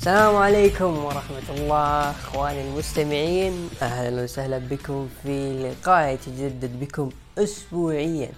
السلام 0.00 0.36
عليكم 0.36 1.04
ورحمة 1.04 1.48
الله 1.50 2.10
أخواني 2.10 2.68
المستمعين. 2.68 3.70
أهلا 3.82 4.22
وسهلا 4.22 4.58
بكم 4.58 5.08
في 5.22 5.62
لقاء 5.62 6.14
يتجدد 6.14 6.80
بكم 6.80 7.10
اسبوعيا 7.38 8.30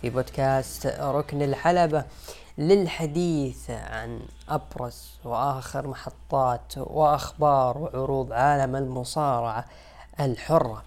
في 0.00 0.10
بودكاست 0.10 0.86
ركن 1.00 1.42
الحلبة 1.42 2.04
للحديث 2.58 3.70
عن 3.70 4.20
أبرز 4.48 5.10
وآخر 5.24 5.86
محطات 5.86 6.72
وأخبار 6.76 7.78
وعروض 7.78 8.32
عالم 8.32 8.76
المصارعة 8.76 9.64
الحرة. 10.20 10.82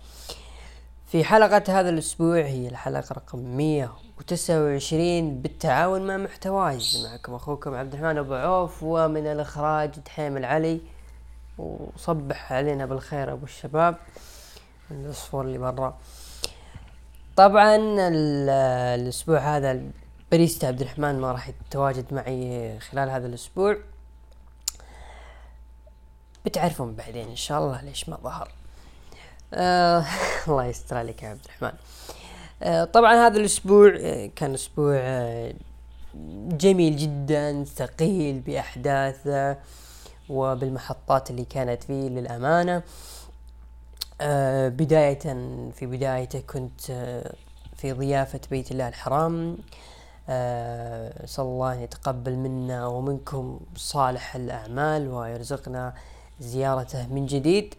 في 1.07 1.23
حلقة 1.23 1.79
هذا 1.79 1.89
الأسبوع 1.89 2.37
هي 2.37 2.67
الحلقة 2.67 3.13
رقم 3.13 3.39
129 4.17 5.41
بالتعاون 5.41 6.07
مع 6.07 6.17
محتوايز 6.17 7.07
معكم 7.11 7.33
أخوكم 7.33 7.75
عبد 7.75 7.93
الرحمن 7.93 8.17
أبو 8.17 8.33
عوف 8.33 8.83
ومن 8.83 9.27
الإخراج 9.27 9.89
دحيم 9.89 10.37
العلي. 10.37 10.81
وصبح 11.57 12.53
علينا 12.53 12.85
بالخير 12.85 13.31
أبو 13.33 13.45
الشباب. 13.45 13.95
العصفور 14.91 15.45
اللي 15.45 15.57
برا. 15.57 15.97
طبعا 17.35 17.77
الأسبوع 18.95 19.39
هذا 19.39 19.81
باريستا 20.31 20.65
عبد 20.65 20.81
الرحمن 20.81 21.19
ما 21.19 21.31
راح 21.31 21.49
يتواجد 21.49 22.13
معي 22.13 22.79
خلال 22.79 23.09
هذا 23.09 23.27
الأسبوع. 23.27 23.77
بتعرفون 26.45 26.95
بعدين 26.95 27.29
إن 27.29 27.35
شاء 27.35 27.59
الله 27.59 27.81
ليش 27.81 28.09
ما 28.09 28.17
ظهر. 28.17 28.51
آه 29.53 30.05
الله 30.47 30.65
يستر 30.65 30.97
عليك 30.97 31.23
يا 31.23 31.29
عبد 31.29 31.45
الرحمن. 31.45 31.69
آه 31.69 32.22
طبعا 32.93 33.27
هذا 33.27 33.37
الأسبوع 33.37 33.93
آه 33.99 34.29
كان 34.35 34.53
أسبوع 34.53 34.95
آه 34.95 35.53
جميل 36.47 36.97
جدا 36.97 37.63
ثقيل 37.63 38.39
بأحداثه 38.39 39.57
وبالمحطات 40.29 41.29
اللي 41.29 41.45
كانت 41.45 41.83
فيه 41.83 42.09
للأمانة. 42.09 42.83
آه 44.21 44.69
بداية 44.69 45.19
في 45.71 45.85
بدايته 45.85 46.39
كنت 46.39 46.89
آه 46.89 47.33
في 47.77 47.91
ضيافة 47.93 48.39
بيت 48.51 48.71
الله 48.71 48.87
الحرام. 48.87 49.57
آه 50.29 51.25
صلى 51.25 51.45
الله 51.45 51.75
يتقبل 51.75 52.35
منا 52.35 52.87
ومنكم 52.87 53.59
صالح 53.75 54.35
الأعمال 54.35 55.07
ويرزقنا 55.07 55.93
زيارته 56.39 57.07
من 57.07 57.25
جديد. 57.25 57.75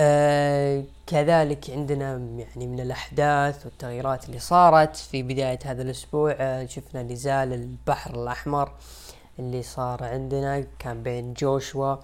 آه 0.00 0.84
كذلك 1.10 1.70
عندنا 1.70 2.10
يعني 2.38 2.66
من 2.66 2.80
الأحداث 2.80 3.66
والتغييرات 3.66 4.26
اللي 4.26 4.38
صارت 4.38 4.96
في 4.96 5.22
بداية 5.22 5.58
هذا 5.64 5.82
الأسبوع 5.82 6.34
آه 6.38 6.66
شفنا 6.66 7.02
نزال 7.02 7.52
البحر 7.52 8.22
الأحمر 8.22 8.72
اللي 9.38 9.62
صار 9.62 10.04
عندنا 10.04 10.66
كان 10.78 11.02
بين 11.02 11.34
جوشوا 11.34 11.96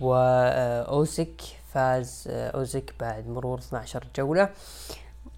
وأوسك 0.00 1.42
فاز 1.74 2.24
أوزك 2.28 2.94
بعد 3.00 3.28
مرور 3.28 3.58
12 3.58 4.04
جولة 4.16 4.48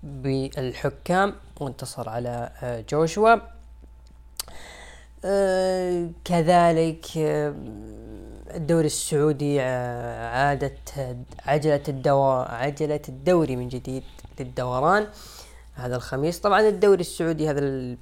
بالحكام 0.03 1.35
وانتصر 1.61 2.09
على 2.09 2.51
جوشوا. 2.91 3.37
آه 5.25 6.09
كذلك 6.25 7.07
آه 7.17 7.55
الدوري 8.55 8.87
السعودي 8.87 9.61
عادت 9.61 11.17
عجلة 11.47 11.83
الدو 11.89 12.23
عجلة 12.33 13.01
الدوري 13.09 13.57
من 13.57 13.69
جديد 13.69 14.03
للدوران 14.41 15.07
هذا 15.75 15.97
الخميس. 15.97 16.41
طبعا 16.41 16.61
الدوري 16.61 17.01
السعودي 17.01 17.51
هذا 17.51 17.97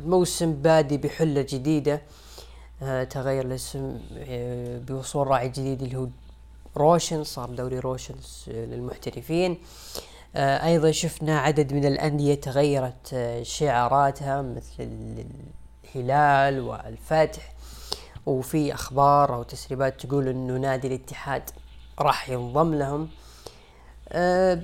الموسم 0.00 0.52
بادي 0.52 0.98
بحلة 0.98 1.46
جديدة 1.48 2.02
آه 2.82 3.04
تغير 3.04 3.44
الاسم 3.46 4.00
آه 4.18 4.78
بوصول 4.78 5.26
راعي 5.26 5.48
جديد 5.48 5.82
اللي 5.82 5.96
هو 5.96 6.08
روشن 6.76 7.24
صار 7.24 7.50
دوري 7.50 7.78
روشن 7.78 8.14
للمحترفين. 8.46 9.58
آه 10.36 10.66
أيضا 10.66 10.90
شفنا 10.90 11.40
عدد 11.40 11.72
من 11.72 11.84
الأندية 11.84 12.34
تغيرت 12.34 13.16
شعاراتها 13.42 14.42
مثل 14.42 14.90
الهلال 15.94 16.60
والفتح. 16.60 17.52
وفي 18.26 18.74
أخبار 18.74 19.34
أو 19.34 19.42
تسريبات 19.42 20.00
تقول 20.06 20.28
إنه 20.28 20.56
نادي 20.56 20.88
الاتحاد 20.88 21.50
راح 21.98 22.28
ينضم 22.30 22.74
لهم. 22.74 23.08
أه 24.08 24.62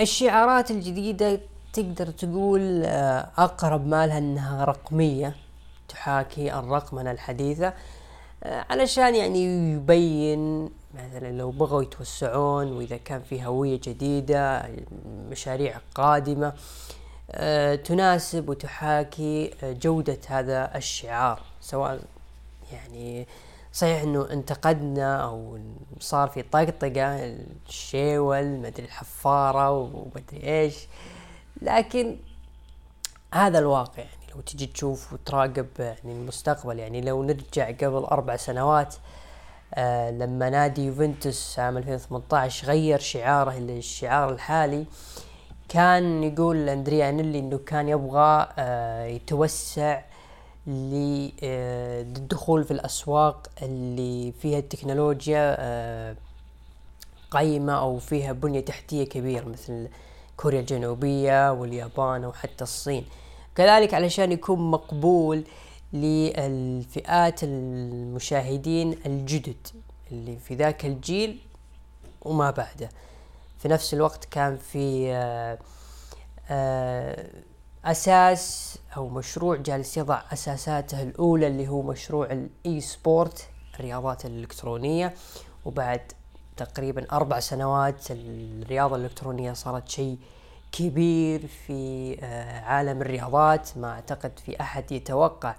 الشعارات 0.00 0.70
الجديدة 0.70 1.40
تقدر 1.72 2.06
تقول 2.06 2.82
أه 2.84 3.30
أقرب 3.38 3.86
مالها 3.86 4.18
إنها 4.18 4.64
رقمية 4.64 5.36
تحاكي 5.88 6.54
الرقمنة 6.54 7.10
الحديثة 7.10 7.72
أه 8.44 8.64
علشان 8.70 9.14
يعني 9.14 9.44
يبين 9.72 10.70
مثلا 10.94 11.32
لو 11.32 11.50
بغوا 11.50 11.82
يتوسعون 11.82 12.72
وإذا 12.72 12.96
كان 12.96 13.22
في 13.22 13.46
هوية 13.46 13.80
جديدة 13.84 14.70
مشاريع 15.30 15.80
قادمة 15.94 16.52
أه 17.30 17.74
تناسب 17.74 18.48
وتحاكي 18.48 19.50
جودة 19.62 20.18
هذا 20.26 20.76
الشعار 20.76 21.40
سواء 21.60 22.00
يعني 22.72 23.26
صحيح 23.72 24.02
إنه 24.02 24.30
انتقدنا 24.32 25.24
أو 25.24 25.58
صار 26.00 26.28
في 26.28 26.42
طقطقة 26.42 27.16
الشيول 27.68 28.58
مدري 28.60 28.84
الحفارة 28.84 29.70
ومدري 29.70 30.42
إيش. 30.42 30.86
لكن 31.62 32.16
هذا 33.34 33.58
الواقع 33.58 33.98
يعني 33.98 34.34
لو 34.34 34.40
تجي 34.40 34.66
تشوف 34.66 35.12
وتراقب 35.12 35.66
يعني 35.78 36.12
المستقبل 36.12 36.78
يعني 36.78 37.00
لو 37.00 37.22
نرجع 37.22 37.70
قبل 37.70 38.04
أربع 38.04 38.36
سنوات 38.36 38.94
آه 39.74 40.10
لما 40.10 40.50
نادي 40.50 40.86
يوفنتوس 40.86 41.58
عام 41.58 41.76
2018 41.78 42.66
غير 42.68 42.98
شعاره 42.98 43.58
للشعار 43.58 44.30
الحالي 44.32 44.84
كان 45.68 46.24
يقول 46.24 46.68
اندريا 46.68 47.08
أنيلي 47.08 47.38
إنه 47.38 47.58
كان 47.58 47.88
يبغى 47.88 48.48
آه 48.58 49.04
يتوسع 49.04 50.00
للدخول 51.42 52.64
في 52.64 52.70
الأسواق 52.70 53.48
اللي 53.62 54.32
فيها 54.32 54.58
التكنولوجيا 54.58 56.16
قيمة 57.30 57.72
أو 57.72 57.98
فيها 57.98 58.32
بنية 58.32 58.60
تحتية 58.60 59.04
كبيرة 59.04 59.44
مثل 59.44 59.88
كوريا 60.36 60.60
الجنوبية 60.60 61.52
واليابان 61.52 62.24
وحتى 62.24 62.64
الصين. 62.64 63.04
كذلك 63.54 63.94
علشان 63.94 64.32
يكون 64.32 64.70
مقبول 64.70 65.44
للفئات 65.92 67.40
المشاهدين 67.42 68.98
الجدد 69.06 69.68
اللي 70.12 70.36
في 70.36 70.54
ذاك 70.54 70.86
الجيل 70.86 71.38
وما 72.22 72.50
بعده. 72.50 72.88
في 73.58 73.68
نفس 73.68 73.94
الوقت 73.94 74.24
كان 74.24 74.56
في 74.56 75.12
آآ 75.12 75.58
آآ 76.50 77.30
أساس 77.84 78.78
أو 78.96 79.08
مشروع 79.08 79.56
جالس 79.56 79.96
يضع 79.96 80.22
أساساته 80.32 81.02
الأولى 81.02 81.46
اللي 81.46 81.68
هو 81.68 81.82
مشروع 81.82 82.26
الـ 82.26 82.80
e-sport 82.80 83.48
الرياضات 83.74 84.26
الإلكترونية. 84.26 85.14
وبعد 85.64 86.00
تقريبا 86.56 87.06
أربع 87.12 87.40
سنوات 87.40 88.10
الرياضة 88.10 88.96
الإلكترونية 88.96 89.52
صارت 89.52 89.88
شيء 89.88 90.18
كبير 90.72 91.46
في 91.46 92.16
عالم 92.64 93.02
الرياضات. 93.02 93.78
ما 93.78 93.90
أعتقد 93.90 94.32
في 94.46 94.60
أحد 94.60 94.92
يتوقع 94.92 95.54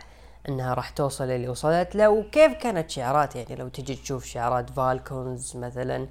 إنها 0.49 0.73
راح 0.73 0.89
توصل 0.89 1.23
اللي 1.23 1.49
وصلت. 1.49 1.95
له 1.95 2.09
وكيف 2.09 2.53
كانت 2.53 2.89
شعارات؟ 2.89 3.35
يعني 3.35 3.55
لو 3.55 3.67
تجي 3.67 3.95
تشوف 3.95 4.25
شعارات 4.25 4.69
فالكونز 4.69 5.57
مثلا 5.57 6.07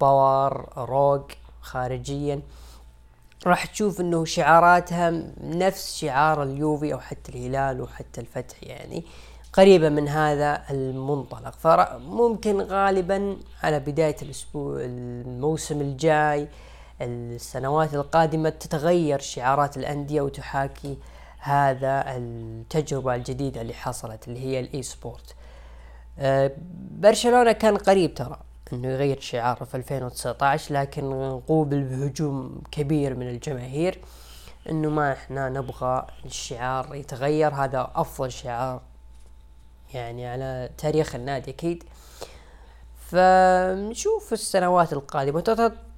باور 0.00 0.54
او 0.54 0.72
روج 0.76 1.22
خارجيا 1.60 2.42
راح 3.46 3.66
تشوف 3.66 4.00
إنه 4.00 4.24
شعاراتها 4.24 5.10
نفس 5.40 5.98
شعار 5.98 6.42
اليوفي 6.42 6.92
أو 6.92 7.00
حتى 7.00 7.32
الهلال 7.32 7.80
وحتى 7.80 8.20
الفتح 8.20 8.56
يعني 8.62 9.04
قريبة 9.52 9.88
من 9.88 10.08
هذا 10.08 10.62
المنطلق. 10.70 11.50
فممكن 11.50 12.60
غالبا 12.60 13.36
على 13.62 13.80
بداية 13.80 14.16
الأسبوع 14.22 14.76
الموسم 14.80 15.80
الجاي 15.80 16.48
السنوات 17.00 17.94
القادمة 17.94 18.48
تتغير 18.48 19.18
شعارات 19.18 19.76
الأندية 19.76 20.20
وتحاكي 20.20 20.98
هذا 21.38 22.04
التجربة 22.16 23.14
الجديدة 23.14 23.60
اللي 23.60 23.74
حصلت 23.74 24.28
اللي 24.28 24.40
هي 24.40 24.60
الـ 24.60 24.82
e-sport. 24.82 25.34
أه 26.18 26.52
برشلونة 26.90 27.52
كان 27.52 27.76
قريب 27.76 28.14
ترى. 28.14 28.38
انه 28.72 28.88
يغير 28.88 29.20
شعاره 29.20 29.64
في 29.64 29.76
2019 29.76 30.74
لكن 30.74 31.12
قوبل 31.48 31.82
بهجوم 31.82 32.62
كبير 32.70 33.14
من 33.14 33.28
الجماهير 33.28 34.00
إنه 34.68 34.90
ما 34.90 35.12
إحنا 35.12 35.48
نبغى 35.48 36.06
الشعار 36.24 36.94
يتغير. 36.94 37.54
هذا 37.54 37.90
أفضل 37.94 38.32
شعار 38.32 38.82
يعني 39.94 40.26
على 40.26 40.70
تاريخ 40.78 41.14
النادي 41.14 41.50
أكيد. 41.50 41.84
فنشوف 43.10 44.32
السنوات 44.32 44.92
القادمة. 44.92 45.44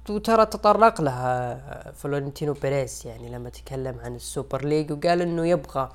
وترى 0.09 0.45
تطرق 0.45 1.01
لها 1.01 1.91
فلورنتينو 1.91 2.53
بيريز 2.53 3.03
يعني 3.05 3.29
لما 3.29 3.49
تكلم 3.49 3.99
عن 4.03 4.15
السوبر 4.15 4.65
ليج 4.65 4.91
وقال 4.91 5.21
إنه 5.21 5.47
يبغى 5.47 5.89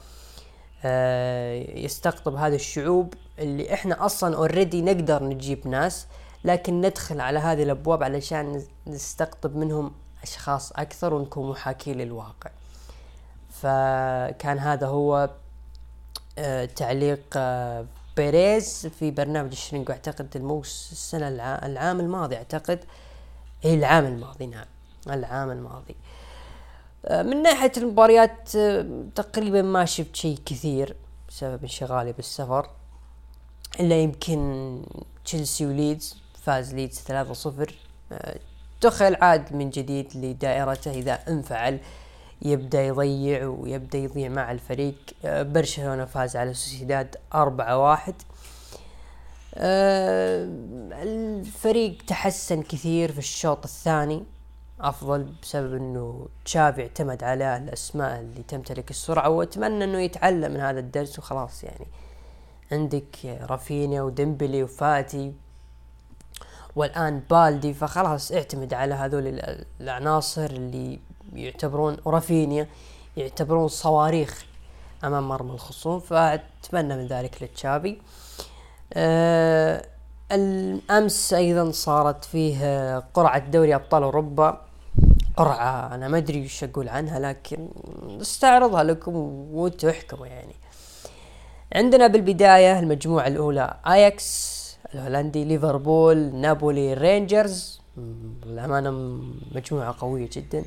آه، 0.85 1.55
يستقطب 1.55 2.35
هذه 2.35 2.55
الشعوب 2.55 3.15
اللي 3.39 3.75
إحنا 3.75 4.07
أصلا 4.07 4.37
already 4.37 4.83
نقدر 4.83 5.25
نجيب 5.25 5.69
ناس. 5.69 6.07
لكن 6.45 6.81
ندخل 6.81 7.21
على 7.21 7.39
هذه 7.39 7.63
الأبواب 7.63 8.03
علشان 8.03 8.63
نستقطب 8.87 9.57
منهم 9.57 9.93
أشخاص 10.23 10.73
أكثر 10.73 11.15
ونكون 11.15 11.51
محاكين 11.51 11.99
للواقع. 11.99 12.51
فكان 13.51 14.59
هذا 14.59 14.87
هو 14.87 15.31
آه، 16.39 16.65
تعليق 16.65 17.21
آه، 17.37 17.87
بيريز 18.17 18.87
في 18.87 19.11
برنامج 19.11 19.51
الشرينج 19.51 19.89
واعتقد 19.89 20.37
الموس 20.37 20.89
السنة 20.93 21.29
العام 21.67 22.01
الماضي 22.01 22.37
أعتقد. 22.37 22.85
اي 23.65 23.75
العام 23.75 24.05
الماضي 24.05 24.47
نعم. 24.47 24.67
العام 25.07 25.51
الماضي. 25.51 25.97
آه، 27.05 27.23
من 27.23 27.43
ناحية 27.43 27.73
المباريات 27.77 28.49
تقريبا 29.15 29.63
ما 29.63 29.85
شفت 29.85 30.17
شيء 30.17 30.39
كثير 30.47 30.97
بسبب 31.29 31.63
انشغالي 31.63 32.13
بالسفر 32.13 32.71
إلا 33.81 34.03
يمكن 34.03 34.83
تشيلسي 35.25 35.67
وليدز. 35.67 36.28
فاز 36.49 36.75
ليدز 36.75 36.99
3-0 36.99 37.73
دخل 38.83 39.17
عاد 39.21 39.53
من 39.53 39.71
جديد 39.71 40.17
لدائرته. 40.17 40.91
إذا 40.91 41.19
انفعل 41.29 41.79
يبدأ 42.43 42.83
يضيع 42.83 43.47
ويبدأ 43.47 43.99
يضيع 43.99 44.29
مع 44.29 44.53
الفريق. 44.53 44.95
آه، 45.25 45.43
برشلونة 45.43 46.05
فاز 46.05 46.37
على 46.37 46.55
سوسيداد 46.55 47.17
أربعة 47.35 47.79
واحد. 47.79 48.15
آه، 49.55 50.49
الفريق 51.03 52.03
تحسن 52.07 52.63
كثير 52.63 53.13
في 53.13 53.19
الشوط 53.19 53.65
الثاني. 53.65 54.25
أفضل 54.81 55.33
بسبب 55.43 55.75
إنه 55.75 56.29
تشافي 56.45 56.83
اعتمد 56.83 57.25
على 57.25 57.57
الأسماء 57.57 58.21
اللي 58.21 58.43
تمتلك 58.43 58.91
السرعة 58.91 59.29
وأتمنى 59.29 59.85
إنه 59.85 60.01
يتعلم 60.01 60.53
من 60.53 60.61
هذا 60.61 60.81
الدرس. 60.81 61.19
وخلاص 61.19 61.65
يعني 61.65 61.87
عندك 62.73 63.39
رافينيا 63.51 64.03
وديمبلي 64.03 64.63
وفاتي. 64.63 65.33
والآن 66.79 67.23
بالدي 67.31 67.75
فخلاص 67.75 68.33
اعتمد 68.33 68.75
على 68.75 68.95
هذول 68.95 69.41
العناصر 69.81 70.45
اللي 70.45 70.99
يعتبرون 71.35 71.97
ورافينيا 72.05 72.67
يعتبرون 73.17 73.69
صواريخ 73.69 74.45
أمام 75.05 75.29
مرمى 75.29 75.51
الخصوم 75.51 76.01
فأتمنى 76.01 76.97
من 76.97 77.07
ذلك 77.07 77.43
لتشابي. 77.43 78.03
آه 78.93 79.87
الأمس 80.33 81.33
أيضا 81.35 81.71
صارت 81.71 82.25
فيه 82.25 82.99
قرعة 82.99 83.39
دوري 83.39 83.75
أبطال 83.75 84.03
أوروبا. 84.03 84.61
قرعة 85.37 85.95
أنا 85.95 86.09
ما 86.09 86.19
أدري 86.19 86.45
وش 86.45 86.65
أقول 86.65 86.89
عنها 86.89 87.19
لكن 87.19 87.69
استعرضها 88.21 88.83
لكم 88.83 89.17
وأنتم 89.53 89.89
احكموا 89.89 90.27
يعني. 90.27 90.55
عندنا 91.75 92.07
بالبداية 92.07 92.79
المجموعة 92.79 93.27
الأولى 93.27 93.77
اياكس 93.87 94.58
الهولندي 94.95 95.45
ليفربول 95.45 96.35
نابولي 96.35 96.95
رينجرز. 96.95 97.81
للامانه 98.47 98.91
مجموعة 99.55 99.97
قوية 99.99 100.29
جدا. 100.33 100.65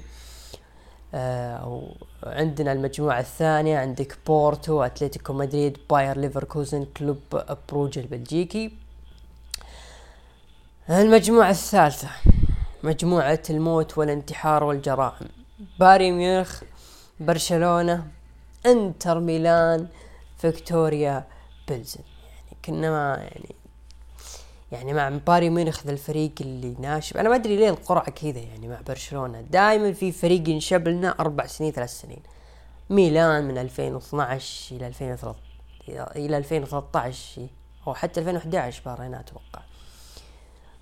آه، 1.13 1.55
أو 1.55 1.95
عندنا 2.23 2.71
المجموعة 2.71 3.19
الثانية 3.19 3.77
عندك 3.77 4.17
بورتو 4.27 4.83
أتلتيكو 4.83 5.33
مدريد 5.33 5.77
باير 5.89 6.17
ليفركوزن 6.17 6.85
كلوب 6.97 7.19
بروج 7.69 7.99
البلجيكي. 7.99 8.71
المجموعة 10.89 11.49
الثالثة 11.49 12.09
مجموعة 12.83 13.41
الموت 13.49 13.97
والانتحار 13.97 14.63
والجرائم. 14.63 15.27
بايرن 15.79 16.11
ميونخ 16.11 16.63
برشلونة 17.19 18.07
انتر 18.65 19.19
ميلان 19.19 19.87
فيكتوريا 20.37 21.27
بلزن 21.67 21.99
يعني 22.35 22.57
كنا 22.65 22.89
ما 22.91 23.15
يعني 23.15 23.55
يعني 24.71 24.93
مع 24.93 25.09
بايرن 25.09 25.49
ميونخ 25.49 25.85
ذا 25.85 25.91
الفريق 25.91 26.31
اللي 26.41 26.75
ناشب. 26.79 27.17
أنا 27.17 27.29
ما 27.29 27.35
أدري 27.35 27.55
ليه 27.55 27.69
القرعة 27.69 28.11
كذا 28.11 28.39
يعني 28.39 28.67
مع 28.67 28.79
برشلونة. 28.87 29.41
دائما 29.41 29.93
في 29.93 30.11
فريق 30.11 30.49
ينشب 30.49 30.87
لنا 30.87 31.15
أربع 31.19 31.45
سنين 31.45 31.71
ثلاث 31.71 32.01
سنين. 32.01 32.21
ميلان 32.89 33.43
من 33.43 33.57
2012 33.57 34.75
إلى 34.75 34.87
2013 34.87 35.35
إلى 36.15 36.37
2013 36.37 37.47
أو 37.87 37.93
حتى 37.93 38.19
2011 38.19 38.81
بارينا 38.85 39.19
أتوقع. 39.19 39.61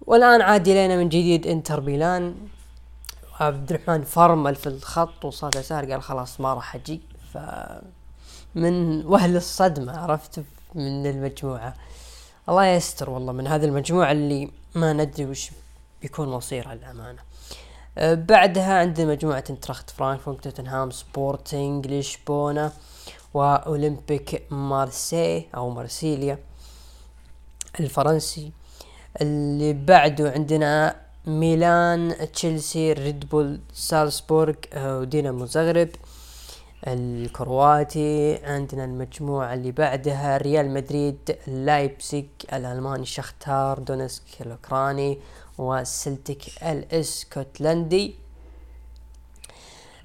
والآن 0.01 0.41
عاد 0.41 0.69
لنا 0.69 0.95
من 0.95 1.09
جديد 1.09 1.47
إنتر 1.47 1.81
ميلان. 1.81 2.35
عبد 3.39 3.71
الرحمن 3.71 4.03
فرمل 4.03 4.55
في 4.55 4.67
الخط 4.67 5.25
وصاد 5.25 5.55
يسار 5.55 5.91
قال 5.91 6.01
خلاص 6.01 6.41
ما 6.41 6.53
راح 6.53 6.75
أجي. 6.75 7.01
ف 7.33 7.37
من 8.55 9.05
وهل 9.05 9.35
الصدمة 9.35 9.97
عرفت 9.97 10.43
من 10.75 11.05
المجموعة. 11.05 11.73
الله 12.49 12.65
يستر 12.65 13.09
والله 13.09 13.33
من 13.33 13.47
هذه 13.47 13.65
المجموعة 13.65 14.11
اللي 14.11 14.51
ما 14.75 14.93
ندري 14.93 15.25
وش 15.25 15.51
بيكون 16.01 16.27
مصيرها 16.27 16.73
الأمانة 16.73 17.21
أه، 17.97 18.13
بعدها 18.13 18.79
عندنا 18.79 19.11
مجموعة 19.11 19.43
انتراخت 19.49 19.89
فرانكفورت 19.89 20.43
توتنهام 20.43 20.91
سبورتينج 20.91 21.87
لشبونة 21.87 22.71
وأولمبيك 23.33 24.43
مارسي 24.51 25.47
أو 25.55 25.69
مارسيليا 25.69 26.39
الفرنسي. 27.79 28.51
اللي 29.21 29.73
بعده 29.73 30.31
عندنا 30.31 30.95
ميلان 31.25 32.15
تشيلسي 32.33 32.93
ريد 32.93 33.29
بول 33.29 33.59
سالزبورغ 33.73 34.53
آه، 34.73 34.99
ودينامو 34.99 35.45
زغرب. 35.45 35.89
الكرواتي 36.87 38.35
عندنا 38.43 38.85
المجموعة 38.85 39.53
اللي 39.53 39.71
بعدها 39.71 40.37
ريال 40.37 40.73
مدريد 40.73 41.37
لايبسيك 41.47 42.29
الألماني 42.53 43.05
شختار 43.05 43.79
دونسك 43.79 44.23
الأوكراني 44.41 45.19
وسلتيك 45.57 46.41
الاسكتلندي 46.63 48.15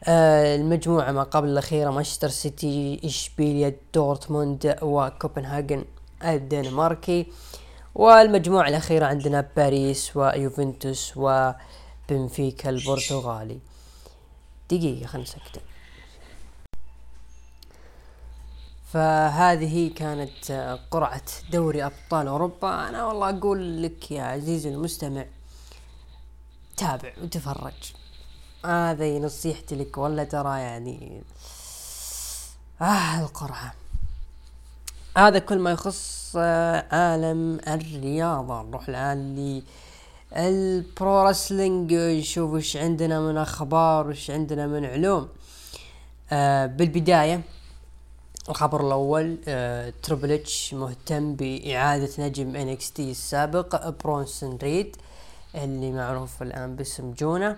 آه 0.04 0.56
المجموعة 0.56 1.12
ما 1.12 1.22
قبل 1.22 1.48
الأخيرة 1.48 1.90
مانشستر 1.90 2.28
سيتي 2.28 3.00
إشبيليا 3.04 3.76
دورتموند 3.94 4.76
وكوبنهاجن 4.82 5.84
الدنماركي. 6.24 7.26
والمجموعة 7.94 8.68
الأخيرة 8.68 9.06
عندنا 9.06 9.48
باريس 9.56 10.16
ويوفنتوس 10.16 11.12
وبنفيكا 11.16 12.70
البرتغالي. 12.70 13.58
دقيقة 14.70 15.06
خلنا 15.06 15.24
نسكت. 15.24 15.60
فهذه 18.92 19.90
كانت 19.94 20.78
قرعة 20.90 21.22
دوري 21.52 21.84
أبطال 21.86 22.26
أوروبا. 22.28 22.88
أنا 22.88 23.06
والله 23.06 23.28
أقول 23.38 23.82
لك 23.82 24.10
يا 24.10 24.22
عزيزي 24.22 24.68
المستمع 24.68 25.24
تابع 26.76 27.12
وتفرج. 27.22 27.92
هذه 28.64 29.18
نصيحتي 29.18 29.76
لك 29.76 29.98
ولا 29.98 30.24
ترى 30.24 30.60
يعني 30.60 31.22
آه 32.80 33.20
القرعة. 33.20 33.74
هذا 35.16 35.38
كل 35.38 35.58
ما 35.58 35.70
يخص 35.70 36.19
عالم 36.36 37.60
الرياضة. 37.68 38.62
نروح 38.62 38.88
الآن 38.88 39.36
ل 39.36 39.62
الـ 40.36 40.58
pro 40.58 41.22
wrestling 41.28 41.94
نشوف 41.94 42.50
وش 42.50 42.76
عندنا 42.76 43.20
من 43.20 43.36
أخبار 43.36 44.08
وش 44.08 44.30
عندنا 44.30 44.66
من 44.66 44.84
علوم. 44.84 45.28
آه 46.32 46.66
بالبداية 46.66 47.40
الخبر 48.48 48.86
الأول 48.86 49.38
آه 49.48 49.92
تربل 50.02 50.30
إتش 50.32 50.74
مهتم 50.74 51.34
بإعادة 51.34 52.10
نجم 52.18 52.56
NXT 52.56 53.10
السابق 53.10 53.88
برونسون 53.88 54.58
ريد 54.62 54.96
اللي 55.54 55.92
معروف 55.92 56.42
الآن 56.42 56.76
باسم 56.76 57.12
جونا 57.12 57.56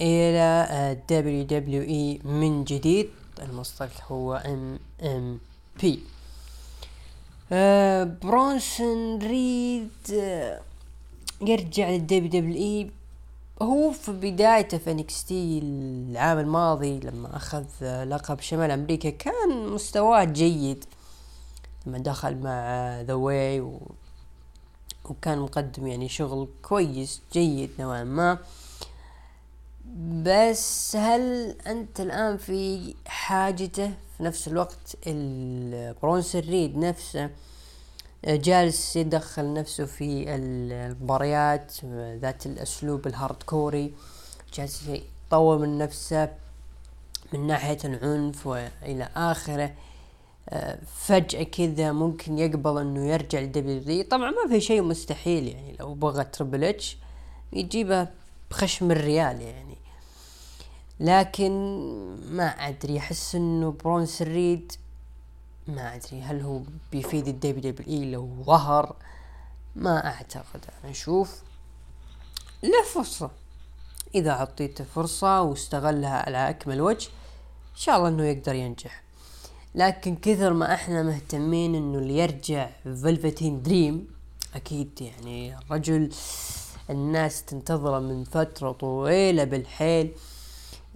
إلى 0.00 0.98
WWE 1.10 2.20
من 2.24 2.64
جديد 2.64 3.10
المصطلح 3.42 4.12
هو 4.12 4.34
إم 4.34 4.78
إم 5.02 5.38
بي. 5.80 6.02
آه 7.52 8.04
برونسون 8.04 9.18
ريد 9.18 9.90
آه 10.14 10.60
يرجع 11.40 11.90
لل 11.90 12.28
WWE. 12.28 12.90
هو 13.62 13.92
في 13.92 14.12
بدايته 14.12 14.78
في 14.78 14.90
NXT 14.90 15.26
العام 15.32 16.38
الماضي 16.38 17.00
لما 17.00 17.36
أخذ 17.36 17.64
لقب 18.04 18.40
شمال 18.40 18.70
أمريكا 18.70 19.10
كان 19.10 19.68
مستواه 19.68 20.24
جيد. 20.24 20.84
لما 21.86 21.98
دخل 21.98 22.36
مع 22.36 22.60
ذا 23.00 23.14
واي 23.14 23.60
و... 23.60 23.80
وكان 25.04 25.38
مقدم 25.38 25.86
يعني 25.86 26.08
شغل 26.08 26.48
كويس 26.62 27.22
جيد 27.32 27.70
نوعا 27.78 28.04
ما. 28.04 28.38
بس 30.22 30.96
هل 30.96 31.56
أنت 31.66 32.00
الآن 32.00 32.36
في 32.36 32.94
حاجته 33.06 33.92
في 34.18 34.24
نفس 34.24 34.48
الوقت 34.48 34.96
البرونسون 35.06 36.40
ريد 36.40 36.78
نفسه 36.78 37.30
جالس 38.24 38.96
يدخل 38.96 39.52
نفسه 39.52 39.84
في 39.84 40.34
المباريات 40.34 41.72
ذات 42.20 42.46
الأسلوب 42.46 43.06
ال 43.06 43.42
hardcore 43.42 43.94
جالس 44.54 44.82
يطور 45.28 45.58
من 45.58 45.78
نفسه 45.78 46.28
من 47.32 47.46
ناحية 47.46 47.78
العنف 47.84 48.46
وإلى 48.46 49.08
آخره. 49.16 49.74
فجأة 50.96 51.42
كذا 51.42 51.92
ممكن 51.92 52.38
يقبل 52.38 52.80
إنه 52.80 53.06
يرجع 53.06 53.40
ل 53.40 53.56
WWE 53.56 54.04
طبعا 54.04 54.30
ما 54.30 54.48
في 54.48 54.60
شيء 54.60 54.82
مستحيل 54.82 55.48
يعني 55.48 55.76
لو 55.80 55.94
بغى 55.94 56.24
Triple 56.24 56.64
H 56.64 56.96
يجيبه 57.52 58.08
بخشم 58.50 58.90
الريال 58.90 59.40
يعني. 59.40 59.77
لكن 61.00 61.52
ما 62.30 62.46
أدري 62.46 62.98
أحس 62.98 63.34
إنه 63.34 63.70
برونسون 63.84 64.22
ريد 64.22 64.72
ما 65.68 65.94
أدري 65.94 66.20
هل 66.20 66.40
هو 66.40 66.60
بيفيد 66.92 67.28
ال 67.28 67.72
WWE 67.72 68.10
لو 68.10 68.42
ظهر؟ 68.42 68.96
ما 69.76 70.06
أعتقد. 70.06 70.64
أنا 70.84 70.92
أشوف 70.92 71.42
له 72.62 72.84
فرصة. 72.94 73.30
إذا 74.14 74.30
أعطيته 74.30 74.84
فرصة 74.84 75.42
واستغلها 75.42 76.22
على 76.26 76.50
أكمل 76.50 76.80
وجه 76.80 77.08
إن 77.72 77.76
شاء 77.76 77.96
الله 77.96 78.08
إنه 78.08 78.24
يقدر 78.24 78.54
ينجح. 78.54 79.02
لكن 79.74 80.16
كثر 80.16 80.52
ما 80.52 80.74
إحنا 80.74 81.02
مهتمين 81.02 81.74
إنه 81.74 81.98
اللي 81.98 82.18
يرجع 82.18 82.70
فلفتين 82.84 83.62
دريم 83.62 84.08
أكيد 84.54 85.00
يعني 85.00 85.58
الرجل 85.58 86.10
الناس 86.90 87.44
تنتظره 87.44 87.98
من 87.98 88.24
فترة 88.24 88.72
طويلة 88.72 89.44
بالحيل. 89.44 90.12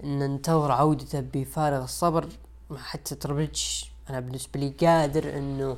ننتظر 0.02 0.72
عودته 0.72 1.20
بفارغ 1.20 1.84
الصبر 1.84 2.28
حتى 2.76 3.14
Triple 3.14 3.79
H 3.79 3.90
أنا 4.10 4.20
بالنسبة 4.20 4.60
لي 4.60 4.68
قادر 4.86 5.38
إنه 5.38 5.76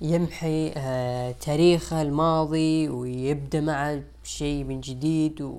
يمحي 0.00 0.72
آه 0.76 1.32
تاريخه 1.32 2.02
الماضي 2.02 2.88
ويبدأ 2.88 3.60
مع 3.60 4.00
شيء 4.24 4.64
من 4.64 4.80
جديد 4.80 5.52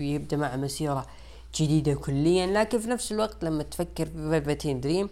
ويبدأ 0.00 0.36
مع 0.36 0.56
مسيرة 0.56 1.06
جديدة 1.54 1.94
كليا. 1.94 2.46
لكن 2.46 2.78
في 2.78 2.88
نفس 2.88 3.12
الوقت 3.12 3.44
لما 3.44 3.62
تفكر 3.62 4.06
في 4.06 4.30
فلفتين 4.30 4.80
دريم 4.80 5.08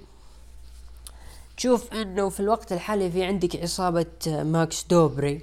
تشوف 1.56 1.92
إنه 1.92 2.28
في 2.28 2.40
الوقت 2.40 2.72
الحالي 2.72 3.10
في 3.10 3.24
عندك 3.24 3.56
عصابة 3.56 4.06
ماكس 4.26 4.84
دوبري 4.90 5.40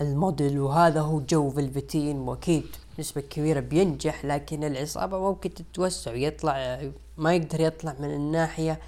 الموديل 0.00 0.60
وهذا 0.60 1.00
هو 1.00 1.20
جو 1.20 1.50
فلفتين 1.50 2.16
وأكيد 2.16 2.66
نسبة 2.98 3.20
كبيرة 3.20 3.60
بينجح 3.60 4.24
لكن 4.24 4.64
العصابة 4.64 5.18
ممكن 5.18 5.54
تتوسع 5.54 6.12
ويطلع 6.12 6.82
ما 7.16 7.34
يقدر 7.34 7.60
يطلع 7.60 7.96
من 8.00 8.10
الناحية 8.14 8.80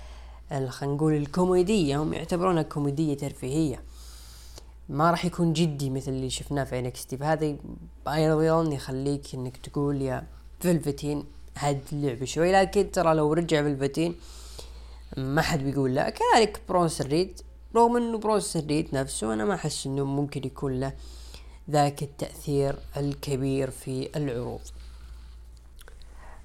خلينا 0.50 0.94
نقول 0.94 1.12
الكوميدية. 1.12 2.02
هم 2.02 2.12
يعتبرونها 2.12 2.62
كوميدية 2.62 3.14
ترفيهية. 3.14 3.82
ما 4.88 5.10
راح 5.10 5.24
يكون 5.24 5.52
جدي 5.52 5.90
مثل 5.90 6.10
اللي 6.10 6.30
شفناه 6.30 6.64
في 6.64 6.78
NXT 6.78 7.16
فهذا 7.16 7.56
أيضا 8.08 8.62
يخليك 8.62 9.34
إنك 9.34 9.56
تقول 9.56 10.02
يا 10.02 10.26
فلفتين 10.60 11.24
هاد 11.56 11.80
اللعبة 11.92 12.24
شوي. 12.24 12.52
لكن 12.52 12.90
ترى 12.90 13.14
لو 13.14 13.32
رجع 13.32 13.62
فلفتين 13.62 14.14
ما 15.16 15.42
حد 15.42 15.62
بيقول 15.62 15.94
لا. 15.94 16.10
كذلك 16.10 16.60
برونسون 16.68 17.02
ريد. 17.02 17.40
رغم 17.76 17.96
إنه 17.96 18.18
برونسون 18.18 18.56
ريد 18.56 18.88
نفسه 18.94 19.32
أنا 19.32 19.44
ما 19.44 19.54
أحس 19.54 19.86
إنه 19.86 20.04
ممكن 20.04 20.46
يكون 20.46 20.80
له 20.80 20.92
ذاك 21.70 22.02
التأثير 22.02 22.76
الكبير 22.96 23.70
في 23.70 24.10
العروض. 24.16 24.60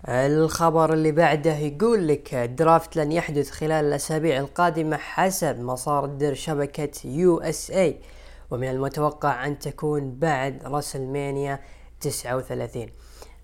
الخبر 0.09 0.93
اللي 0.93 1.11
بعده 1.11 1.55
يقول 1.55 2.07
لك 2.07 2.33
ال 2.33 2.44
draft 2.44 2.95
لن 2.95 3.11
يحدث 3.11 3.49
خلال 3.49 3.85
الأسابيع 3.85 4.39
القادمة 4.39 4.97
حسب 4.97 5.59
مصادر 5.59 6.33
شبكة 6.33 7.07
USA 7.07 7.97
ومن 8.51 8.67
المتوقع 8.67 9.47
أن 9.47 9.59
تكون 9.59 10.15
بعد 10.19 10.63
WrestleMania 10.63 11.59
39 12.01 12.87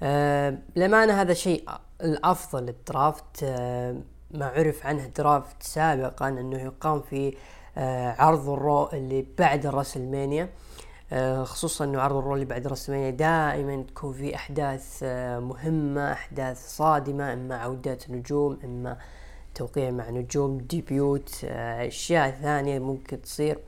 أه 0.04 0.58
للأمانة 0.76 1.22
هذا 1.22 1.34
شيء 1.34 1.70
الأفضل 2.04 2.70
ال 2.70 2.80
draft. 2.80 3.44
أه 3.44 3.96
ما 4.32 4.46
عرف 4.46 4.86
عنه 4.86 5.06
draft 5.06 5.64
سابقا 5.64 6.28
أنه 6.28 6.62
يقام 6.62 7.02
في 7.02 7.38
أه 7.78 8.16
عرض 8.22 8.50
ال 8.50 8.60
Raw 8.60 8.90
اللي 8.94 9.26
بعد 9.38 9.66
ال 9.66 9.72
WrestleMania 9.72 10.44
آه، 10.44 10.50
خصوصا 11.44 11.86
إنه 11.86 12.02
عرض 12.02 12.16
ال 12.16 12.20
Raw 12.20 12.34
اللي 12.34 12.46
بعد 12.46 12.68
WrestleMania 12.68 13.10
دائما 13.10 13.84
تكون 13.84 14.14
في 14.14 14.36
أحداث 14.36 15.00
آه، 15.04 15.40
مهمة 15.40 16.12
أحداث 16.12 16.76
صادمة 16.76 17.34
إما 17.34 17.58
عودات 17.58 18.10
نجوم 18.10 18.60
إما 18.64 18.98
توقيع 19.56 19.92
مع 19.92 20.10
نجوم 20.10 20.58
debut 20.58 21.42
آه، 21.46 21.88
أشياء 21.88 22.32
ثانية 22.32 22.80
ممكن 22.80 23.22
تصير 23.22 23.60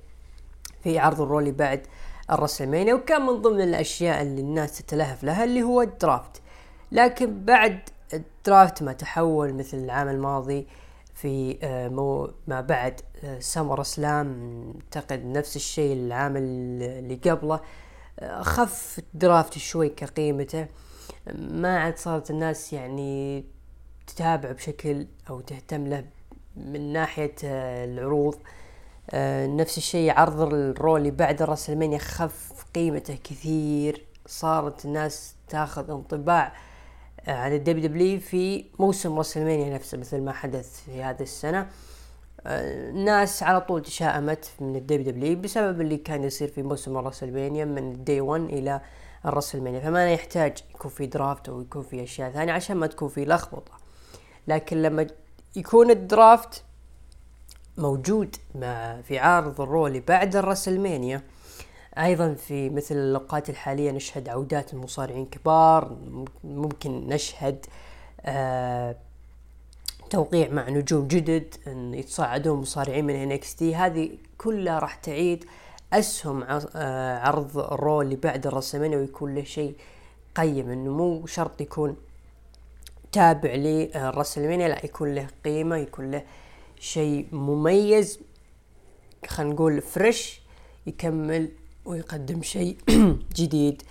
في 0.83 0.99
عرض 0.99 1.21
ال 1.21 1.27
Raw 1.27 1.43
اللي 1.43 1.53
بعد 1.53 1.87
ال 2.31 2.36
WrestleMania 2.36 2.93
وكان 2.93 3.21
من 3.21 3.41
ضمن 3.41 3.61
الأشياء 3.61 4.21
اللي 4.21 4.41
الناس 4.41 4.77
تتلهف 4.77 5.23
لها 5.23 5.43
اللي 5.43 5.63
هو 5.63 5.81
ال 5.81 5.90
draft. 5.90 6.41
لكن 6.91 7.45
بعد 7.45 7.79
الدرافت 8.13 8.83
ما 8.83 8.93
تحول 8.93 9.53
مثل 9.53 9.77
العام 9.77 10.07
الماضي 10.07 10.67
في 11.13 11.57
مو 11.91 12.31
ما 12.47 12.61
بعد 12.61 13.01
سمر 13.39 13.83
سلام 13.83 14.73
اعتقد 14.75 15.25
نفس 15.25 15.55
الشيء 15.55 15.93
العام 15.93 16.37
اللي 16.37 17.15
قبله. 17.15 17.59
خف 18.41 18.99
درافت 19.13 19.57
شوي 19.57 19.89
كقيمته. 19.89 20.67
ما 21.35 21.79
عاد 21.79 21.97
صارت 21.97 22.29
الناس 22.29 22.73
يعني 22.73 23.45
تتابع 24.07 24.51
بشكل 24.51 25.07
أو 25.29 25.41
تهتم 25.41 25.87
له 25.87 26.05
من 26.55 26.93
ناحية 26.93 27.35
العروض. 27.43 28.35
نفس 29.57 29.77
الشيء 29.77 30.11
عرض 30.11 30.41
الرولي 30.53 31.11
بعد 31.11 31.41
الرسلمانيا 31.41 31.97
خف 31.97 32.65
قيمته 32.75 33.15
كثير. 33.23 34.05
صارت 34.25 34.85
الناس 34.85 35.35
تاخذ 35.49 35.91
انطباع 35.91 36.53
عن 37.27 37.53
ال 37.53 37.87
WWE 37.87 38.19
في 38.19 38.65
موسم 38.79 39.19
WrestleMania 39.19 39.73
نفسه 39.73 39.97
مثل 39.97 40.21
ما 40.21 40.31
حدث 40.31 40.81
في 40.85 41.03
هذه 41.03 41.21
السنة. 41.21 41.69
الناس 42.45 43.43
على 43.43 43.61
طول 43.61 43.81
تشائمت 43.81 44.51
من 44.59 44.75
ال 44.75 45.11
WWE 45.11 45.39
بسبب 45.39 45.81
اللي 45.81 45.97
كان 45.97 46.23
يصير 46.23 46.47
في 46.47 46.63
موسم 46.63 46.97
ال 46.97 47.02
WrestleMania 47.02 47.65
من 47.65 47.91
ال 47.91 47.99
Day 47.99 48.21
1 48.21 48.43
إلى 48.43 48.81
ال 49.25 49.29
WrestleMania. 49.29 49.79
فما 49.79 50.13
يحتاج 50.13 50.57
يكون 50.75 50.91
في 50.91 51.05
draft 51.05 51.49
أو 51.49 51.61
يكون 51.61 51.81
في 51.83 52.03
أشياء 52.03 52.31
ثانية 52.31 52.53
عشان 52.53 52.77
ما 52.77 52.87
تكون 52.87 53.09
في 53.09 53.25
لخبطة. 53.25 53.71
لكن 54.47 54.81
لما 54.81 55.07
يكون 55.55 55.91
ال 55.91 56.03
draft 56.03 56.63
موجود 57.77 58.35
مع 58.55 59.01
في 59.01 59.19
عرض 59.19 59.61
ال 59.61 59.66
Raw 59.66 59.83
اللي 59.83 59.99
بعد 59.99 60.35
ال 60.35 60.42
WrestleMania 60.42 61.21
أيضا 61.97 62.33
في 62.33 62.69
مثل 62.69 62.95
الاوقات 62.95 63.49
الحالية 63.49 63.91
نشهد 63.91 64.29
عودات 64.29 64.73
المصارعين 64.73 65.25
كبار 65.25 65.97
ممكن 66.43 67.07
نشهد 67.07 67.65
آه 68.21 68.95
توقيع 70.09 70.49
مع 70.49 70.69
نجوم 70.69 71.07
جدد 71.07 71.55
إن 71.67 71.93
يتصاعدون 71.93 72.59
مصارعين 72.59 73.05
من 73.05 73.15
NXT 73.15 73.75
هذه 73.75 74.09
كلها 74.37 74.79
راح 74.79 74.95
تعيد 74.95 75.45
أسهم 75.93 76.43
آه، 76.75 77.19
عرض 77.19 77.57
ال 77.57 77.68
Raw 77.68 78.01
اللي 78.01 78.15
بعد 78.15 78.47
ال 78.47 78.51
WrestleMania 78.51 78.95
ويكون 78.95 79.35
له 79.35 79.43
شيء 79.43 79.75
قيم. 80.35 80.69
إنه 80.69 80.91
مو 80.91 81.25
شرط 81.25 81.61
يكون 81.61 81.95
تابع 83.11 83.53
لل 83.53 83.69
WrestleMania 83.69 84.67
لا 84.67 84.85
يكون 84.85 85.15
له 85.15 85.27
قيمة 85.45 85.77
يكون 85.77 86.11
له 86.11 86.23
شيء 86.79 87.27
مميز 87.31 88.19
خلينا 89.27 89.53
نقول 89.53 89.81
fresh 89.81 90.41
يكمل 90.87 91.49
ويقدم 91.85 92.41
شيء 92.41 92.77
جديد 93.37 93.81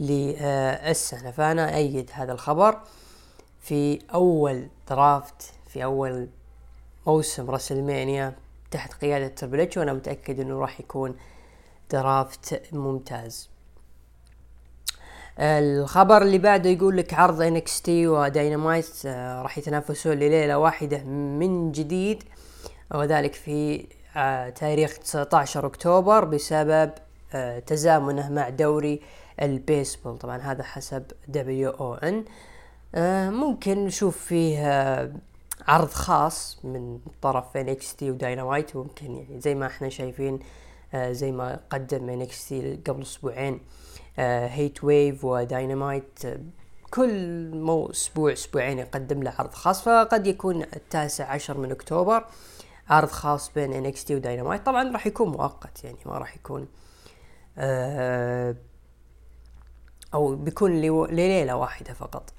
للسنة. 0.00 1.30
فأنا 1.30 1.76
أؤيد 1.76 2.10
هذا 2.12 2.32
الخبر 2.32 2.80
في 3.60 3.98
أول 4.14 4.68
draft 4.90 5.52
في 5.72 5.84
أول 5.84 6.28
موسم 7.06 7.50
WrestleMania 7.50 8.34
تحت 8.70 8.92
قيادة 8.92 9.28
Triple 9.28 9.62
H 9.62 9.68
وأنا 9.76 9.92
متأكد 9.92 10.40
إنه 10.40 10.60
راح 10.60 10.80
يكون 10.80 11.16
draft 11.90 12.62
ممتاز. 12.72 13.50
الخبر 15.38 16.22
اللي 16.22 16.38
بعده 16.38 16.70
يقول 16.70 16.96
لك 16.96 17.14
عرض 17.14 17.42
NXT 17.42 17.82
و 17.82 18.06
Dynamite 18.06 18.90
آه، 19.06 19.42
راح 19.42 19.58
يتنافسون 19.58 20.12
لليلة 20.12 20.58
واحدة 20.58 21.04
من 21.04 21.72
جديد 21.72 22.24
وذلك 22.94 23.34
في 23.34 23.86
آه، 24.16 24.50
تاريخ 24.50 24.98
19 24.98 25.66
أكتوبر 25.66 26.24
بسبب 26.24 26.90
آه، 27.32 27.58
تزامنه 27.58 28.30
مع 28.30 28.48
دوري 28.48 29.00
البيسبول. 29.42 30.18
طبعا 30.18 30.38
هذا 30.38 30.62
حسب 30.62 31.02
WON. 31.28 32.24
ممكن 33.34 33.84
نشوف 33.86 34.18
فيه 34.18 35.12
عرض 35.68 35.90
خاص 35.90 36.58
من 36.64 36.98
طرف 37.22 37.56
NXT 37.98 38.10
و 38.10 38.17
Dynamite 38.17 38.76
ممكن 38.76 39.16
يعني 39.16 39.40
زي 39.40 39.54
ما 39.54 39.66
إحنا 39.66 39.88
شايفين 39.88 40.38
آه 40.94 41.12
زي 41.12 41.32
ما 41.32 41.60
قدم 41.70 42.24
NXT 42.48 42.80
قبل 42.86 43.02
أسبوعين 43.02 43.60
آه 44.18 44.46
Heatwave 44.46 44.84
و 44.84 45.24
Dynamite 45.24 46.24
آه 46.24 46.40
كل 46.90 47.50
مو 47.54 47.90
أسبوع 47.90 48.32
أسبوعين 48.32 48.78
يقدم 48.78 49.22
له 49.22 49.34
عرض 49.38 49.54
خاص 49.54 49.82
فقد 49.82 50.26
يكون 50.26 50.62
التاسع 50.62 51.24
عشر 51.32 51.58
من 51.58 51.70
أكتوبر. 51.70 52.24
عرض 52.88 53.08
خاص 53.08 53.52
بين 53.54 53.72
NXT 54.04 54.14
و 54.14 54.19
Dynamite. 54.19 54.66
طبعا 54.66 54.92
راح 54.92 55.06
يكون 55.06 55.28
مؤقت 55.28 55.84
يعني 55.84 55.98
ما 56.06 56.18
راح 56.18 56.36
يكون 56.36 56.68
آه 57.58 58.56
أو 60.14 60.36
بيكون 60.36 60.80
لليلة 60.80 61.56
واحدة 61.56 61.92
فقط. 61.94 62.32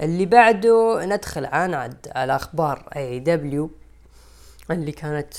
اللي 0.00 0.26
بعده 0.26 1.04
ندخل 1.04 1.46
عاد 1.46 2.08
على 2.14 2.36
أخبار 2.36 2.88
AEW 2.96 3.70
اللي 4.70 4.92
كانت 4.92 5.34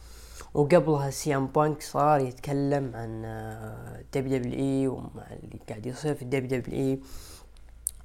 وقبلها 0.56 1.10
سي 1.10 1.35
ام 1.35 1.48
بانك 1.48 1.82
صار 1.82 2.20
يتكلم 2.20 2.92
عن 2.96 3.22
WWE 4.14 4.88
ومع 4.88 5.28
اللي 5.32 5.60
قاعد 5.70 5.86
يصير 5.86 6.16
في 6.16 6.26
WWE. 6.26 7.00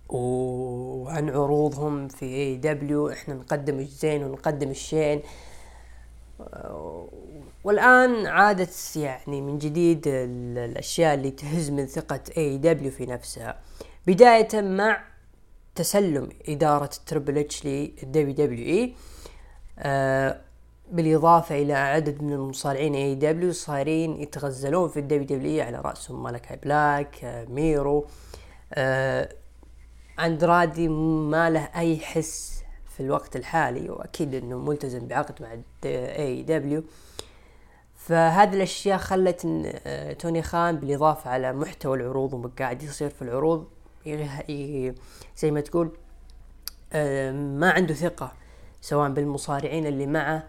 وعن 0.09 1.31
عروضهم 1.31 2.09
في 2.09 2.25
AEW 2.27 3.11
إحنا 3.11 3.35
نقدم 3.35 3.79
الزين 3.79 4.25
ونقدم 4.25 4.71
الشين. 4.71 5.23
والآن 7.65 8.27
عادت 8.27 8.97
يعني 8.97 9.41
من 9.41 9.59
جديد 9.59 10.03
الأشياء 10.07 11.15
اللي 11.15 11.31
تهز 11.31 11.71
من 11.71 11.87
ثقة 11.87 12.21
AEW 12.37 12.91
في 12.91 13.07
نفسها. 13.07 13.59
بداية 14.07 14.61
مع 14.61 15.05
تسلم 15.75 16.29
إدارة 16.49 16.91
تربل 17.07 17.39
اتش 17.39 17.67
للدبليو 17.67 18.35
دبليو 18.35 18.67
اي 18.67 18.95
بالإضافة 20.91 21.63
إلى 21.63 21.73
عدد 21.73 22.23
من 22.23 22.33
المصارعين 22.33 22.95
AEW 22.95 23.53
صايرين 23.53 24.21
يتغزلون 24.21 24.89
في 24.89 25.01
ال 25.01 25.25
WWE 25.25 25.65
على 25.65 25.81
رأسهم. 25.81 26.23
مالكاي 26.23 26.57
بلاك 26.57 27.25
آه، 27.25 27.45
ميرو 27.45 28.07
آه، 28.75 29.29
أندرادي 30.21 30.89
ما 30.89 31.51
له 31.51 31.69
أي 31.77 31.99
حس 31.99 32.63
في 32.89 33.01
الوقت 33.01 33.37
الحالي 33.37 33.91
وأكيد 33.91 34.35
إنه 34.35 34.59
ملتزم 34.59 35.07
بعقد 35.07 35.43
مع 35.43 35.57
AEW 35.85 36.85
فهذه 37.95 38.55
الأشياء 38.55 38.99
خلت 38.99 39.45
إن 39.45 39.73
آه، 39.87 40.13
توني 40.13 40.43
خان 40.43 40.77
بالإضافة 40.77 41.31
على 41.31 41.53
محتوى 41.53 41.97
العروض 41.97 42.35
وما 42.35 42.51
قاعد 42.59 42.83
يصير 42.83 43.09
في 43.09 43.23
العروض 43.23 43.69
زي 45.37 45.51
ما 45.51 45.61
تقول 45.61 45.91
ما 47.33 47.71
عنده 47.71 47.95
ثقة 47.95 48.33
سواء 48.81 49.11
بالمصارعين 49.11 49.87
اللي 49.87 50.07
معه 50.07 50.47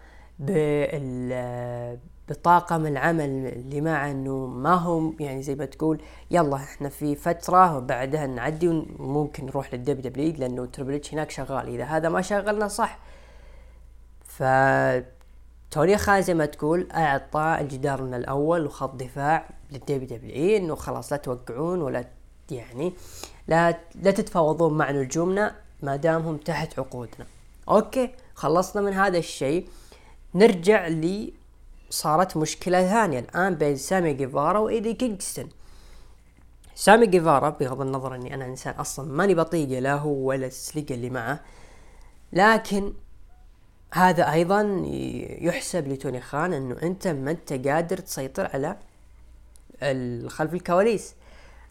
بطاقم 2.28 2.86
العمل 2.86 3.46
اللي 3.46 3.80
معه 3.80 4.10
إنه 4.10 4.46
ما 4.46 4.74
هم 4.74 5.16
يعني 5.20 5.42
زي 5.42 5.54
ما 5.54 5.64
تقول 5.64 6.02
يلا 6.30 6.56
إحنا 6.56 6.88
في 6.88 7.14
فترة 7.14 7.76
وبعدها 7.76 8.26
نعدي 8.26 8.68
وممكن 8.68 9.46
نروح 9.46 9.74
لل 9.74 10.00
WWE 10.00 10.34
لأنه 10.38 10.66
Triple 10.66 10.95
H 10.95 11.00
هناك 11.12 11.30
شغال. 11.30 11.68
إذا 11.68 11.84
هذا 11.84 12.08
ما 12.08 12.22
شغلنا 12.22 12.68
صح. 12.68 12.98
ف 14.24 14.42
توني 15.70 15.98
خان 15.98 16.22
زي 16.22 16.34
ما 16.34 16.46
تقول 16.46 16.88
أعطى 16.92 17.56
الجدار 17.60 18.02
من 18.02 18.14
الأول 18.14 18.66
وخط 18.66 18.94
دفاع 18.94 19.48
لل 19.72 20.18
WWE 20.18 20.56
إنه 20.56 20.74
خلاص 20.74 21.12
لا 21.12 21.18
توقعون 21.18 21.82
ولا 21.82 22.04
يعني 22.50 22.92
لا 23.48 23.78
لا 23.94 24.10
تتفاوضون 24.10 24.78
مع 24.78 24.90
نجومنا 24.90 25.54
ما 25.82 25.96
دامهم 25.96 26.36
تحت 26.36 26.78
عقودنا. 26.78 27.26
okay 27.68 28.10
خلصنا 28.34 28.82
من 28.82 28.92
هذا 28.92 29.18
الشيء. 29.18 29.68
نرجع 30.34 30.86
لي 30.86 31.32
صارت 31.90 32.36
مشكلة 32.36 32.88
ثانية. 32.88 33.18
الآن 33.18 33.54
بين 33.54 33.76
سامي 33.76 34.12
جيفارا 34.12 34.58
وإيدي 34.58 34.94
كينغستون. 34.94 35.48
سامي 36.74 37.06
جيفارا 37.06 37.50
بغض 37.50 37.80
النظر 37.80 38.14
إني 38.14 38.34
أنا 38.34 38.46
إنسان 38.46 38.74
أصلا 38.74 39.12
ماني 39.12 39.34
بطايقه 39.34 39.78
لا 39.80 39.94
هو 39.94 40.10
ولا 40.10 40.46
السليقة 40.46 40.94
اللي 40.94 41.10
معه 41.10 41.40
لكن 42.32 42.92
هذا 43.92 44.32
أيضا 44.32 44.82
يحسب 45.40 45.88
لتوني 45.88 46.20
خان 46.20 46.52
إنه 46.52 46.76
أنت 46.82 47.08
ما 47.08 47.30
أنت 47.30 47.52
قادر 47.68 47.96
تسيطر 47.96 48.50
على 48.54 48.76
خلف 50.28 50.54
الكواليس. 50.54 51.14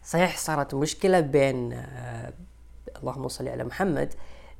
صحيح 0.04 0.36
صارت 0.36 0.74
مشكلة 0.74 1.20
بين 1.20 1.72
آه 1.72 2.32
اللهم 3.02 3.28
صل 3.28 3.48
على 3.48 3.64
محمد 3.64 4.14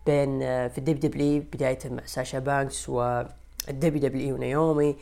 بين 0.07 0.43
آه 0.43 0.69
في 0.69 0.79
ال 0.79 1.01
WWE 1.01 1.43
بداية 1.53 1.79
مع 1.85 2.03
ساشا 2.07 2.39
بانكس 2.39 2.89
و 2.89 3.23
ال 3.69 4.09
WWE 4.09 4.35
ونيومي 4.35 4.97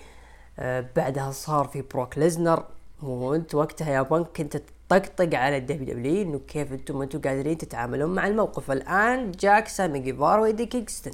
آه 0.59 0.87
بعدها 0.96 1.31
صار 1.31 1.64
في 1.64 1.83
بروك 1.83 2.18
ليزنر. 2.18 2.64
وانت 3.03 3.55
وقتها 3.55 3.90
يا 3.90 4.03
بانك 4.03 4.27
كنت 4.37 4.57
تطقطق 4.57 5.38
على 5.38 5.57
ال 5.57 5.95
WWE 5.95 6.23
إنه 6.23 6.40
كيف 6.49 6.73
أنتم 6.73 6.99
ما 6.99 7.05
أنتم 7.05 7.20
قادرين 7.20 7.59
تتعاملون 7.59 8.14
مع 8.14 8.27
الموقف. 8.27 8.70
الآن 8.70 9.33
جاك 9.33 9.68
سامي 9.68 9.99
جيفارا 9.99 10.40
وإيدي 10.40 10.66
كينغستون. 10.66 11.12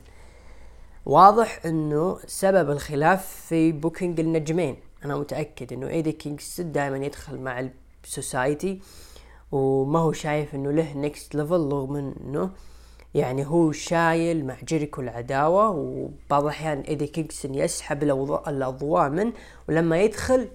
واضح 1.06 1.66
إنه 1.66 2.18
سبب 2.26 2.70
الخلاف 2.70 3.26
في 3.26 3.72
booking 3.72 4.20
النجمين. 4.20 4.76
أنا 5.04 5.16
متأكد 5.16 5.72
إنه 5.72 5.88
إيدي 5.88 6.12
كينغستون 6.12 6.72
دائما 6.72 6.96
يدخل 6.96 7.38
مع 7.38 7.68
ال 8.04 8.14
Society 8.14 8.80
وما 9.52 9.98
هو 9.98 10.12
شايف 10.12 10.54
إنه 10.54 10.70
له 10.70 10.92
next 10.92 11.34
level 11.34 11.68
رغم 11.72 11.96
إنه 11.96 12.50
يعني 13.16 13.46
هو 13.46 13.72
شايل 13.72 14.46
مع 14.46 14.56
جيريكو 14.64 15.00
العداوة 15.00 15.70
وبعض 15.70 16.42
الأحيان 16.42 16.80
إيدي 16.80 17.06
كينغستون 17.06 17.54
يسحب 17.54 18.02
الأضواء 18.02 19.08
منه 19.10 19.32
ولما 19.68 20.00
يدخل 20.00 20.48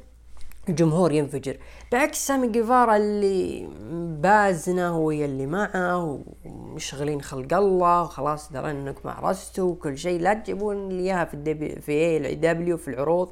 الجمهور 0.70 1.12
ينفجر. 1.12 1.58
بعكس 1.92 2.28
سامي 2.28 2.48
جيفارا 2.48 2.96
اللي 2.96 3.70
بازنه 4.22 4.98
ويا 4.98 5.26
اللي 5.26 5.46
معه 5.46 6.20
ومشغلين 6.46 7.22
خلق 7.22 7.54
الله 7.54 8.02
وخلاص 8.02 8.52
درينا 8.52 8.72
إنك 8.72 9.06
مع 9.06 9.20
راسته 9.20 9.64
وكل 9.64 9.98
شيء. 9.98 10.20
لا 10.20 10.34
تجيبون 10.34 10.90
لي 10.90 11.04
إياها 11.04 11.26
في 11.26 11.34
الدبي 11.34 11.76
في 11.76 11.92
اي 11.92 12.36
دبليو 12.36 12.78
في 12.78 12.88
العروض. 12.88 13.32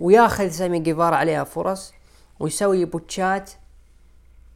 وياخذ 0.00 0.48
سامي 0.48 0.78
جيفارا 0.78 1.16
عليها 1.16 1.44
فرص 1.44 1.92
ويسوي 2.40 2.84
بوتشات 2.84 3.50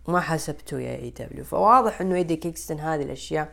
ما 0.08 0.20
حسبته 0.20 0.80
يا 0.80 0.96
اي 0.96 1.10
دبليو 1.10 1.44
فواضح 1.44 2.00
إنه 2.00 2.14
ايدي 2.14 2.36
كيكستن 2.36 2.80
هذه 2.80 3.02
الأشياء 3.02 3.52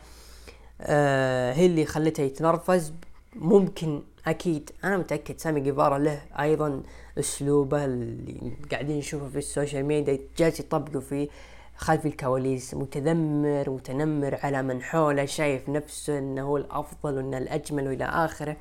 آه 0.81 1.53
هي 1.53 1.65
اللي 1.65 1.85
خلته 1.85 2.21
يتنرفز. 2.21 2.93
ممكن 3.35 4.01
أكيد 4.27 4.71
أنا 4.83 4.97
متأكد 4.97 5.39
سامي 5.39 5.59
جيفارا 5.61 5.97
له 5.97 6.21
أيضا 6.39 6.83
أسلوبه 7.19 7.85
اللي 7.85 8.51
قاعدين 8.71 8.97
نشوفه 8.97 9.29
في 9.29 9.37
السوشيال 9.37 9.85
ميديا 9.85 10.19
جالس 10.37 10.59
يطبقه 10.59 10.99
في 10.99 11.29
خلف 11.77 12.05
الكواليس 12.05 12.73
متذمر 12.73 13.69
متنمر 13.69 14.39
على 14.43 14.63
من 14.63 14.81
حوله 14.81 15.25
شايف 15.25 15.69
نفسه 15.69 16.17
إنه 16.17 16.41
هو 16.41 16.57
الأفضل 16.57 17.17
وإنه 17.17 17.37
الأجمل 17.37 17.87
وإلى 17.87 18.05
آخره. 18.05 18.57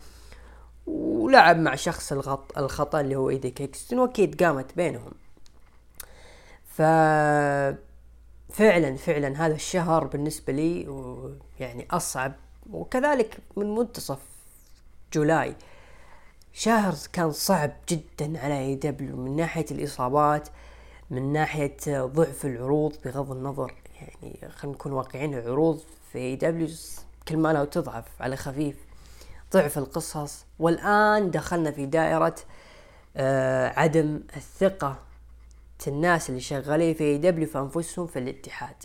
ولعب 0.87 1.59
مع 1.59 1.75
شخص 1.75 2.13
الغلط 2.13 2.59
الخطأ 2.59 3.01
اللي 3.01 3.17
هو 3.17 3.31
ايدي 3.31 3.51
كينغستون 3.51 3.99
وأكيد 3.99 4.43
قامت 4.43 4.77
بينهم. 4.77 5.13
فعلا 6.77 7.77
فعلا 8.97 9.47
هذا 9.47 9.55
الشهر 9.55 10.07
بالنسبة 10.07 10.53
لي 10.53 10.87
يعني 11.61 11.87
أصعب 11.91 12.33
وكذلك 12.73 13.39
من 13.57 13.75
منتصف 13.75 14.19
July. 15.13 15.55
شهر 16.53 16.95
كان 17.13 17.33
صعب 17.33 17.73
جدا 17.89 18.41
على 18.41 18.59
AEW 18.59 19.17
من 19.17 19.37
ناحية 19.37 19.67
الإصابات 19.71 20.49
من 21.11 21.33
ناحية 21.33 21.77
ضعف 22.05 22.47
العروض 22.47 22.97
بغض 23.05 23.33
النظر 23.33 23.75
يعني 24.01 24.51
خلينا 24.51 24.77
نكون 24.77 24.93
واقعين 24.93 25.35
العروض 25.35 25.81
في 26.13 26.19
AEW 26.19 26.69
كل 27.29 27.37
ما 27.37 27.53
له 27.53 27.65
تضعف 27.65 28.05
على 28.21 28.37
خفيف. 28.37 28.77
ضعف 29.53 29.79
القصص 29.79 30.45
والآن 30.59 31.31
دخلنا 31.31 31.71
في 31.71 31.87
دائرة 31.87 32.35
آه 33.17 33.69
عدم 33.81 34.21
الثقة. 34.37 34.99
الناس 35.89 36.31
اللي 36.31 36.41
شغالين 36.41 36.95
في 36.95 37.05
AEW 37.05 37.47
في 37.49 37.59
أنفسهم 37.59 38.07
في 38.07 38.19
الاتحاد. 38.19 38.77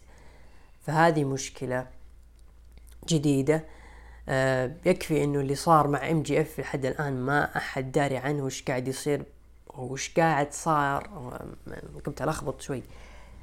فهذه 0.81 1.23
مشكلة 1.23 1.87
جديدة. 3.09 3.65
آه 4.29 4.71
يكفي 4.85 5.23
إنه 5.23 5.39
اللي 5.39 5.55
صار 5.55 5.87
مع 5.87 6.11
MJF 6.11 6.59
لحد 6.59 6.85
الآن 6.85 7.13
ما 7.13 7.57
أحد 7.57 7.91
داري 7.91 8.17
عنه 8.17 8.43
وش 8.43 8.63
قاعد 8.63 8.87
يصير 8.87 9.23
وش 9.77 10.13
قاعد 10.17 10.53
صار. 10.53 11.09
قمت 12.05 12.21
ألخبط 12.21 12.61
شوي. 12.61 12.83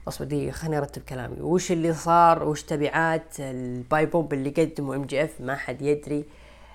أصبر 0.08 0.24
دقيقة 0.24 0.52
خليني 0.52 0.78
أرتب 0.78 1.02
كلامي. 1.02 1.40
وش 1.40 1.72
اللي 1.72 1.94
صار؟ 1.94 2.48
وش 2.48 2.62
تبعات 2.62 3.40
ال 3.40 3.53
pipe 3.53 4.06
bomb 4.06 4.32
اللي 4.32 4.50
قدمه 4.50 4.96
MJF 4.96 5.40
ما 5.40 5.56
حد 5.56 5.82
يدري. 5.82 6.24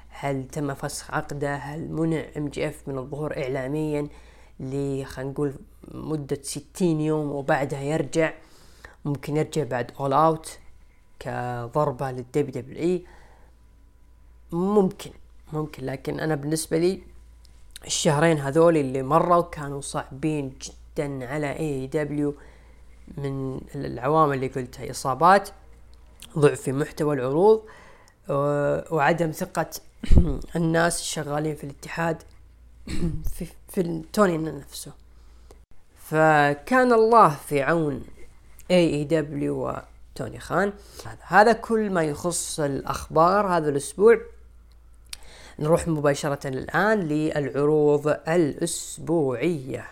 هل 0.09 0.47
تم 0.47 0.73
فسخ 0.73 1.11
عقده؟ 1.11 1.55
هل 1.55 1.91
منع 1.91 2.23
MJF 2.37 2.87
من 2.87 2.97
الظهور 2.97 3.37
اعلاميا 3.37 4.07
ل 4.59 5.03
خلينا 5.05 5.31
نقول 5.31 5.53
مدة 5.91 6.39
ستين 6.41 7.01
يوم 7.01 7.31
وبعدها 7.31 7.81
يرجع. 7.81 8.33
ممكن 9.05 9.37
يرجع 9.37 9.63
بعد 9.63 9.91
All 9.99 10.13
Out 10.13 10.57
كضربة 11.19 12.11
لل 12.11 12.61
WWE 12.61 13.05
ممكن 14.51 15.11
ممكن. 15.53 15.85
لكن 15.85 16.19
أنا 16.19 16.35
بالنسبة 16.35 16.77
لي 16.77 17.03
الشهرين 17.85 18.37
هذول 18.37 18.77
اللي 18.77 19.03
مروا 19.03 19.41
كانوا 19.41 19.81
صعبين 19.81 20.57
جدا 20.61 21.27
على 21.27 21.59
AEW 21.59 22.35
من 23.17 23.61
العوامل 23.75 24.35
اللي 24.35 24.47
قلتها. 24.47 24.91
إصابات 24.91 25.49
ضعف 26.37 26.61
في 26.61 26.71
محتوى 26.71 27.15
العروض 27.15 27.63
وعدم 28.91 29.31
ثقة 29.31 29.69
الناس 30.55 31.01
الشغالين 31.01 31.55
في 31.55 31.63
الاتحاد 31.63 32.23
في, 33.35 33.47
في 33.69 34.01
توني 34.13 34.37
نفسه. 34.37 34.91
فكان 36.13 36.93
الله 36.93 37.29
في 37.29 37.61
عون 37.61 38.03
AEW 38.71 39.73
وتوني 40.15 40.39
خان. 40.39 40.73
هذا 41.21 41.53
كل 41.53 41.89
ما 41.89 42.03
يخص 42.03 42.59
الأخبار 42.59 43.47
هذا 43.47 43.69
الأسبوع. 43.69 44.17
نروح 45.59 45.87
مباشرة 45.87 46.47
الآن 46.47 46.99
للعروض 46.99 48.07
الأسبوعية. 48.07 49.85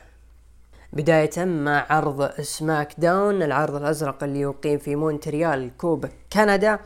بداية 0.93 1.45
مع 1.45 1.85
عرض 1.89 2.31
SmackDown 2.41 3.43
العرض 3.43 3.75
الأزرق 3.75 4.23
اللي 4.23 4.41
يقيم 4.41 4.77
في 4.77 4.95
مونتريال 4.95 5.77
كيوبك 5.77 6.09
كندا. 6.33 6.79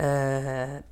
آه 0.00 0.82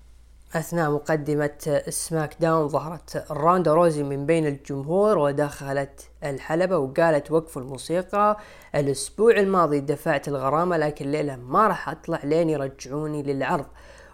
أثناء 0.59 0.90
مقدمة 0.90 1.83
SmackDown 1.88 2.68
ظهرت 2.69 3.27
روندا 3.31 3.75
روزي 3.75 4.03
من 4.03 4.27
بين 4.27 4.47
الجمهور 4.47 5.19
ودخلت 5.19 6.09
الحلبة 6.25 6.79
وقالت 6.79 7.31
وقف 7.31 7.59
الموسيقى 7.59 8.38
الأسبوع 8.75 9.37
الماضي 9.37 9.81
دفعت 9.81 10.29
الغرامة 10.29 10.77
لكن 10.77 11.11
ليلة 11.11 11.37
ما 11.37 11.66
راح 11.66 11.88
أطلع 11.88 12.21
لين 12.25 12.51
يرجعوني 12.51 13.23
للعرض. 13.23 13.66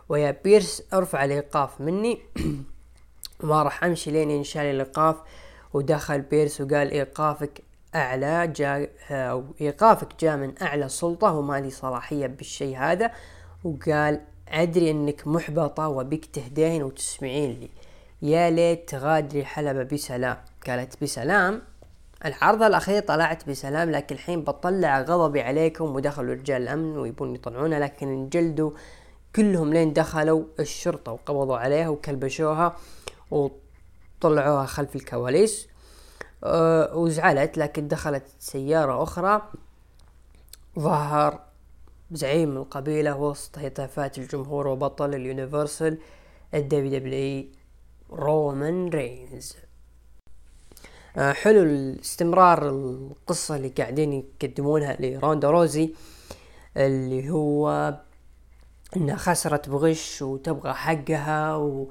ويا 0.08 0.36
بيرس 0.44 0.82
أرفع 0.94 1.24
الإيقاف 1.24 1.80
مني. 1.80 2.18
ما 3.42 3.62
راح 3.62 3.84
أمشي 3.84 4.10
لين 4.10 4.30
ينشال 4.30 4.62
الإيقاف. 4.62 5.16
ودخل 5.72 6.20
بيرس 6.20 6.60
وقال 6.60 6.90
إيقافك 6.90 7.62
أعلى 7.94 8.46
جاء 8.46 8.90
أو 9.10 9.44
إيقافك 9.60 10.08
جاء 10.20 10.36
من 10.36 10.62
أعلى 10.62 10.88
سلطة 10.88 11.32
وما 11.32 11.60
لي 11.60 11.70
صلاحية 11.70 12.26
بالشيء 12.26 12.76
هذا. 12.76 13.10
وقال 13.64 14.20
أدري 14.52 14.90
أنك 14.90 15.26
محبطة 15.26 15.88
وبك 15.88 16.24
تهدين 16.24 16.82
وتسمعين 16.82 17.60
لي. 17.60 17.70
يا 18.22 18.50
ليت 18.50 18.88
تغادري 18.88 19.44
حلبة 19.44 19.82
بسلام. 19.82 20.36
قالت 20.66 21.02
بسلام. 21.02 21.62
العرض 22.24 22.62
الأخير 22.62 23.02
طلعت 23.02 23.48
بسلام 23.48 23.90
لكن 23.90 24.14
الحين 24.14 24.42
بطلع 24.42 25.00
غضبي 25.00 25.40
عليكم 25.40 25.84
ودخلوا 25.84 26.34
رجال 26.34 26.62
الأمن 26.62 26.98
ويبون 26.98 27.34
يطلعونها 27.34 27.78
لكن 27.78 28.08
انجلدوا 28.08 28.70
كلهم 29.36 29.72
لين 29.72 29.92
دخلوا 29.92 30.44
الشرطة 30.60 31.12
وقبضوا 31.12 31.56
عليها 31.56 31.88
وكلبشوها 31.88 32.76
وطلعوها 33.30 34.66
خلف 34.66 34.96
الكواليس. 34.96 35.68
أه 36.44 36.96
وزعلت 36.96 37.58
لكن 37.58 37.88
دخلت 37.88 38.24
سيارة 38.38 39.02
أخرى. 39.02 39.42
ظهر 40.78 41.40
زعيم 42.12 42.56
القبيلة 42.56 43.16
وسط 43.16 43.58
هتافات 43.58 44.18
الجمهور 44.18 44.66
وبطل 44.66 45.14
اليونيفرسال 45.14 45.98
ال 46.54 46.98
WWE 46.98 47.44
رومان 48.10 48.88
رينز. 48.88 49.56
آه 51.16 51.32
حلو 51.32 51.62
الاستمرار 51.62 52.68
القصة 52.68 53.56
اللي 53.56 53.68
قاعدين 53.68 54.12
يقدمونها 54.42 54.96
لروندا 55.00 55.50
روزي 55.50 55.94
اللي 56.76 57.30
هو 57.30 57.94
إنها 58.96 59.16
خسرت 59.16 59.68
بغش 59.68 60.22
وتبغى 60.22 60.72
حقها 60.72 61.56
و... 61.56 61.88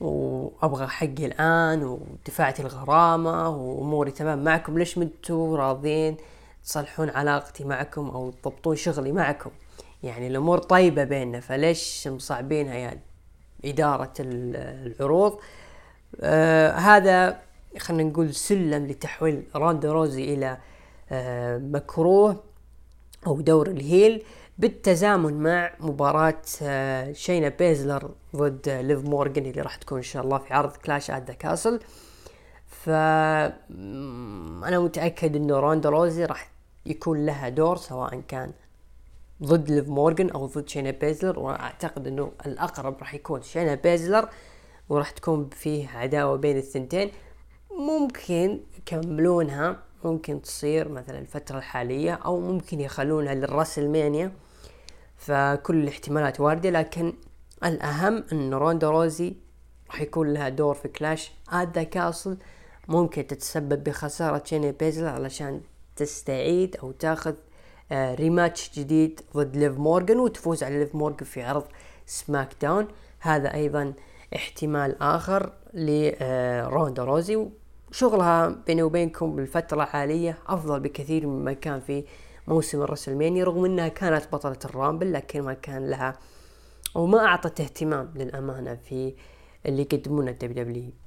وأبغى 0.00 0.86
حقي 0.86 1.26
الآن 1.26 1.84
ودفعت 1.84 2.60
الغرامة 2.60 3.48
وأموري 3.48 4.10
تمام 4.10 4.44
معكم 4.44 4.78
ليش 4.78 4.98
منتو 4.98 5.54
راضين؟ 5.56 6.16
تصلحون 6.66 7.10
علاقتي 7.10 7.64
معكم 7.64 8.08
أو 8.08 8.30
تضبطون 8.30 8.76
شغلي 8.76 9.12
معكم. 9.12 9.50
يعني 10.02 10.26
الأمور 10.26 10.58
طيبة 10.58 11.04
بيننا 11.04 11.40
فليش 11.40 12.08
مصعبينها 12.08 12.74
يعني 12.74 13.00
إدارة 13.64 14.12
العروض؟ 14.20 15.38
آه 16.20 16.70
هذا 16.72 17.38
خلينا 17.78 18.10
نقول 18.10 18.34
سلم 18.34 18.86
لتحويل 18.86 19.42
روندا 19.54 19.86
روزي 19.86 20.34
إلى 20.34 20.58
آه 21.10 21.58
مكروه 21.58 22.42
أو 23.26 23.40
دور 23.40 23.66
ال 23.66 23.77
heel 23.77 24.22
بالتزامن 24.58 25.42
مع 25.42 25.72
مباراة 25.80 26.42
آه 26.62 27.12
شاينا 27.12 27.48
بيزلر 27.48 28.10
ضد 28.36 28.68
ليف 28.68 29.04
مورجان 29.04 29.46
اللي 29.46 29.62
راح 29.62 29.76
تكون 29.76 29.98
إن 29.98 30.04
شاء 30.04 30.22
الله 30.24 30.38
في 30.38 30.54
عرض 30.54 30.76
Clash 30.76 31.10
at 31.10 31.26
the 31.26 31.34
Castle. 31.34 31.80
ف 32.66 32.88
أنا 32.88 34.78
متأكد 34.78 35.36
إنه 35.36 35.58
روندا 35.60 35.88
روزي 35.88 36.24
راح 36.24 36.55
يكون 36.86 37.26
لها 37.26 37.48
دور 37.48 37.76
سواء 37.76 38.20
كان 38.20 38.52
ضد 39.42 39.70
ليف 39.70 39.88
مورجان 39.88 40.30
أو 40.30 40.46
ضد 40.46 40.68
شاينا 40.68 40.90
بيزلر 40.90 41.38
وأعتقد 41.38 42.06
إنه 42.06 42.32
الأقرب 42.46 42.96
راح 42.98 43.14
يكون 43.14 43.42
شاينا 43.42 43.74
بيزلر 43.74 44.28
وراح 44.88 45.10
تكون 45.10 45.48
فيه 45.48 45.88
عداوة 45.88 46.36
بين 46.36 46.56
الثنتين. 46.56 47.10
ممكن 47.70 48.60
يكملونها 48.78 49.82
ممكن 50.04 50.42
تصير 50.42 50.88
مثلا 50.88 51.18
الفترة 51.18 51.58
الحالية 51.58 52.12
أو 52.12 52.40
ممكن 52.40 52.80
يخلونها 52.80 53.34
لل 53.34 53.88
WrestleMania 53.88 54.32
فكل 55.16 55.82
الاحتمالات 55.82 56.40
واردة 56.40 56.70
لكن 56.70 57.12
الأهم 57.64 58.24
إن 58.32 58.54
روندا 58.54 58.90
روزي 58.90 59.36
راح 59.86 60.00
يكون 60.00 60.34
لها 60.34 60.48
دور 60.48 60.74
في 60.74 60.88
Clash. 60.88 61.32
at 61.48 61.74
the 61.74 61.82
Castle 61.82 62.36
ممكن 62.88 63.26
تتسبب 63.26 63.84
بخسارة 63.84 64.42
شاينا 64.44 64.72
بيزلر 64.72 65.08
علشان 65.08 65.60
تستعيد 65.96 66.76
أو 66.76 66.92
تاخذ 66.92 67.34
آه 67.92 68.14
rematch 68.14 68.78
جديد 68.78 69.20
ضد 69.36 69.56
ليف 69.56 69.78
مورغان 69.78 70.18
وتفوز 70.18 70.62
على 70.62 70.78
ليف 70.78 70.94
مورغان 70.94 71.24
في 71.24 71.42
عرض 71.42 71.64
SmackDown. 72.06 72.88
هذا 73.20 73.54
أيضا 73.54 73.94
احتمال 74.36 75.02
آخر 75.02 75.52
لروندا 75.74 77.04
روزي. 77.04 77.46
وشغلها 77.90 78.48
بيني 78.66 78.82
وبينكم 78.82 79.36
بالفترة 79.36 79.82
الحالية 79.82 80.38
أفضل 80.46 80.80
بكثير 80.80 81.26
مما 81.26 81.52
كان 81.52 81.80
في 81.80 82.04
موسم 82.48 82.82
ال 82.82 82.87
WrestleMania 82.87 83.44
رغم 83.44 83.64
إنها 83.64 83.88
كانت 83.88 84.32
بطلة 84.32 84.58
ال 84.64 84.71
Rumble 84.71 85.12
لكن 85.12 85.42
ما 85.42 85.54
كان 85.54 85.90
لها 85.90 86.18
وما 86.94 87.26
أعطت 87.26 87.60
اهتمام 87.60 88.12
للأمانة 88.14 88.74
في 88.74 89.14
اللي 89.66 89.82
يقدمونه 89.82 90.30
ال 90.30 90.64
WWE 90.64 90.82
آه 90.84 91.05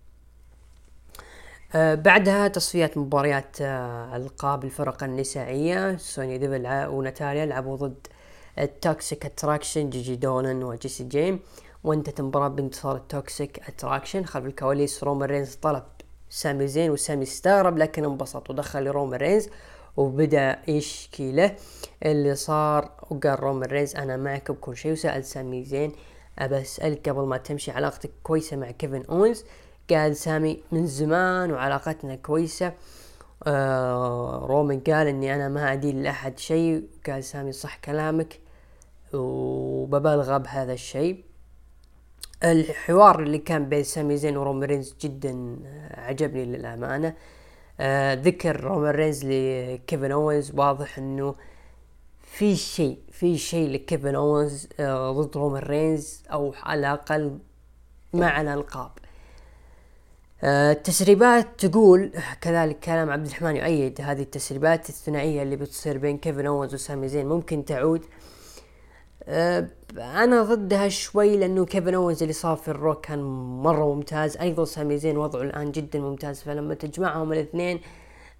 بعدها 1.76 2.48
تصفيات 2.48 2.98
مباريات 2.98 3.62
آه 3.62 4.16
ألقاب 4.16 4.64
الفرق 4.64 5.04
النسائية. 5.04 5.98
سوني 5.98 6.38
ديفل 6.38 6.88
وناتاليا 6.88 7.46
لعبوا 7.46 7.76
ضد 7.76 8.08
ال 8.60 8.71
Toxic 8.71 9.26
Attraction 9.26 9.90
جيجي 9.90 10.16
دولن 10.16 10.64
وجيسي 10.64 11.04
جيم. 11.04 11.40
وانتهت 11.84 12.20
المباراة 12.20 12.48
بانتصار 12.48 12.96
ال 12.96 13.08
Toxic 13.08 13.70
Attraction. 13.70 14.26
خلف 14.26 14.46
الكواليس 14.46 15.04
رومان 15.04 15.30
رينز 15.30 15.56
طلب 15.56 15.84
سامي 16.30 16.68
زين 16.68 16.92
وسامي 16.92 17.24
استغرب 17.24 17.78
لكن 17.78 18.06
انبسط 18.06 18.50
ودخل 18.50 18.88
رومان 18.88 19.20
رينز 19.20 19.50
وبدأ 19.98 20.60
يشكي 20.68 21.32
له. 21.32 21.56
اللي 22.06 22.36
صار 22.36 22.92
وقال 23.10 23.40
رومان 23.40 23.70
رينز 23.70 23.96
أنا 23.96 24.18
معك 24.18 24.52
بكل 24.52 24.78
شيء. 24.78 24.92
وسأل 24.92 25.26
سامي 25.26 25.64
زين 25.64 25.92
أبى 26.40 26.62
أسألك 26.62 27.10
قبل 27.10 27.22
ما 27.22 27.38
تمشي 27.38 27.72
علاقتك 27.72 28.12
كويسة 28.24 28.58
مع 28.58 28.72
كيفن 28.72 29.04
أوينز؟ 29.10 29.46
قال 29.92 30.16
سامي 30.16 30.64
من 30.72 30.88
زمان 30.88 31.52
وعلاقتنا 31.52 32.16
كويسة. 32.16 32.74
آه 33.48 34.46
رومان 34.50 34.80
قال 34.80 35.08
إني 35.08 35.36
أنا 35.36 35.50
ما 35.50 35.74
ادين 35.74 36.04
لأحد 36.04 36.40
شيء. 36.40 36.88
قال 37.08 37.24
سامي 37.24 37.52
صح 37.52 37.78
كلامك 37.78 38.40
وببالغ 39.14 40.38
بهذا 40.38 40.74
الشيء. 40.74 41.24
الحوار 42.44 43.20
اللي 43.20 43.38
كان 43.38 43.70
بين 43.70 43.84
سامي 43.84 44.18
زين 44.18 44.38
ورومان 44.38 44.64
رينز 44.70 44.96
جدا 45.02 45.56
عجبني 45.92 46.46
للأمانة. 46.46 47.14
آه 47.80 48.14
ذكر 48.14 48.62
رومان 48.64 48.92
رينز 48.92 49.26
لكيفن 49.26 50.12
اوينز 50.12 50.52
واضح 50.56 50.98
إنه 50.98 51.36
في 52.22 52.56
شيء 52.56 53.00
في 53.12 53.38
شيء 53.38 53.70
لكيفن 53.70 54.16
اوينز 54.16 54.68
آه 54.80 55.12
ضد 55.12 55.38
رومان 55.38 55.64
رينز 55.64 56.24
أو 56.32 56.54
على 56.64 56.80
الأقل 56.80 57.40
مع 58.14 58.42
الألقاب. 58.42 58.92
آه 58.92 59.09
التسريبات 60.44 61.48
تقول 61.66 62.12
كذلك 62.42 62.80
كلام 62.80 63.10
عبد 63.10 63.26
الرحمن 63.26 63.56
يؤيد 63.56 64.02
هذه 64.02 64.22
التسريبات 64.22 64.90
الثنائية 64.90 65.44
اللي 65.44 65.56
بتصير 65.56 65.98
بين 65.98 66.18
كيفن 66.18 66.46
اوينز 66.46 66.74
وسامي 66.74 67.08
زين 67.08 67.26
ممكن 67.26 67.66
تعود. 67.66 68.02
أه 69.28 69.68
أنا 69.98 70.44
ضدها 70.44 70.90
شوي 70.90 71.38
لأنه 71.38 71.66
كيفن 71.66 71.94
اوينز 71.94 72.22
اللي 72.22 72.34
صار 72.34 72.58
في 72.58 72.68
ال 72.68 72.77
Raw 72.77 73.06
كان 73.06 73.24
مرة 73.64 73.94
ممتاز. 73.94 74.38
أيضا 74.38 74.66
سامي 74.66 74.98
زين 74.98 75.18
وضعه 75.18 75.42
الآن 75.42 75.72
جدا 75.72 76.00
ممتاز. 76.00 76.42
فلما 76.42 76.74
تجمعهم 76.74 77.34
الاثنين 77.34 77.82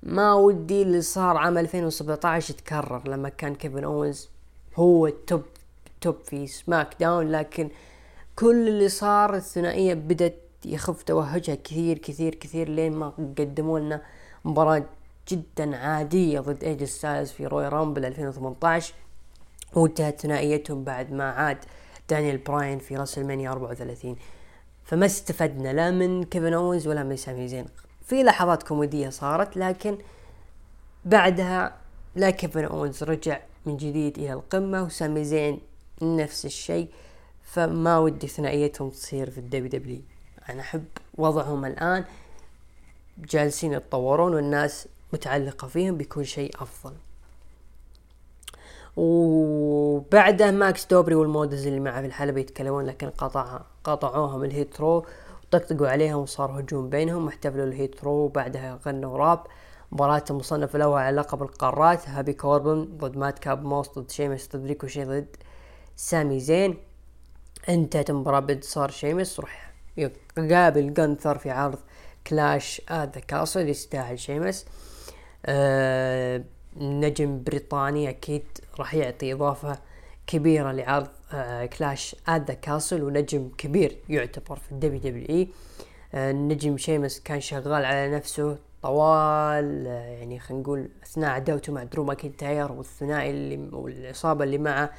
ما 0.04 0.34
ودي 0.34 0.82
اللي 0.82 1.02
صار 1.02 1.38
عام 1.38 1.58
2017 1.58 2.54
يتكرر 2.54 3.08
لما 3.08 3.30
كان 3.30 3.56
كيفن 3.56 3.84
اوينز 3.84 4.30
هو 4.76 5.08
ال 5.08 5.17
top 5.17 5.44
top 6.02 6.16
في 6.24 6.48
SmackDown. 6.48 7.32
لكن 7.32 7.70
كل 8.36 8.68
اللي 8.68 8.90
صار 8.90 9.36
الثنائية 9.36 9.94
بدت 9.94 10.49
يخف 10.66 11.04
توهجها 11.04 11.56
كثير 11.56 11.98
كثير 11.98 12.36
كثير 12.36 12.70
لين 12.70 12.94
ما 12.94 13.10
قدموا 13.38 13.80
لنا 13.80 14.02
مباراة 14.46 14.84
جدا 15.28 15.78
عادية 15.78 16.40
ضد 16.40 16.64
AJ 16.64 16.84
ستايلز 16.84 17.30
في 17.32 17.48
Royal 17.48 17.68
Rumble 17.68 18.06
2018 18.06 18.94
وانتهت 19.76 20.22
ثنائيتهم 20.22 20.84
بعد 20.84 21.12
ما 21.12 21.32
عاد 21.32 21.58
دانيال 22.10 22.38
براين 22.38 22.80
في 22.80 22.98
WrestleMania 22.98 23.52
34 23.52 24.16
فما 24.84 25.06
استفدنا 25.06 25.74
لا 25.74 25.92
من 25.92 26.24
كيفن 26.24 26.54
اوينز 26.54 26.88
ولا 26.88 27.04
من 27.04 27.16
سامي 27.16 27.48
زين. 27.48 27.66
في 28.06 28.24
لحظات 28.24 28.64
كوميدية 28.64 29.10
صارت 29.10 29.58
لكن 29.58 29.98
بعدها 31.06 31.78
لا 32.16 32.30
كيفن 32.30 32.66
اوينز 32.66 33.04
رجع 33.04 33.40
من 33.66 33.78
جديد 33.78 34.18
إلى 34.18 34.34
القمة 34.34 34.84
وسامي 34.84 35.24
زين 35.24 35.60
نفس 36.02 36.46
الشيء. 36.46 36.88
فما 37.44 37.98
ودي 37.98 38.28
ثنائيتهم 38.28 38.90
تصير 38.90 39.30
في 39.30 39.38
ال 39.38 39.70
WWE 39.70 40.02
أنا 40.50 40.62
أحب 40.62 40.86
وضعهم 41.18 41.66
الآن. 41.66 42.06
جالسين 43.18 43.74
يتطورون 43.74 44.34
والناس 44.34 44.88
متعلقة 45.14 45.68
فيهم 45.68 45.98
بيكون 45.98 46.24
شيء 46.24 46.56
أفضل. 46.62 46.94
وبعده 48.98 50.52
ماكس 50.52 50.86
دوبري 50.86 51.16
وال 51.16 51.29
models 51.29 51.68
اللي 51.68 51.80
معه 51.80 52.02
في 52.02 52.08
الحلبة 52.08 52.40
يتكلمون 52.40 52.86
لكن 52.86 53.10
قطع 53.10 53.62
قطعوهم 53.84 54.44
ال 54.44 54.74
Hit 54.74 54.90
Row 54.90 55.06
وطقطقوا 55.44 55.88
عليهم 55.88 56.20
وصار 56.20 56.60
هجوم 56.60 56.90
بينهم 56.90 57.26
واحتفلوا 57.26 57.66
ال 57.66 57.96
Hit 57.96 58.04
Row 58.04 58.12
وبعدها 58.12 58.80
غنوا 58.86 59.18
راب. 59.18 59.44
مباراة 59.92 60.24
المصنف 60.30 60.76
الأول 60.76 61.02
على 61.02 61.18
لقب 61.18 61.42
القارات 61.42 62.10
هابي 62.10 62.34
كوربن 62.34 62.98
ضد 62.98 63.18
ماد 63.18 63.40
كاب 63.40 63.64
موس 63.64 63.90
ضد 64.00 64.12
شيمس 64.12 64.50
ضد 64.56 64.66
ريكوشي 64.66 65.06
ضد 65.06 65.36
سامي 65.96 66.40
زين. 66.40 66.78
انتهت 67.70 68.10
المباراة 68.10 68.40
بانتصار 68.40 68.92
شيمس 68.92 69.40
راح 69.40 69.69
يقابل 70.38 70.94
جنثر 70.94 71.38
في 71.38 71.50
عرض 71.50 71.80
Clash 72.28 72.82
at 72.90 73.16
the 73.16 73.22
Castle 73.22 73.70
يستاهل 73.70 74.20
شيمس 74.20 74.66
آه 75.46 76.44
نجم 76.78 77.44
بريطاني 77.44 78.10
أكيد 78.10 78.44
راح 78.80 78.96
يعطي 78.96 79.34
إضافة 79.34 79.80
كبيرة 80.28 80.72
لعرض 80.72 81.08
آه 81.34 81.66
Clash 81.66 82.16
at 82.28 82.48
the 82.48 82.54
Castle 82.54 83.04
ونجم 83.04 83.50
كبير 83.58 83.98
يعتبر 84.10 84.56
في 84.56 84.72
ال 84.72 85.00
WWE. 85.00 85.50
آه 86.14 86.32
النجم 86.32 86.78
شيمس 86.78 87.20
كان 87.20 87.42
شغال 87.42 87.86
على 87.86 88.12
نفسه 88.16 88.58
طوال 88.82 89.88
آه 89.88 89.90
يعني 89.90 90.40
خلينا 90.40 90.64
نقول 90.64 90.90
أثناء 91.04 91.30
عداوته 91.30 91.74
مع 91.74 91.84
درو 91.84 92.04
ماكنتاير 92.04 92.72
والثنائي 92.72 93.30
اللي 93.30 93.70
والعصابة 93.72 94.44
اللي 94.44 94.58
معه 94.58 94.90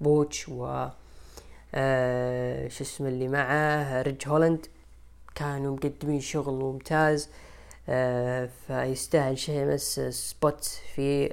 بوتش 0.00 0.48
و 0.48 0.86
آه 1.74 2.68
شو 2.68 2.84
اسمه 2.84 3.08
اللي 3.08 3.28
معه؟ 3.28 4.02
ريج 4.02 4.28
هولاند. 4.28 4.66
كانوا 5.34 5.76
مقدمين 5.76 6.20
شغل 6.20 6.54
ممتاز. 6.54 7.28
آه 7.88 8.48
فيستاهل 8.66 9.38
شيمس 9.38 10.00
spot 10.00 10.64
في 10.94 11.28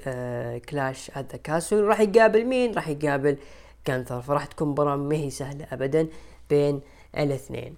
Clash 0.70 1.12
at 1.18 1.32
the 1.32 1.38
Castle 1.38 1.84
راح 1.84 2.00
يقابل 2.00 2.46
مين؟ 2.46 2.74
راح 2.74 2.88
يقابل 2.88 3.38
غانثر 3.86 4.22
فراح 4.22 4.46
تكون 4.46 4.68
مباراة 4.68 4.96
ما 4.96 5.16
هي 5.16 5.30
سهلة 5.30 5.68
ابدا 5.72 6.08
بين 6.50 6.82
الاثنين. 7.18 7.76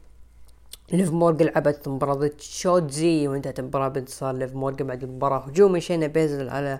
ليف 0.91 1.11
مورجن 1.11 1.45
لعبت 1.45 1.87
مباراة 1.87 2.13
ضد 2.13 2.41
شوتزي 2.41 3.27
وانتهت 3.27 3.59
المباراة 3.59 3.87
بانتصار 3.87 4.35
ليف 4.35 4.55
مورجن 4.55 4.87
بعد 4.87 5.03
المباراة 5.03 5.39
هجوم 5.39 5.79
شاينا 5.79 6.07
بيزلر 6.07 6.49
على 6.49 6.79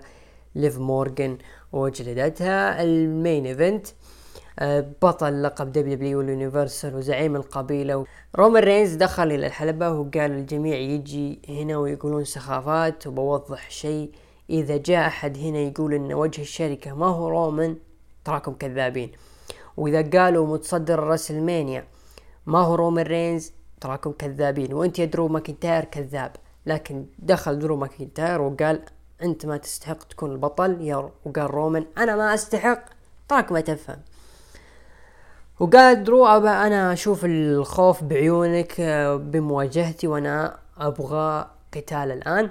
ليف 0.54 0.78
مورجن 0.78 1.38
وجلدتها. 1.72 2.82
ال 2.82 2.95
main 2.95 3.46
event 3.46 3.86
بطل 5.02 5.42
لقب 5.42 5.72
WWE 5.72 5.94
ال 5.94 6.20
Universal 6.20 6.94
وزعيم 6.94 7.36
القبيلة. 7.36 8.04
رومان 8.36 8.62
رينز 8.62 8.94
دخل 8.94 9.32
إلى 9.32 9.46
الحلبة 9.46 9.90
وقال 9.90 10.30
الجميع 10.30 10.76
يجي 10.76 11.38
هنا 11.48 11.76
ويقولون 11.76 12.24
سخافات 12.24 13.06
وبوضح 13.06 13.70
شيء. 13.70 14.10
إذا 14.50 14.76
جاء 14.76 15.06
أحد 15.06 15.38
هنا 15.38 15.58
يقول 15.58 15.94
إن 15.94 16.12
وجه 16.12 16.42
الشركة 16.42 16.94
ما 16.94 17.06
هو 17.06 17.28
رومان 17.28 17.76
تراكم 18.24 18.52
كذابين. 18.52 19.12
وإذا 19.76 20.20
قالوا 20.20 20.46
متصدر 20.46 21.00
WrestleMania 21.00 21.84
ما 22.46 22.58
هو 22.58 22.74
رومان 22.74 23.06
رينز 23.06 23.52
تراكم 23.80 24.12
كذابين. 24.12 24.72
وأنت 24.74 24.98
يا 24.98 25.04
درو 25.04 25.28
ماكنتاير 25.28 25.84
كذاب. 25.84 26.32
لكن 26.66 27.06
دخل 27.18 27.58
درو 27.58 27.76
ماكنتاير 27.76 28.40
وقال 28.40 28.82
أنت 29.22 29.46
ما 29.46 29.56
تستحق 29.56 30.02
تكون 30.04 30.32
البطل 30.32 30.80
يا 30.80 31.10
وقال 31.24 31.50
رومان 31.50 31.86
أنا 31.98 32.16
ما 32.16 32.34
أستحق. 32.34 32.84
تراك 33.28 33.52
ما 33.52 33.60
تفهم. 33.60 33.98
وقال 35.60 36.04
درو 36.04 36.26
أبا 36.26 36.66
أنا 36.66 36.92
أشوف 36.92 37.24
الخوف 37.24 38.04
بعيونك 38.04 38.80
بمواجهتي 39.20 40.06
وأنا 40.06 40.58
أبغى 40.78 41.50
قتال 41.74 42.10
الآن. 42.12 42.50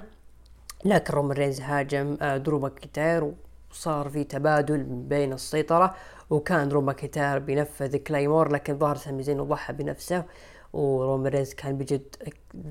لكن 0.84 1.14
رومان 1.14 1.36
رينز 1.36 1.60
هاجم 1.60 2.16
درو 2.20 2.58
ماكنتاير 2.58 3.32
وصار 3.70 4.08
في 4.08 4.24
تبادل 4.24 4.82
بين 4.82 5.32
السيطرة 5.32 5.94
وكان 6.30 6.68
درو 6.68 6.80
ماكنتاير 6.80 7.38
بينفذ 7.38 7.96
Claymore 7.96 8.52
لكن 8.52 8.78
ظهر 8.78 8.96
سامي 8.96 9.22
زين 9.22 9.40
وضحى 9.40 9.72
بنفسه 9.72 10.24
ورومان 10.72 11.32
رينز 11.32 11.54
كان 11.54 11.78
بجد 11.78 12.16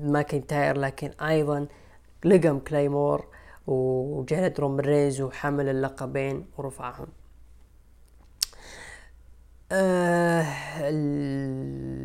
ماكنتاير 0.02 0.78
لكن 0.78 1.10
أيضا 1.20 1.66
لقم 2.24 2.58
Claymore 2.58 3.24
وجلد 3.66 4.60
رومان 4.60 4.80
رينز 4.80 5.20
وحمل 5.20 5.68
اللقبين 5.68 6.46
ورفعهم. 6.58 7.06
آه 9.72 10.46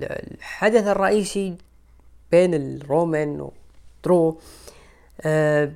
الحدث 0.04 0.88
الرئيسي 0.88 1.58
بين 2.32 2.54
الرومان 2.54 3.49
ودرو 4.02 4.39
آه 5.21 5.71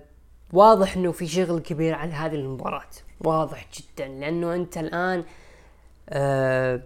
واضح 0.54 0.96
إنه 0.96 1.12
في 1.12 1.28
شغل 1.28 1.60
كبير 1.60 1.94
على 1.94 2.12
هذه 2.12 2.36
المباراة. 2.36 2.90
واضح 3.22 3.68
جدا 3.74 4.08
لأنه 4.08 4.56
أنت 4.56 4.78
الآن 4.78 5.24
آه 6.10 6.82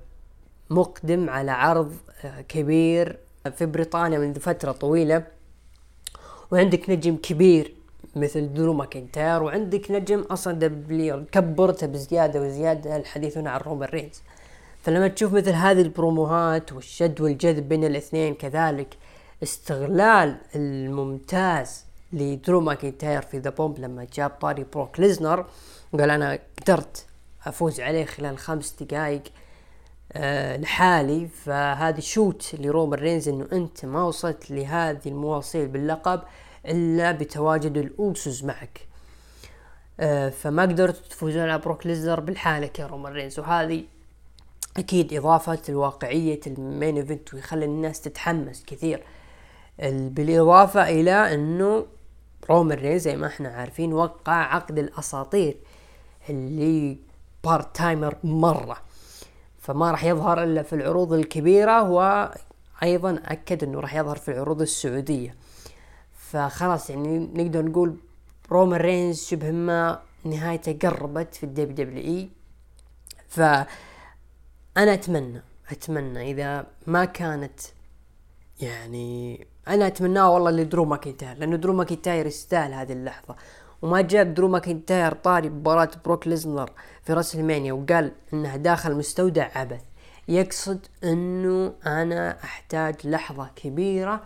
مقدم 0.69 1.29
على 1.29 1.51
عرض 1.51 1.95
آه 2.23 2.41
كبير 2.41 3.17
في 3.55 3.65
بريطانيا 3.65 4.19
منذ 4.19 4.39
فترة 4.39 4.71
طويلة. 4.71 5.23
وعندك 6.51 6.89
نجم 6.89 7.15
كبير 7.15 7.73
مثل 8.15 8.53
درو 8.53 8.73
ماكنتاير 8.73 9.43
وعندك 9.43 9.91
نجم 9.91 10.19
أصلا 10.19 10.53
WWE 10.53 11.25
كبرته 11.31 11.87
بزيادة 11.87 12.41
وزيادة 12.41 12.95
الحديث 12.95 13.37
هنا 13.37 13.51
عن 13.51 13.59
رومان 13.59 13.89
رينز. 13.89 14.21
فلما 14.81 15.07
تشوف 15.07 15.33
مثل 15.33 15.51
هذه 15.51 15.81
البروموهات 15.81 16.73
والشد 16.73 17.21
والجذب 17.21 17.69
بين 17.69 17.83
الاثنين 17.83 18.33
كذلك 18.35 18.97
استغلال 19.43 20.37
الممتاز 20.55 21.85
لدرو 22.13 22.61
ماكنتاير 22.61 23.21
في 23.21 23.37
The 23.37 23.49
Bump 23.49 23.79
لما 23.79 24.07
جاب 24.13 24.29
طاري 24.29 24.65
بروك 24.73 24.99
ليزنر 24.99 25.45
وقال 25.93 26.09
أنا 26.09 26.39
قدرت 26.61 27.05
أفوز 27.45 27.79
عليه 27.79 28.05
خلال 28.05 28.37
خمس 28.37 28.75
دقائق 28.83 29.23
أه 30.13 30.57
لحالي. 30.57 31.27
فهذا 31.27 31.99
shoot 31.99 32.55
لرومان 32.59 32.99
رينز 32.99 33.29
إنه 33.29 33.47
أنت 33.53 33.85
ما 33.85 34.03
وصلت 34.03 34.51
لهذه 34.51 34.99
المواصيل 35.05 35.67
باللقب 35.67 36.21
إلا 36.65 37.11
بتواجد 37.11 37.77
الاوسوس 37.77 38.43
معك. 38.43 38.87
أه 39.99 40.29
فما 40.29 40.61
قدرت 40.61 41.05
تفوزون 41.09 41.41
على 41.41 41.57
بروك 41.57 41.87
ليزنر 41.87 42.19
بالحالة 42.19 42.69
يا 42.79 42.87
رومان 42.87 43.13
رينز. 43.13 43.39
وهذه 43.39 43.83
أكيد 44.77 45.13
إضافة 45.13 45.61
الواقعية 45.69 46.39
لل 46.47 46.64
main 46.64 46.97
event 46.97 47.33
ويخلي 47.33 47.65
الناس 47.65 48.01
تتحمس 48.01 48.63
كثير. 48.67 49.03
بالإضافة 49.83 50.89
إلى 50.89 51.33
إنه 51.33 51.85
رومان 52.49 52.77
رينز 52.77 53.01
زي 53.01 53.15
ما 53.15 53.27
إحنا 53.27 53.49
عارفين 53.49 53.93
وقع 53.93 54.33
عقد 54.55 54.79
الأساطير 54.79 55.57
اللي 56.29 56.97
part 57.43 57.75
timer 57.75 58.15
مرة. 58.23 58.77
فما 59.59 59.91
راح 59.91 60.03
يظهر 60.03 60.43
إلا 60.43 60.63
في 60.63 60.73
العروض 60.73 61.13
الكبيرة 61.13 61.89
وأيضا 61.89 63.21
أكد 63.25 63.63
إنه 63.63 63.79
راح 63.79 63.95
يظهر 63.95 64.15
في 64.15 64.31
العروض 64.31 64.61
السعودية. 64.61 65.35
فخلاص 66.15 66.89
يعني 66.89 67.19
نقدر 67.33 67.65
نقول 67.65 67.95
رومان 68.51 68.81
رينز 68.81 69.23
شبه 69.23 69.51
ما 69.51 70.01
نهايته 70.23 70.89
قربت 70.89 71.35
في 71.35 71.43
ال 71.43 71.75
WWE. 71.75 72.29
ف 73.27 73.41
أنا 74.77 74.93
أتمنى 74.93 75.41
أتمنى 75.71 76.31
إذا 76.31 76.67
ما 76.87 77.05
كانت 77.05 77.59
يعني 78.61 79.47
أنا 79.67 79.87
أتمناه 79.87 80.31
والله 80.31 80.51
لدرو 80.51 80.85
ماكنتاير 80.85 81.37
لأنه 81.37 81.55
درو 81.55 81.73
ماكنتاير 81.73 82.25
يستاهل 82.25 82.73
هذه 82.73 82.93
اللحظة. 82.93 83.35
ولما 83.81 84.01
جاب 84.01 84.33
درو 84.33 84.47
ماكنتاير 84.47 85.13
طاري 85.13 85.49
مباراة 85.49 85.91
بروك 86.05 86.27
ليزنر 86.27 86.71
في 87.03 87.13
WrestleMania 87.13 87.73
وقال 87.73 88.11
انها 88.33 88.57
داخل 88.57 88.95
مستودع 88.95 89.49
عبث. 89.55 89.81
يقصد 90.27 90.85
إنه 91.03 91.73
أنا 91.85 92.43
أحتاج 92.43 93.07
لحظة 93.07 93.49
كبيرة 93.55 94.23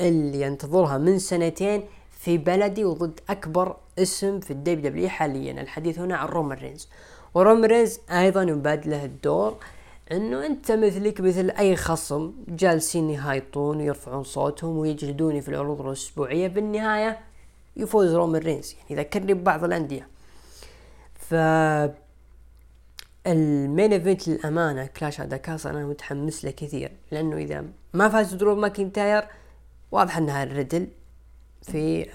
اللي 0.00 0.40
ينتظرها 0.40 0.98
من 0.98 1.18
سنتين 1.18 1.84
في 2.10 2.38
بلدي 2.38 2.84
وضد 2.84 3.20
أكبر 3.30 3.76
اسم 3.98 4.40
في 4.40 4.50
ال 4.50 4.82
WWE 4.82 5.08
حاليا 5.08 5.60
الحديث 5.60 5.98
هنا 5.98 6.16
عن 6.16 6.28
رومان 6.28 6.58
رينز. 6.58 6.88
ورومان 7.34 7.64
رينز 7.64 8.00
أيضا 8.10 8.42
يبادله 8.42 9.04
الدور 9.04 9.56
إنه 10.12 10.46
أنت 10.46 10.72
مثلك 10.72 11.20
مثل 11.20 11.50
أي 11.50 11.76
خصم 11.76 12.32
جالسين 12.48 13.10
يهايطون 13.10 13.76
ويرفعون 13.76 14.24
صوتهم 14.24 14.78
ويجلدوني 14.78 15.40
في 15.40 15.48
العروض 15.48 15.80
الأسبوعية 15.80 16.48
بالنهاية 16.48 17.18
يفوز 17.76 18.14
رومان 18.14 18.42
رينز. 18.42 18.76
يعني 18.90 19.02
ذكرني 19.02 19.34
ببعض 19.34 19.64
الأندية. 19.64 20.08
ف 21.14 21.34
ال 23.26 23.39
main 23.39 23.92
event 23.92 24.28
للأمانة 24.28 24.86
Clash 24.86 25.20
at 25.20 25.26
the 25.26 25.36
Castle 25.36 25.66
أنا 25.66 25.86
متحمس 25.86 26.44
له 26.44 26.50
كثير. 26.50 26.92
لأنه 27.10 27.36
إذا 27.36 27.64
ما 27.94 28.08
فاز 28.08 28.34
درو 28.34 28.54
ماكنتاير 28.54 29.24
واضح 29.92 30.16
إنها 30.16 30.42
الريدل 30.42 30.88
في 31.62 32.06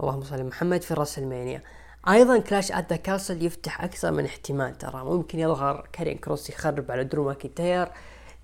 اللهم 0.00 0.22
صل 0.22 0.44
محمد 0.44 0.82
في 0.82 0.94
WrestleMania. 0.94 1.62
أيضا 2.08 2.38
Clash 2.38 2.72
at 2.72 2.90
the 2.90 2.96
Castle 2.96 3.46
يفتح 3.46 3.84
أكثر 3.84 4.12
من 4.12 4.24
احتمال 4.24 4.78
ترى 4.78 5.04
ممكن 5.04 5.38
يظهر 5.38 5.88
كارين 5.92 6.18
كروس 6.18 6.50
يخرب 6.50 6.90
على 6.90 7.04
درو 7.04 7.24
ماكنتاير 7.24 7.88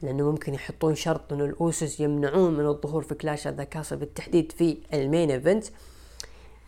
لأنه 0.03 0.31
ممكن 0.31 0.55
يحطون 0.55 0.95
شرط 0.95 1.33
إنه 1.33 1.45
الأوسوس 1.45 2.01
يمنعون 2.01 2.55
من 2.55 2.67
الظهور 2.67 3.03
في 3.03 3.15
Clash 3.15 3.47
at 3.47 3.55
the 3.55 3.65
Castle 3.65 3.97
بالتحديد 3.97 4.53
في 4.53 4.79
ال 4.95 5.02
main 5.02 5.31
event. 5.31 5.65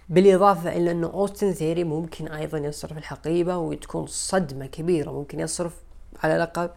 بالإضافة 0.09 0.77
إلى 0.77 0.91
إنه 0.91 1.07
أوستن 1.07 1.53
ثيوري 1.53 1.85
ممكن 1.85 2.29
أيضا 2.29 2.59
يصرف 2.59 2.99
الحقيبة 2.99 3.57
وتكون 3.57 4.07
صدمة 4.07 4.67
كبيرة 4.67 5.11
ممكن 5.11 5.41
يصرف 5.41 5.75
على 6.23 6.39
لقب 6.39 6.71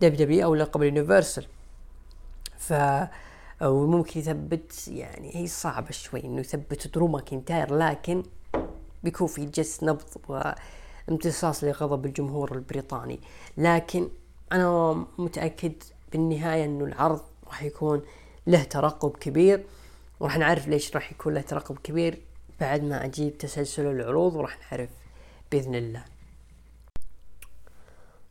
WWE 0.00 0.44
أو 0.44 0.54
لقب 0.54 0.82
ال 0.82 0.88
Universal. 0.88 1.46
ف 2.58 2.72
وممكن 3.62 4.20
يثبت 4.20 4.88
يعني 4.88 5.36
هي 5.36 5.46
صعبة 5.46 5.90
شوي 5.90 6.24
إنه 6.24 6.40
يثبت 6.40 6.94
درو 6.94 7.08
ماكنتاير 7.08 7.74
لكن 7.74 8.22
بيكون 9.04 9.26
في 9.26 9.46
جس 9.46 9.84
نبض 9.84 10.04
وامتصاص 11.08 11.64
لغضب 11.64 12.06
الجمهور 12.06 12.54
البريطاني. 12.54 13.20
لكن 13.56 14.08
أنا 14.52 14.92
متأكد 15.18 15.72
بالنهاية 16.12 16.64
إنه 16.64 16.84
العرض 16.84 17.20
راح 17.46 17.62
يكون 17.62 18.02
له 18.46 18.62
ترقب 18.62 19.10
كبير 19.10 19.64
وراح 20.20 20.38
نعرف 20.38 20.68
ليش 20.68 20.94
راح 20.94 21.12
يكون 21.12 21.34
له 21.34 21.40
ترقب 21.40 21.78
كبير 21.78 22.20
بعد 22.60 22.82
ما 22.82 23.04
أجيب 23.04 23.38
تسلسل 23.38 23.86
العروض 23.86 24.34
وراح 24.34 24.58
نعرف 24.60 24.90
بإذن 25.52 25.74
الله. 25.74 26.04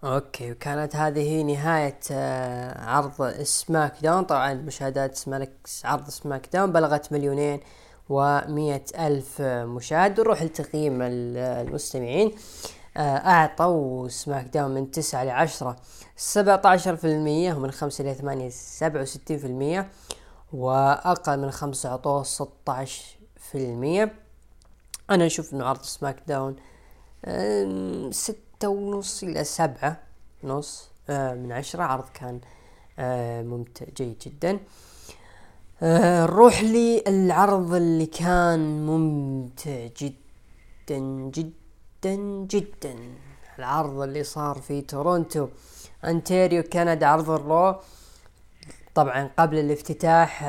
okay 0.03 0.51
وكانت 0.51 0.95
هذه 0.95 1.41
نهاية 1.43 1.99
آه، 2.11 2.85
عرض 2.85 3.41
SmackDown. 3.43 4.23
طبعا 4.23 4.53
مشاهدات 4.53 5.19
عرض 5.83 6.09
SmackDown 6.09 6.71
بلغت 6.71 7.11
مليونين 7.11 7.59
ومية 8.09 8.85
ألف 8.99 9.41
مشاهد 9.41 10.19
نروح 10.19 10.43
لتقييم 10.43 10.99
المستمعين. 11.01 12.35
آه، 12.97 12.99
أعطوا 13.17 14.07
SmackDown 14.07 14.71
من 14.71 14.91
تسعة 14.91 15.23
لعشرة 15.23 15.75
سبعة 16.15 16.61
عشر 16.65 16.95
في 16.95 17.07
المية 17.07 17.53
ومن 17.53 17.71
خمسة 17.71 18.01
إلى 18.01 18.13
ثمانية 18.13 18.49
سبعة 18.49 19.01
وستين 19.01 19.37
في 19.37 19.47
المية. 19.47 19.89
وأقل 20.53 21.39
من 21.39 21.51
خمسة 21.51 21.89
أعطوه 21.89 22.23
ستة 22.23 22.71
عشر 22.73 23.03
في 23.37 23.57
المية. 23.57 24.13
أنا 25.09 25.25
أشوف 25.25 25.53
إنه 25.53 25.65
عرض 25.65 25.81
SmackDown 25.81 26.55
ستة 28.11 28.67
ونص 28.67 29.23
إلى 29.23 29.43
سبعة 29.43 29.99
ونص 30.43 30.89
آه، 31.09 31.33
من 31.33 31.51
عشرة. 31.51 31.83
عرض 31.83 32.05
كان 32.13 32.39
آه، 32.99 33.41
ممتع 33.41 33.85
جيد 33.95 34.19
جدا. 34.19 34.59
آه، 35.85 36.25
نروح 36.25 36.63
للعرض 36.63 37.73
اللي 37.73 38.05
كان 38.05 38.85
ممتع 38.85 39.87
جدا 40.01 40.99
جدا 41.33 42.15
جدا. 42.49 42.95
العرض 43.59 43.99
اللي 44.01 44.23
صار 44.23 44.55
في 44.55 44.81
تورونتو 44.81 45.47
انتاريو 46.05 46.63
كندا 46.63 47.05
عرض 47.07 47.29
ال 47.29 47.38
Raw. 47.38 47.75
طبعا 48.95 49.29
قبل 49.39 49.57
الافتتاح 49.59 50.43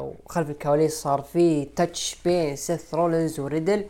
وخلف 0.00 0.50
الكواليس 0.50 0.94
صار 0.94 1.22
في 1.22 1.64
touch 1.64 2.16
بين 2.24 2.56
سيث 2.56 2.94
رولينز 2.94 3.40
وريدل 3.40 3.84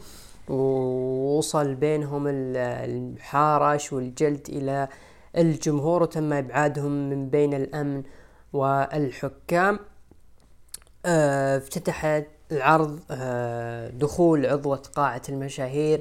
ووصل 0.49 1.75
بينهم 1.75 2.25
التحارش 2.29 3.93
والجلد 3.93 4.47
إلى 4.49 4.89
الجمهور 5.37 6.03
وتم 6.03 6.33
إبعادهم 6.33 7.11
من 7.11 7.29
بين 7.29 7.55
الأمن 7.55 8.03
والحكام. 8.53 9.79
آه، 11.07 11.57
افتتح 11.57 12.23
العرض 12.53 13.01
آه، 13.11 13.89
دخول 13.89 14.47
عضوة 14.47 14.77
قاعة 14.77 15.23
المشاهير 15.29 16.01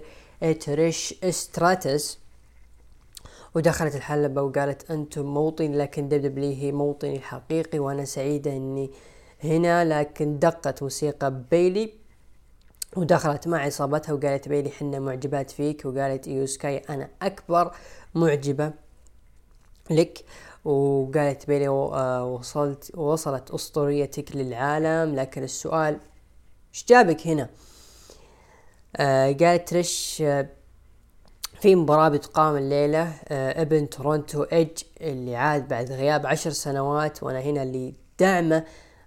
تريش 0.60 1.16
استراتس 1.24 2.20
ودخلت 3.56 3.96
الحلبة 3.96 4.42
وقالت 4.42 4.92
أنتم 4.92 5.26
موطن 5.26 5.72
لكن 5.72 6.10
WWE 6.10 6.54
هي 6.54 6.72
موطني 6.72 7.16
الحقيقي 7.16 7.80
وأنا 7.80 8.06
سعيدة 8.06 8.52
أني 8.52 8.92
هنا 9.44 10.00
لكن 10.00 10.40
دقت 10.40 10.84
موسيقى 10.84 11.44
بيلي. 11.52 11.94
ودخلت 12.96 13.48
مع 13.48 13.58
عصابتها 13.58 14.14
وقالت 14.14 14.48
بيلي 14.48 14.70
حنا 14.70 15.00
معجبات 15.00 15.52
فيك. 15.52 15.86
وقالت 15.86 16.28
إيو 16.28 16.46
سكاي 16.46 16.78
أنا 16.78 17.10
أكبر 17.22 17.72
معجبة 18.16 18.72
لك. 19.90 20.24
وقالت 20.66 21.48
بيلي 21.48 21.68
آه، 21.68 22.26
وصلت 22.26 22.92
وصلت 22.96 23.52
أسطوريتك 23.52 24.36
للعالم 24.36 25.16
لكن 25.16 25.44
السؤال 25.44 26.00
إيش 26.74 26.86
جابك 26.90 27.28
هنا؟ 27.28 27.50
آه 28.96 29.32
قالت 29.32 29.70
ترش 29.70 30.22
آه 30.22 30.50
في 31.62 31.76
مباراة 31.76 32.10
بتقام 32.10 32.58
الليلة 32.58 33.14
آه 33.28 33.62
ابن 33.62 33.90
تورونتو 33.90 34.44
إيدج 34.44 34.70
اللي 35.02 35.36
عاد 35.36 35.68
بعد 35.68 35.92
غياب 35.92 36.26
عشر 36.26 36.52
سنوات 36.52 37.24
وأنا 37.24 37.40
هنا 37.40 37.64
اللي 37.64 37.94
دعمه 38.20 38.64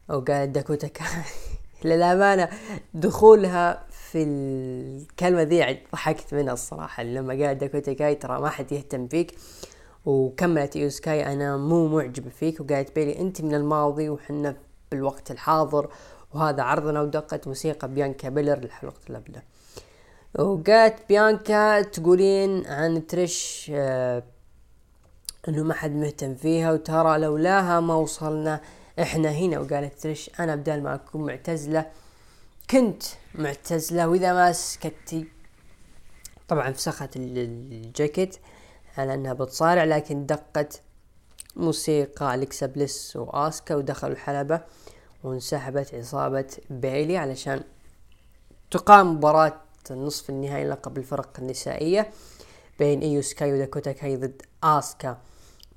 وقالت 0.08 0.48
داكوتا 0.48 0.88
للأمانة 1.84 2.48
دخولها 2.94 3.86
في 3.90 4.22
الكلمة 4.22 5.42
ذي 5.42 5.78
ضحكت 5.92 6.34
منها 6.34 6.52
الصراحة 6.52 7.02
لما 7.02 7.46
قال 7.46 7.58
داكوتا 7.58 7.92
كاي 7.92 8.14
ترى 8.14 8.40
ما 8.40 8.48
حد 8.48 8.72
يهتم 8.72 9.08
فيك. 9.08 9.34
وكملت 10.04 10.76
يو 10.76 10.88
سكاي 10.88 11.32
أنا 11.32 11.56
مو 11.56 11.88
معجبة 11.88 12.30
فيك 12.30 12.60
وقالت 12.60 12.94
بيلي 12.94 13.18
أنت 13.18 13.40
من 13.42 13.54
الماضي 13.54 14.08
وحنا 14.08 14.56
بالوقت 14.90 15.30
الحاضر 15.30 15.88
وهذا 16.34 16.62
عرضنا 16.62 17.00
ودقت 17.00 17.48
موسيقى 17.48 17.88
بيانكا 17.88 18.28
بيلر 18.28 18.58
للحلقة 18.58 19.00
اللي 19.06 19.42
وقالت 20.38 21.08
بيانكا 21.08 21.82
تقولين 21.82 22.66
عن 22.66 23.06
تريش 23.06 23.70
آه 23.74 24.22
إنه 25.48 25.62
ما 25.62 25.74
حد 25.74 25.90
مهتم 25.90 26.34
فيها 26.34 26.72
وترى 26.72 27.18
لولاها 27.18 27.80
ما 27.80 27.94
وصلنا 27.94 28.60
إحنا 29.00 29.30
هنا. 29.30 29.58
وقالت 29.58 29.98
تريش 30.02 30.30
أنا 30.40 30.56
بدال 30.56 30.82
ما 30.82 30.94
أكون 30.94 31.26
معتزلة 31.26 31.86
كنت 32.70 33.02
معتزلة. 33.34 34.08
وإذا 34.08 34.32
ما 34.32 34.52
سكتي 34.52 35.26
طبعا 36.48 36.72
فسخت 36.72 37.16
الجاكيت. 37.16 38.36
على 38.98 39.14
أنها 39.14 39.32
بتصارع 39.32 39.84
لكن 39.84 40.26
دقت 40.26 40.80
موسيقى 41.56 42.34
أليكسا 42.34 42.66
بليس 42.66 43.16
وآسكا 43.16 43.74
ودخلوا 43.74 44.12
الحلبة 44.12 44.60
وانسحبت 45.24 45.94
عصابة 45.94 46.46
بيلي 46.70 47.16
علشان 47.16 47.62
تقام 48.70 49.14
مباراة 49.14 49.60
النصف 49.90 50.30
النهائي 50.30 50.68
لقب 50.68 50.98
الفرق 50.98 51.30
النسائية 51.38 52.10
بين 52.78 53.00
إيو 53.00 53.22
سكاي 53.22 53.52
وداكوتا 53.52 53.92
كاي 53.92 54.16
ضد 54.16 54.42
آسكا 54.62 55.18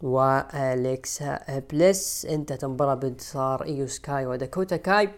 وأليكسا 0.01 1.59
بليس. 1.71 2.25
انتهت 2.25 2.63
المباراة 2.63 2.95
بانتصار 2.95 3.63
إيو 3.63 3.87
سكاي 3.87 4.25
وداكوتا 4.25 4.77
كاي. 4.77 5.09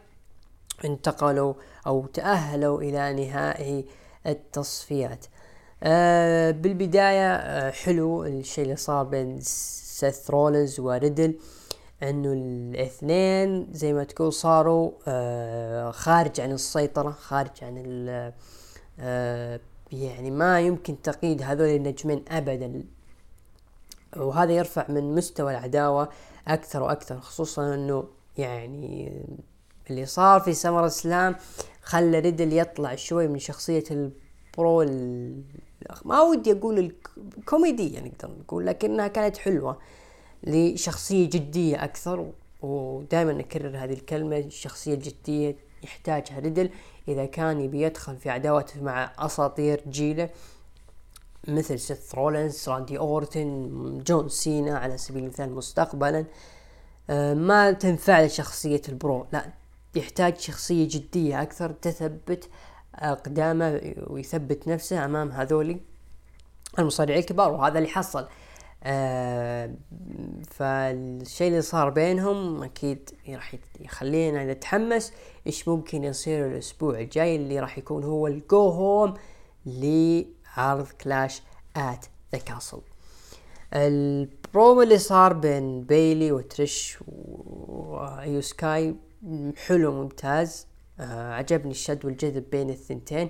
انتقلوا 0.85 1.53
أو 1.87 2.05
تأهلوا 2.05 2.81
إلى 2.81 3.13
نهائي 3.13 3.85
التصفيات. 4.27 5.25
آه 5.83 6.51
بالبداية 6.51 7.35
آه 7.35 7.71
حلو 7.71 8.23
الشيء 8.25 8.63
اللي 8.63 8.75
صار 8.75 9.03
بين 9.03 9.39
سيث 9.41 10.29
رولنز 10.31 10.79
وريدل 10.79 11.35
إنه 12.03 12.33
الاثنين 12.33 13.67
زي 13.73 13.93
ما 13.93 14.03
تقول 14.03 14.33
صاروا 14.33 14.91
آه 15.07 15.91
خارج 15.91 16.41
عن 16.41 16.51
السيطرة 16.51 17.11
خارج 17.11 17.63
عن 17.63 18.05
آه 18.99 19.59
يعني 19.91 20.31
ما 20.31 20.59
يمكن 20.61 21.01
تقييد 21.01 21.41
هذول 21.41 21.67
النجمين 21.67 22.25
ابدا. 22.27 22.83
وهذا 24.17 24.51
يرفع 24.51 24.85
من 24.89 25.15
مستوى 25.15 25.51
العداوة 25.51 26.09
أكثر 26.47 26.83
وأكثر 26.83 27.19
خصوصا 27.19 27.73
إنه 27.73 28.03
يعني 28.37 29.11
اللي 29.89 30.05
صار 30.05 30.39
في 30.39 30.53
SummerSlam 30.53 31.35
خلى 31.81 32.19
ريدل 32.19 32.53
يطلع 32.53 32.95
شوي 32.95 33.27
من 33.27 33.39
شخصية 33.39 33.83
ال 33.91 34.14
bro 34.14 34.81
ما 36.05 36.21
ودي 36.21 36.51
أقول 36.51 36.93
الكوميدية 37.37 37.93
يعني 37.93 38.09
نقدر 38.09 38.35
نقول 38.39 38.65
لكنها 38.65 39.07
كانت 39.07 39.37
حلوة 39.37 39.77
لشخصية 40.43 41.29
جدية 41.29 41.83
أكثر 41.83 42.31
ودائما 42.61 43.33
نكرر 43.33 43.77
هذه 43.77 43.93
الكلمة 43.93 44.37
الشخصية 44.37 44.93
الجدية 44.93 45.55
يحتاجها 45.83 46.39
ريدل. 46.39 46.69
إذا 47.07 47.25
كان 47.25 47.59
يبي 47.59 47.81
يدخل 47.81 48.17
في 48.17 48.29
عداوته 48.29 48.83
مع 48.83 49.11
أساطير 49.19 49.81
جيله 49.89 50.29
مثل 51.47 51.79
سيث 51.79 52.15
رولنز 52.15 52.69
راندي 52.69 52.97
أورتن 52.97 53.69
جون 54.07 54.29
سينا 54.29 54.77
على 54.77 54.97
سبيل 54.97 55.23
المثال 55.23 55.55
مستقبلا 55.55 56.25
آه، 57.09 57.33
ما 57.33 57.71
تنفع 57.71 58.19
له 58.19 58.27
شخصية 58.27 58.81
البرو. 58.89 59.25
لا 59.33 59.45
يحتاج 59.95 60.37
شخصية 60.37 60.87
جدية 60.91 61.41
أكثر 61.41 61.71
تثبت 61.71 62.49
أقدامه 62.99 63.93
ويثبت 64.07 64.67
نفسه 64.67 65.05
أمام 65.05 65.31
هذولي 65.31 65.79
المصارعين 66.79 67.19
الكبار 67.19 67.51
وهذا 67.51 67.77
اللي 67.77 67.89
حصل. 67.89 68.27
آه 68.83 69.71
فالشيء 70.51 71.47
اللي 71.47 71.61
صار 71.61 71.89
بينهم 71.89 72.63
أكيد 72.63 73.09
راح 73.29 73.55
يخلينا 73.79 74.53
نتحمس 74.53 75.13
إيش 75.47 75.67
ممكن 75.67 76.03
يصير 76.03 76.47
الأسبوع 76.47 76.99
الجاي 76.99 77.35
اللي 77.35 77.59
راح 77.59 77.77
يكون 77.77 78.03
هو 78.03 78.27
الجو 78.27 78.69
هوم 78.69 79.13
لعرض 79.65 80.87
كلاش 81.01 81.41
ات 81.77 82.05
the 82.33 82.39
Castle 82.39 82.81
ال 83.73 83.91
promo 83.91 84.81
اللي 84.81 84.97
صار 84.97 85.33
بين 85.33 85.83
بيلي 85.83 86.31
وتريش 86.31 86.97
وأيو 87.07 88.41
سكاي 88.41 88.95
حلو 89.67 89.91
ممتاز. 89.91 90.66
آه 90.99 91.33
عجبني 91.33 91.71
الشد 91.71 92.05
والجذب 92.05 92.49
بين 92.49 92.69
الثنتين. 92.69 93.29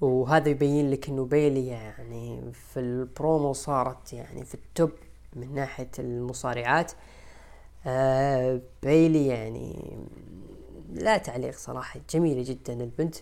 وهذا 0.00 0.48
يبين 0.48 0.90
لك 0.90 1.08
إنه 1.08 1.24
بيلي 1.24 1.66
يعني 1.66 2.52
في 2.52 2.80
البرومو 2.80 3.52
صارت 3.52 4.12
يعني 4.12 4.44
في 4.44 4.54
ال 4.54 4.63
top 4.63 4.90
من 5.36 5.54
ناحية 5.54 5.90
المصارعات. 5.98 6.92
آه 7.86 8.60
بيلي 8.82 9.26
يعني 9.26 9.98
لا 10.92 11.18
تعليق 11.18 11.56
صراحة 11.56 12.00
جميلة 12.10 12.42
جدا 12.42 12.72
البنت. 12.72 13.16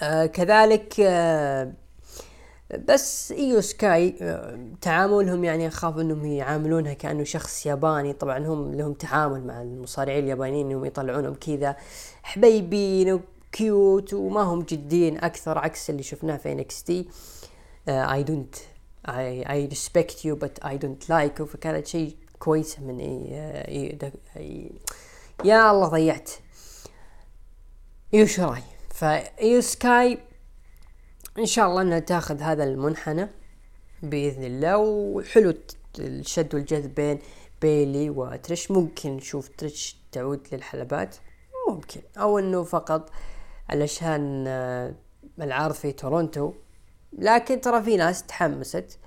آه 0.00 0.26
كذلك 0.26 1.00
آه 1.00 1.72
بس 2.76 3.32
إيو 3.32 3.60
سكاي 3.60 4.14
آه، 4.22 4.58
تعاملهم 4.80 5.44
يعني 5.44 5.68
أخاف 5.68 5.98
إنهم 5.98 6.26
يعاملونها 6.26 6.92
كأنه 6.92 7.24
شخص 7.24 7.66
ياباني. 7.66 8.12
طبعا 8.12 8.38
هم 8.38 8.74
لهم 8.74 8.92
تعامل 8.92 9.46
مع 9.46 9.62
المصارعين 9.62 10.24
اليابانيين 10.24 10.66
إنهم 10.66 10.84
يطلعونهم 10.84 11.34
كذا 11.34 11.76
حبيبين 12.22 13.12
و 13.12 13.32
cute 13.32 14.14
وما 14.14 14.42
هم 14.42 14.62
جدين 14.62 15.18
أكثر 15.18 15.58
عكس 15.58 15.90
اللي 15.90 16.02
شفناه 16.02 16.36
في 16.36 16.52
NXT. 16.52 17.08
I 17.88 18.22
don't 18.22 18.54
I 19.08 19.66
respect 19.66 20.24
you 20.24 20.36
but 20.36 20.58
I 20.58 20.76
don't 20.78 21.10
like 21.10 21.42
فكانت 21.42 21.86
شيء 21.86 22.16
كويسة 22.38 22.82
من 22.82 23.00
إي, 23.00 23.98
إي, 24.36 24.72
يا 25.44 25.70
الله 25.70 25.88
ضيعت. 25.88 26.30
إيو 28.14 28.26
شراي 28.26 28.62
فإيو 28.90 29.60
سكاي 29.60 30.18
إن 31.38 31.46
شاء 31.46 31.68
الله 31.68 31.82
انها 31.82 31.98
تاخذ 31.98 32.40
هذا 32.40 32.64
المنحنى 32.64 33.28
بإذن 34.02 34.44
الله. 34.44 34.76
وحلو 34.78 35.54
الشد 35.98 36.54
والجذب 36.54 36.94
بين 36.94 37.18
بيلي 37.62 38.10
وتريش. 38.10 38.70
ممكن 38.70 39.10
نشوف 39.16 39.48
تريش 39.48 39.96
تعود 40.12 40.46
للحلبات. 40.52 41.16
ممكن. 41.68 42.00
أو 42.16 42.38
إنه 42.38 42.62
فقط 42.62 43.10
علشان 43.68 44.44
آه، 44.46 44.94
العرض 45.40 45.74
في 45.74 45.92
تورونتو. 45.92 46.52
لكن 47.12 47.60
ترى 47.60 47.82
في 47.82 47.96
ناس 47.96 48.22
تحمست 48.22 48.98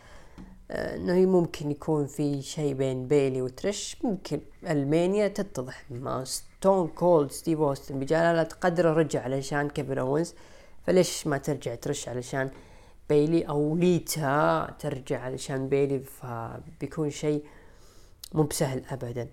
آه، 0.72 0.96
إنه 0.96 1.14
ممكن 1.14 1.72
يكون 1.72 2.08
في 2.08 2.42
شيء 2.42 2.74
بين 2.74 3.08
بيلي 3.08 3.42
وتريش. 3.42 3.98
ممكن 4.04 4.42
ألمانيا 4.68 5.28
تتضح 5.28 5.92
ما 5.92 6.26
ستون 6.26 6.88
كولد 6.88 7.32
ستيف 7.32 7.60
اوستن 7.60 8.00
بجلالة 8.00 8.44
قدره 8.44 8.94
رجع 8.94 9.24
علشان 9.24 9.70
كيفن 9.70 9.98
اونز 9.98 10.34
فليش 10.88 11.28
ما 11.28 11.38
ترجع 11.38 11.76
ترش 11.76 12.10
علشان 12.10 12.50
بيلي 13.10 13.42
أو 13.42 13.76
ليتا 13.76 14.76
ترجع 14.80 15.22
علشان 15.22 15.70
بيلي؟ 15.70 16.00
فبيكون 16.00 17.10
شيء 17.10 17.44
مو 18.34 18.44
بسهل 18.44 18.84
ابدا. 18.90 19.28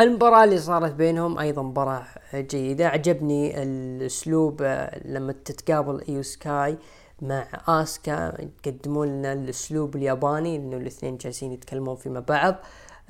المباراة 0.00 0.44
اللي 0.44 0.58
صارت 0.58 0.92
بينهم 0.92 1.38
أيضا 1.38 1.62
مباراة 1.62 2.06
جيدة. 2.34 2.88
عجبني 2.88 3.62
الأسلوب 3.62 4.62
لما 5.04 5.32
تتقابل 5.32 6.04
إيو 6.08 6.22
سكاي 6.22 6.78
مع 7.22 7.46
آسكا 7.68 8.34
يقدمون 8.40 9.08
لنا 9.08 9.32
الأسلوب 9.32 9.96
الياباني 9.96 10.56
إنه 10.56 10.76
الاثنين 10.76 11.16
جالسين 11.16 11.52
يتكلمون 11.52 11.96
فيما 11.96 12.20
بعض. 12.20 12.54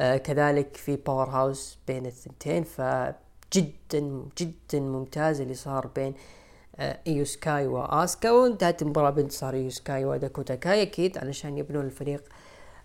آه 0.00 0.16
كذلك 0.16 0.76
في 0.76 0.96
powerhouse 0.96 1.78
بين 1.88 2.06
الثنتين. 2.06 2.64
فجدا 2.64 4.22
جدا 4.38 4.80
ممتاز 4.80 5.40
اللي 5.40 5.54
صار 5.54 5.86
بين 5.86 6.12
آه 6.12 6.41
ايو 6.80 7.24
سكاي 7.24 7.66
وآسكا 7.66 8.30
وانتهت 8.30 8.82
المباراة 8.82 9.10
بانتصار 9.10 9.54
ايو 9.54 9.70
سكاي 9.70 10.04
وداكوتا 10.04 10.54
كاي 10.54 10.82
أكيد 10.82 11.18
علشان 11.18 11.58
يبنون 11.58 11.84
الفريق 11.84 12.24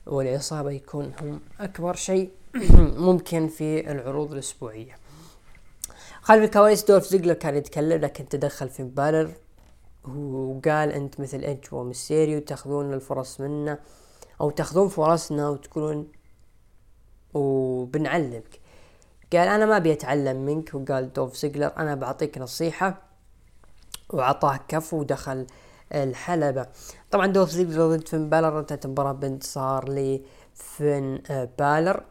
والعصابة 0.06 0.72
يكون 0.72 1.14
هم 1.22 1.40
أكبر 1.60 1.96
شيء 1.96 2.32
ممكن 3.08 3.48
في 3.48 3.92
العروض 3.92 4.32
الأسبوعية. 4.32 4.96
خلف 6.22 6.44
الكواليس 6.44 6.84
دولف 6.84 7.08
زيجلر 7.08 7.34
كان 7.34 7.56
يتكلم 7.56 8.02
لكن 8.02 8.30
تدخل 8.30 8.70
فين 8.70 8.84
بالر 8.84 9.32
وقال 10.06 10.92
أنت 10.92 11.20
مثل 11.20 11.40
ايدج 11.40 11.66
وميستيريو 11.72 12.40
تاخذون 12.40 12.94
الفرص 12.94 13.42
منا 13.42 13.80
أو 14.42 14.50
تأخذون 14.50 14.88
فرصنا 14.88 15.50
وتقولون 15.50 16.12
وبنعلمك. 17.34 18.60
قال 19.34 19.48
أنا 19.48 19.66
ما 19.66 19.78
أبي 19.78 19.94
أتعلم 19.94 20.46
منك. 20.46 20.74
وقال 20.74 21.14
دولف 21.14 21.38
زيجلر 21.38 21.72
أنا 21.78 21.96
بعطيك 21.96 22.38
نصيحة. 22.38 23.07
وعطاه 24.10 24.60
كف 24.68 24.94
ودخل 24.94 25.48
الحلبة. 25.94 26.68
طبعا 27.12 27.28
دولف 27.28 27.50
زيجلر 27.50 27.96
ضد 27.96 28.08
فين 28.08 28.30
بالر 28.30 28.60
انتهت 28.60 28.86
المباراة 28.86 29.12
بانتصار 29.12 29.90
لفين 29.90 31.22
بالر. 31.60 32.04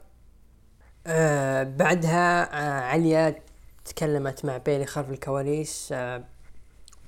آه 1.07 1.63
بعدها 1.63 2.43
آه 2.43 2.81
عليا 2.81 3.43
تكلمت 3.85 4.45
مع 4.45 4.57
بيلي 4.57 4.87
خلف 4.87 5.11
الكواليس 5.11 5.89
آه 5.93 6.25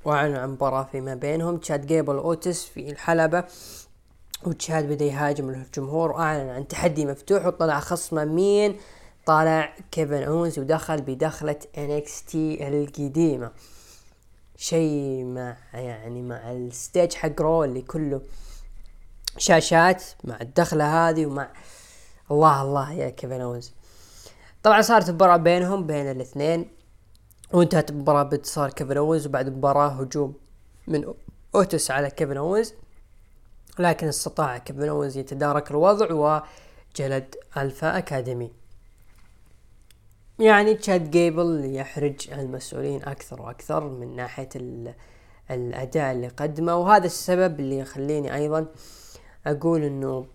واعلنوا 0.05 0.39
عن 0.39 0.51
مباراة 0.51 0.89
فيما 0.93 1.14
بينهم. 1.14 1.57
تشاد 1.57 1.86
جيبل 1.86 2.16
أوتيس 2.16 2.64
في 2.64 2.91
الحلبة 2.91 3.45
وتشاد 4.47 4.89
بدأ 4.89 5.05
يهاجم 5.05 5.49
الجمهور 5.49 6.11
وأعلن 6.11 6.49
عن 6.49 6.68
تحدي 6.68 7.07
مفتوح 7.07 7.47
وطلع 7.47 7.80
خصمه 7.80 8.24
مين؟ 8.24 8.76
طالع 9.26 9.74
كيفن 9.91 10.22
اونز 10.22 10.59
ودخل 10.59 11.03
بدخلة 11.03 11.59
NXT 11.79 12.69
القديمة. 12.68 13.51
شيء 14.61 15.25
مع 15.25 15.57
يعني 15.75 16.23
مع 16.23 16.51
ال 16.53 16.63
stage 16.63 17.14
حق 17.15 17.41
Raw 17.41 17.64
اللي 17.65 17.83
كله 17.83 18.21
شاشات 19.37 20.05
مع 20.25 20.41
الدخلة 20.41 21.09
هذه 21.09 21.27
ومع 21.27 21.51
الله 22.31 22.63
الله 22.63 22.93
يا 22.93 23.11
كيفن 23.11 23.41
اونز 23.41 23.73
طبعا 24.63 24.81
صارت 24.83 25.11
مباراة 25.11 25.37
بينهم 25.37 25.87
بين 25.87 26.11
الاثنين 26.11 26.69
وانتهت 27.53 27.91
المباراة 27.91 28.23
بانتصار 28.23 28.71
كيفن 28.71 28.97
اونز 28.97 29.27
وبعد 29.27 29.49
مباراة 29.49 29.89
هجوم 29.89 30.35
من 30.87 31.15
أوتس 31.55 31.91
على 31.91 32.11
كيفن 32.11 32.37
اونز 32.37 32.75
لكن 33.79 34.09
استطاع 34.09 34.59
كيفن 34.59 34.89
اونز 34.89 35.17
يتدارك 35.17 35.71
الوضع 35.71 36.13
وجلد 36.13 37.35
Alpha 37.57 37.99
Academy. 37.99 38.53
يعني 40.39 40.74
تشاد 40.74 41.11
جيبل 41.11 41.74
يحرج 41.74 42.30
المسؤولين 42.32 43.03
أكثر 43.05 43.43
وأكثر 43.43 43.89
من 43.89 44.16
ناحية 44.16 44.49
الأداء 45.51 46.12
اللي 46.12 46.28
قدمه 46.28 46.76
وهذا 46.76 47.07
السبب 47.07 47.61
اللي 47.61 47.78
يخليني 47.78 48.34
أيضا 48.34 48.66
أقول 49.47 49.82
إنه 49.82 50.26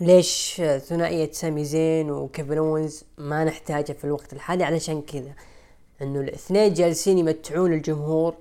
ليش 0.00 0.62
ثنائية 0.78 1.32
سامي 1.32 1.64
زين 1.64 2.10
وكيفن 2.10 2.58
اونز 2.58 3.04
ما 3.18 3.44
نحتاجها 3.44 3.94
في 3.94 4.04
الوقت 4.04 4.32
الحالي 4.32 4.64
علشان 4.64 5.02
كذا 5.02 5.32
إنه 6.02 6.20
الاثنين 6.20 6.74
جالسين 6.74 7.18
يمتعون 7.18 7.72
الجمهور 7.72 8.34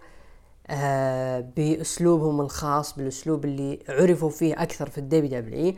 آه 0.68 1.40
بأسلوبهم 1.58 2.42
الخاص 2.42 2.98
بالأسلوب 2.98 3.46
اللي 3.46 3.80
عرفوا 3.90 4.30
فيه 4.30 4.64
أكثر 4.64 4.90
في 4.90 4.98
ال 4.98 5.42
WW 5.42 5.74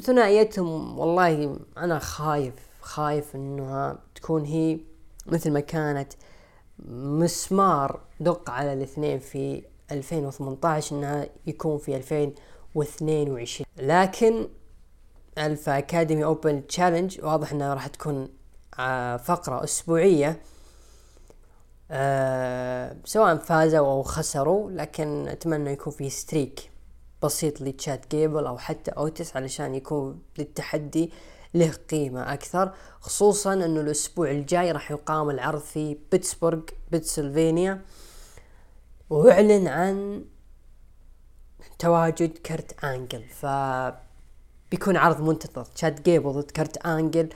ثنائيتهم 0.00 0.98
والله 0.98 1.58
أنا 1.78 1.98
خايف 1.98 2.54
خايف 2.84 3.36
إنها 3.36 3.98
تكون 4.14 4.44
هي 4.44 4.80
مثل 5.26 5.50
ما 5.50 5.60
كانت 5.60 6.12
مسمار 6.88 8.00
دق 8.20 8.50
على 8.50 8.72
الاثنين 8.72 9.18
في 9.18 9.62
2018 9.90 10.96
إنها 10.96 11.26
يكون 11.46 11.78
في 11.78 11.96
2022 11.96 13.66
لكن 13.76 14.48
Alpha 15.38 15.78
Academy 15.78 16.24
open 16.24 16.66
challenge 16.66 17.20
واضح 17.22 17.52
إنها 17.52 17.74
راح 17.74 17.86
تكون 17.86 18.28
آه، 18.78 19.16
فقرة 19.16 19.64
أسبوعية 19.64 20.40
أه 21.90 22.96
سواء 23.04 23.36
فازوا 23.36 23.86
أو 23.86 24.02
خسروا 24.02 24.70
لكن 24.70 25.28
أتمنى 25.28 25.70
يكون 25.70 25.92
في 25.92 26.10
streak 26.10 26.70
بسيط 27.22 27.60
لتشاد 27.60 28.10
جيبل 28.10 28.46
أو 28.46 28.58
حتى 28.58 28.90
اوتس 28.90 29.36
علشان 29.36 29.74
يكون 29.74 30.22
للتحدي. 30.38 31.12
له 31.54 31.72
قيمة 31.90 32.32
أكثر 32.32 32.74
خصوصا 33.00 33.54
إنه 33.54 33.80
الأسبوع 33.80 34.30
الجاي 34.30 34.72
راح 34.72 34.90
يقام 34.90 35.30
العرض 35.30 35.60
في 35.60 35.98
بيتسبورغ 36.12 36.60
بنسلفانيا 36.92 37.82
وأعلن 39.10 39.68
عن 39.68 40.24
تواجد 41.78 42.38
كرت 42.38 42.84
آنجل. 42.84 43.22
ف 43.22 43.46
بيكون 44.70 44.96
عرض 44.96 45.20
منتظر. 45.20 45.64
تشاد 45.64 46.00
جيبل 46.00 46.32
ضد 46.32 46.50
كرت 46.50 46.86
آنجل 46.86 47.28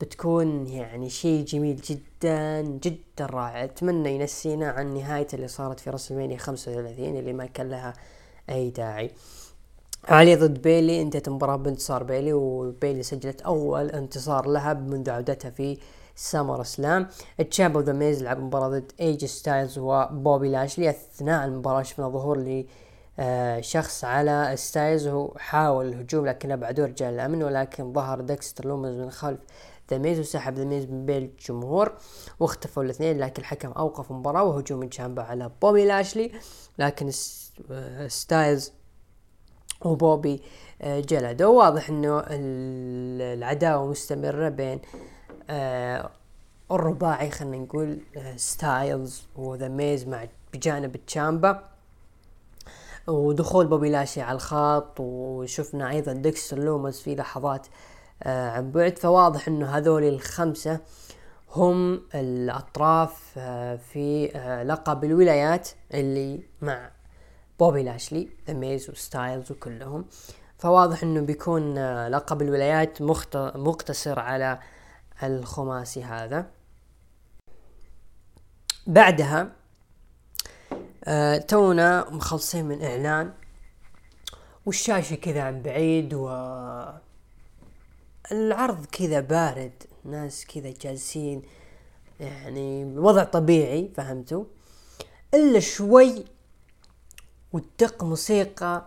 بتكون 0.00 0.66
يعني 0.66 1.10
شيء 1.10 1.44
جميل 1.44 1.76
جدا 1.76 2.62
جدا 2.62 3.26
رائع. 3.26 3.64
أتمنى 3.64 4.14
ينسينا 4.14 4.70
عن 4.70 4.94
نهاية 4.94 5.26
اللي 5.34 5.48
صارت 5.48 5.80
في 5.80 5.90
WrestleMania 5.90 6.38
35 6.38 7.16
اللي 7.16 7.32
ما 7.32 7.46
كان 7.46 7.68
لها 7.68 7.92
أي 8.50 8.70
داعي. 8.70 9.10
عليا 10.08 10.36
ضد 10.36 10.62
بيلي 10.62 11.02
انتهت 11.02 11.28
المباراة 11.28 11.56
بانتصار 11.56 12.02
بيلي 12.02 12.32
وبيلي 12.32 13.02
سجلت 13.02 13.40
أول 13.40 13.90
انتصار 13.90 14.46
لها 14.46 14.74
منذ 14.74 15.10
عودتها 15.10 15.50
في 15.50 15.78
SummerSlam 16.16 17.08
تشامبا 17.50 17.78
ذا 17.78 17.92
ميز 17.92 18.22
لعب 18.22 18.40
مباراة 18.40 18.68
ضد 18.68 18.92
ايه 19.00 19.12
جي 19.12 19.24
ستايلز 19.24 19.78
وبوبي 19.78 20.48
لاشلي 20.48 20.90
اثناء 20.90 21.44
المباراة 21.46 21.82
شفنا 21.82 22.08
ظهور 22.08 22.38
ل 22.38 22.66
آه 23.18 23.62
على 24.02 24.52
ستايلز 24.56 25.06
وهو 25.06 25.34
حاول 25.38 25.88
الهجوم 25.88 26.26
لكنه 26.26 26.54
بعدو 26.54 26.84
رجال 26.84 27.14
الامن 27.14 27.42
ولكن 27.42 27.92
ظهر 27.92 28.20
ديكستر 28.20 28.68
لومز 28.68 28.94
من 28.94 29.10
خلف 29.10 29.40
ذا 29.90 29.98
ميز 29.98 30.20
وسحب 30.20 30.54
ذا 30.54 30.64
ميز 30.64 30.84
من 30.84 31.06
بين 31.06 31.22
الجمهور 31.22 31.92
واختفوا 32.40 32.82
الاثنين 32.82 33.18
لكن 33.18 33.42
الحكم 33.42 33.72
أوقف 33.72 34.10
المباراة 34.10 34.44
وهجوم 34.44 34.88
تشامبا 34.88 35.22
على 35.22 35.50
بوبي 35.62 35.84
لاشلي 35.84 36.32
لكن 36.78 37.10
آه، 37.70 38.08
ستايلز 38.08 38.72
وبوبي 39.84 40.42
آه، 40.82 41.00
جلده. 41.00 41.48
واضح 41.48 41.88
إنه 41.88 42.24
العداوة 42.28 43.86
مستمرة 43.90 44.48
بين 44.48 44.80
آه، 45.50 46.10
الرباعي 46.70 47.30
خلينا 47.30 47.56
نقول 47.56 47.98
ستايلز 48.36 49.22
وذا 49.36 49.68
ميز 49.68 50.08
مع 50.08 50.24
بجانب 50.54 50.96
تشامبا. 51.06 51.64
ودخول 53.06 53.66
بوبي 53.66 53.90
لاشلي 53.90 54.20
على 54.20 54.36
الخط 54.36 55.00
وشفنا 55.00 55.90
أيضا 55.90 56.12
ديكستر 56.12 56.58
لومز 56.58 57.00
في 57.00 57.14
لحظات 57.14 57.66
آه 58.22 58.50
عن 58.50 58.70
بعد. 58.70 58.98
فواضح 58.98 59.48
إنه 59.48 59.66
هذول 59.76 60.02
الخمسة 60.04 60.80
هم 61.54 62.02
الأطراف 62.14 63.34
آه 63.38 63.76
في 63.76 64.36
آه 64.36 64.62
لقب 64.62 65.04
الولايات 65.04 65.68
اللي 65.94 66.40
مع 66.62 66.90
بوبي 67.60 67.82
لاشلي 67.82 68.28
ذا 68.46 68.54
ميز 68.54 68.90
وستايلز 68.90 69.52
وكلهم 69.52 70.04
فواضح 70.58 71.02
إنه 71.02 71.20
بيكون 71.20 71.78
آه 71.78 72.08
لقب 72.08 72.42
الولايات 72.42 73.02
مقتصر 73.56 74.18
على 74.18 74.58
الخماسي 75.22 76.04
هذا. 76.04 76.50
بعدها 78.86 79.52
آه 81.04 81.38
تونا 81.38 82.10
مخلصين 82.10 82.64
من 82.64 82.82
إعلان 82.84 83.32
والشاشة 84.66 85.14
كذا 85.14 85.42
عن 85.42 85.62
بعيد 85.62 86.14
و 86.14 86.28
العرض 88.32 88.86
كذا 88.86 89.20
بارد 89.20 89.72
ناس 90.04 90.46
كذا 90.46 90.74
جالسين 90.82 91.42
يعني 92.20 92.84
وضع 92.84 93.24
طبيعي 93.24 93.90
فهمتوا؟ 93.96 94.44
إلا 95.34 95.60
شوي 95.60 96.24
وتدق 97.52 98.04
موسيقى 98.04 98.86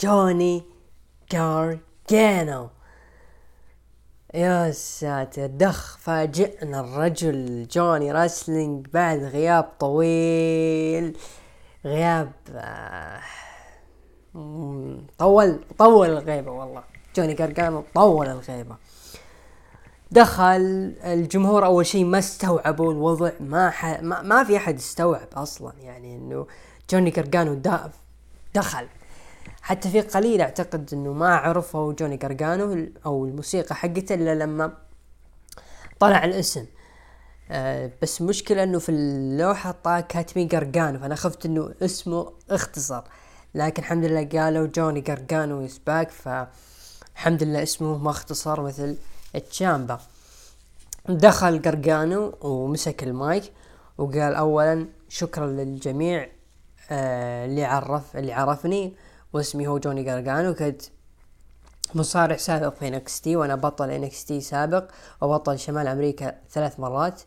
جوني 0.00 0.62
جارجانو 1.32 2.68
يا 4.34 4.70
ساتر 4.70 5.46
دخ 5.46 5.98
فاجئنا 5.98 6.80
الرجل 6.80 7.66
جوني 7.70 8.12
راسلينج 8.12 8.86
بعد 8.86 9.18
غياب 9.18 9.64
طويل 9.80 11.16
غياب 11.84 12.32
آه، 12.54 13.20
طول 15.18 15.60
طول 15.78 16.08
الغيبة 16.10 16.50
والله. 16.52 16.84
جوني 17.16 17.34
قرقانو 17.34 17.84
طول 17.94 18.26
الغيبة. 18.28 18.76
دخل 20.10 20.94
الجمهور 21.04 21.64
أول 21.64 21.86
شيء 21.86 22.04
ما 22.04 22.18
استوعبوا 22.18 22.92
الوضع 22.92 23.30
ما, 23.40 23.70
ح... 23.70 24.00
ما 24.00 24.22
ما 24.22 24.44
في 24.44 24.56
أحد 24.56 24.74
استوعب 24.74 25.28
أصلا 25.34 25.72
يعني 25.80 26.16
إنه 26.16 26.46
جوني 26.90 27.10
قرقانو 27.10 27.54
دخل. 28.54 28.86
حتى 29.62 29.90
في 29.90 30.00
قليل 30.00 30.40
أعتقد 30.40 30.90
إنه 30.92 31.12
ما 31.12 31.36
عرفوا 31.36 31.92
جوني 31.92 32.16
قرقانو 32.16 32.86
أو 33.06 33.24
الموسيقى 33.24 33.74
حقته 33.74 34.14
إلا 34.14 34.34
لما 34.34 34.72
طلع 36.00 36.24
الاسم. 36.24 36.66
آه 37.50 37.90
بس 38.02 38.22
مشكلة 38.22 38.62
إنه 38.62 38.78
في 38.78 38.88
اللوحة 38.88 39.70
طا 39.84 40.00
كاتبين 40.00 40.48
قرقانو 40.48 40.98
فأنا 40.98 41.14
خفت 41.14 41.46
إنه 41.46 41.74
اسمه 41.82 42.32
اختصر. 42.50 43.02
لكن 43.54 43.82
الحمد 43.82 44.04
لله 44.04 44.28
قالوا 44.42 44.66
جوني 44.66 45.00
قرقانو 45.00 45.60
يسباك 45.60 46.10
فالحمد 46.10 47.42
لله 47.42 47.62
اسمه 47.62 47.98
ما 47.98 48.10
اختصر 48.10 48.60
مثل 48.60 48.96
التشامبا. 49.34 50.00
دخل 51.08 51.62
قرقانو 51.62 52.34
ومسك 52.40 53.02
المايك 53.02 53.52
وقال 53.98 54.34
اولا 54.34 54.86
شكرا 55.08 55.46
للجميع 55.46 56.28
آه 56.90 57.46
اللي 57.46 57.64
عرف 57.64 58.16
اللي 58.16 58.32
عرفني 58.32 58.94
واسمي 59.32 59.66
هو 59.66 59.78
جوني 59.78 60.10
قرقانو 60.10 60.54
كنت 60.54 60.82
مصارع 61.94 62.36
سابق 62.36 62.74
في 62.74 62.88
NXT 62.88 63.36
وأنا 63.36 63.54
بطل 63.54 63.90
NXT 63.90 64.40
سابق 64.40 64.84
وبطل 65.20 65.58
شمال 65.58 65.86
أمريكا 65.86 66.36
ثلاث 66.50 66.80
مرات. 66.80 67.22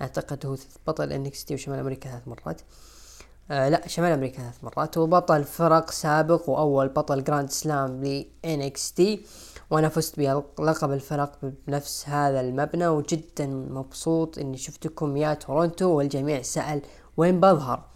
أعتقد 0.00 0.46
هو 0.46 0.56
بطل 0.86 1.12
NXT 1.12 1.54
وشمال 1.54 1.78
أمريكا 1.78 2.10
ثلاث 2.10 2.28
مرات. 2.28 2.60
آه 3.50 3.68
لا 3.68 3.88
شمال 3.88 4.12
أمريكا 4.12 4.42
ثلاث 4.42 4.64
مرات. 4.64 4.98
وبطل 4.98 5.44
فرق 5.44 5.90
سابق 5.90 6.50
وأول 6.50 6.88
بطل 6.88 7.24
grand 7.24 7.50
slam 7.50 8.04
ل 8.04 8.26
NXT 8.44 9.26
وأنا 9.70 9.88
فزت 9.88 10.20
بلقب 10.58 10.92
الفرق 10.92 11.38
بنفس 11.66 12.08
هذا 12.08 12.40
المبنى 12.40 12.86
وجدا 12.88 13.46
مبسوط 13.46 14.38
إني 14.38 14.56
شفتكم 14.56 15.16
يا 15.16 15.34
تورونتو 15.34 15.88
والجميع 15.88 16.42
سأل 16.42 16.82
وين 17.16 17.40
بظهر. 17.40 17.90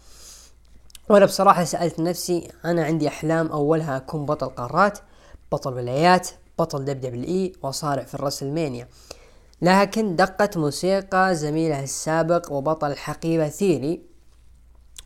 وأنا 1.09 1.25
بصراحة 1.25 1.63
سألت 1.63 1.99
نفسي 1.99 2.47
أنا 2.65 2.83
عندي 2.83 3.07
أحلام 3.07 3.47
أولها 3.47 3.97
أكون 3.97 4.25
بطل 4.25 4.47
قارات 4.49 4.99
بطل 5.51 5.73
ولايات 5.73 6.29
بطل 6.59 6.85
WWE 6.85 7.53
وصارع 7.61 8.03
في 8.03 8.15
ال 8.15 8.20
WrestleMania 8.20 8.87
لكن 9.61 10.15
دقت 10.15 10.57
موسيقى 10.57 11.35
زميله 11.35 11.83
السابق 11.83 12.51
وبطل 12.51 12.91
الحقيبة 12.91 13.49
ثيوري 13.49 14.01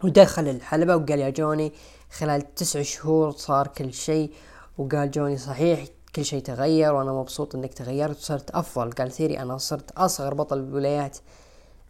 ودخل 0.04 0.48
الحلبة 0.48 0.96
وقال 0.96 1.20
يا 1.20 1.30
جوني 1.30 1.74
خلال 2.12 2.56
تسع 2.56 2.82
شهور 2.82 3.32
صار 3.32 3.68
كل 3.68 3.94
شيء 3.94 4.34
وقال 4.78 5.12
جوني 5.12 5.38
صحيح 5.38 5.86
كل 6.16 6.26
شيء 6.26 6.42
تغير 6.42 6.94
وأنا 6.94 7.12
مبسوط 7.12 7.56
إنك 7.56 7.74
تغيرت 7.74 8.18
وصرت 8.18 8.52
أفضل. 8.52 8.92
قال 8.92 9.12
ثيري 9.12 9.40
أنا 9.40 9.58
صرت 9.58 9.92
أصغر 9.92 10.34
بطل 10.34 10.58
الولايات 10.58 11.18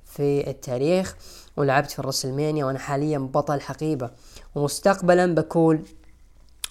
في 0.10 0.50
التاريخ 0.50 1.16
ولعبت 1.58 1.92
في 1.92 2.00
الرسلمانيا 2.00 2.66
وأنا 2.66 2.80
حاليا 2.80 3.18
بطل 3.18 3.62
حقيبة. 3.62 4.12
ومستقبلا 4.56 5.36
بكون 5.36 5.84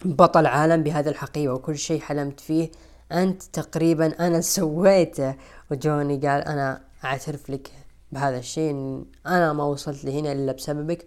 بطل 0.04 0.46
عالم 0.46 0.82
بهذا 0.82 1.10
الحقيبة 1.10 1.52
وكل 1.52 1.78
شيء 1.78 2.00
حلمت 2.00 2.40
فيه. 2.40 2.70
أنت 3.12 3.42
تقريبا 3.42 4.26
أنا 4.26 4.40
سويته. 4.56 5.34
وجوني 5.70 6.16
قال 6.16 6.42
أنا 6.42 6.80
أعترف 7.04 7.50
لك 7.50 7.70
بهذا 8.12 8.38
الشيء 8.38 8.70
إن 8.70 9.04
أنا 9.26 9.52
ما 9.52 9.64
وصلت 9.64 10.04
لهنا 10.04 10.32
إلا 10.32 10.52
بسببك 10.52 11.06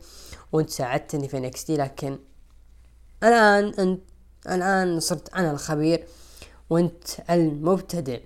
وأنت 0.52 0.70
ساعدتني 0.70 1.28
في 1.28 1.38
NXT 1.38 1.78
لكن 1.78 2.20
الآن 3.24 3.74
انت 3.80 4.02
الآن 4.50 5.00
صرت 5.00 5.34
أنا 5.36 5.52
الخبير 5.52 6.04
وأنت 6.70 7.04
المبتدئ. 7.30 8.22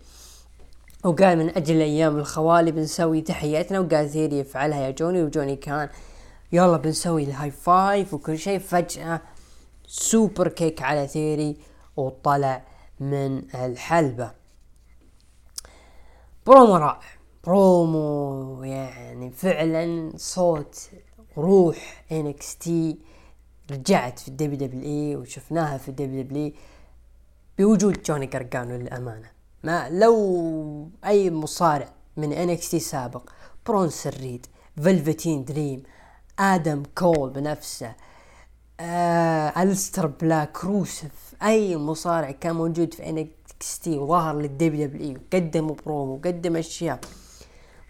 وقال 1.05 1.37
من 1.37 1.49
أجل 1.49 1.81
أيام 1.81 2.17
الخوالي 2.17 2.71
بنسوي 2.71 3.21
تحياتنا 3.21 3.79
وقال 3.79 4.09
ثيوري 4.09 4.39
يفعلها 4.39 4.79
يا 4.79 4.91
جوني 4.91 5.23
وجوني 5.23 5.55
كان 5.55 5.89
يلا 6.51 6.77
بنسوي 6.77 7.23
ال 7.23 7.51
high 7.51 7.82
five 7.82 8.13
وكل 8.13 8.37
شيء. 8.37 8.59
فجأة 8.59 9.21
superkick 9.87 10.81
على 10.81 11.07
ثيوري 11.07 11.57
وطلع 11.97 12.63
من 12.99 13.55
الحلبة. 13.55 14.31
برومو 16.47 16.75
رائع. 16.75 16.99
برومو 17.43 18.63
يعني 18.63 19.31
فعلا 19.31 20.11
صوت 20.15 20.89
روح 21.37 22.03
NXT 22.11 22.97
رجعت 23.71 24.19
في 24.19 24.27
ال 24.27 24.67
WWE 24.67 25.15
وشفناها 25.15 25.77
في 25.77 25.89
ال 25.89 26.23
WW 26.23 26.51
بوجود 27.57 28.03
جوني 28.03 28.25
قرقانو 28.25 28.75
للأمانة. 28.75 29.34
ما 29.65 29.89
لو 29.89 30.89
أي 31.05 31.31
مصارع 31.31 31.89
من 32.17 32.33
NXT 32.33 32.79
سابق 32.79 33.29
برونسون 33.65 34.07
ريد 34.07 34.45
فيلفيتين 34.77 35.45
دريم 35.45 35.83
آدم 36.39 36.83
كول 36.97 37.29
بنفسه 37.29 37.93
آه 38.79 39.63
أليستر 39.63 40.07
بلاك 40.07 40.65
روسف 40.65 41.35
أي 41.43 41.77
مصارع 41.77 42.31
كان 42.31 42.55
موجود 42.55 42.93
في 42.93 43.09
انكس 43.09 43.79
تي 43.79 43.97
وظهر 43.97 44.35
للدبليو 44.35 44.87
دبليو 44.87 45.09
اي 45.09 45.17
وقدم 45.33 45.75
برومو 45.85 46.13
وقدم 46.13 46.55
أشياء 46.55 46.99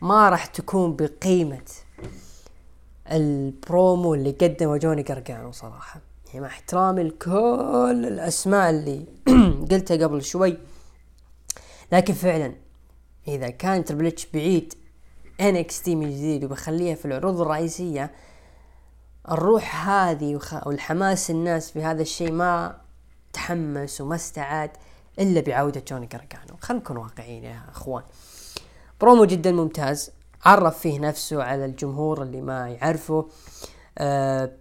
ما 0.01 0.29
راح 0.29 0.45
تكون 0.45 0.95
بقيمة 0.95 1.67
البرومو 3.11 4.13
اللي 4.13 4.31
قدمه 4.31 4.77
جوني 4.77 5.01
قرقانو 5.01 5.51
صراحة. 5.51 6.01
يعني 6.27 6.39
مع 6.39 6.47
احترامي 6.47 7.03
لكل 7.03 8.05
الأسماء 8.07 8.69
اللي 8.69 9.05
قلتها 9.71 10.07
قبل 10.07 10.23
شوي 10.23 10.57
لكن 11.91 12.13
فعلا 12.13 12.53
إذا 13.27 13.49
كان 13.49 13.85
تربل 13.85 14.05
إتش 14.05 14.27
بيعيد 14.33 14.73
NXT 15.83 15.95
من 15.95 16.09
جديد 16.09 16.43
وبخليها 16.43 16.95
في 16.95 17.05
العروض 17.05 17.41
الرئيسية 17.41 18.11
الروح 19.31 19.89
هذه 19.89 20.39
والحماس 20.65 21.31
الناس 21.31 21.71
في 21.71 21.83
هذا 21.83 22.01
الشيء 22.01 22.31
ما 22.31 22.81
تحمس 23.33 24.01
وما 24.01 24.15
استعاد 24.15 24.71
إلا 25.19 25.41
بعودة 25.41 25.83
جوني 25.87 26.05
قرقانو 26.05 26.57
خلينا 26.61 26.83
نكون 26.83 26.97
واقعيين 26.97 27.43
يا 27.43 27.61
أخوان. 27.69 28.03
برومو 29.01 29.25
جدا 29.25 29.51
ممتاز 29.51 30.11
عرف 30.45 30.79
فيه 30.79 30.99
نفسه 30.99 31.43
على 31.43 31.65
الجمهور 31.65 32.21
اللي 32.21 32.41
ما 32.41 32.69
يعرفه. 32.69 33.27
أه 33.97 34.51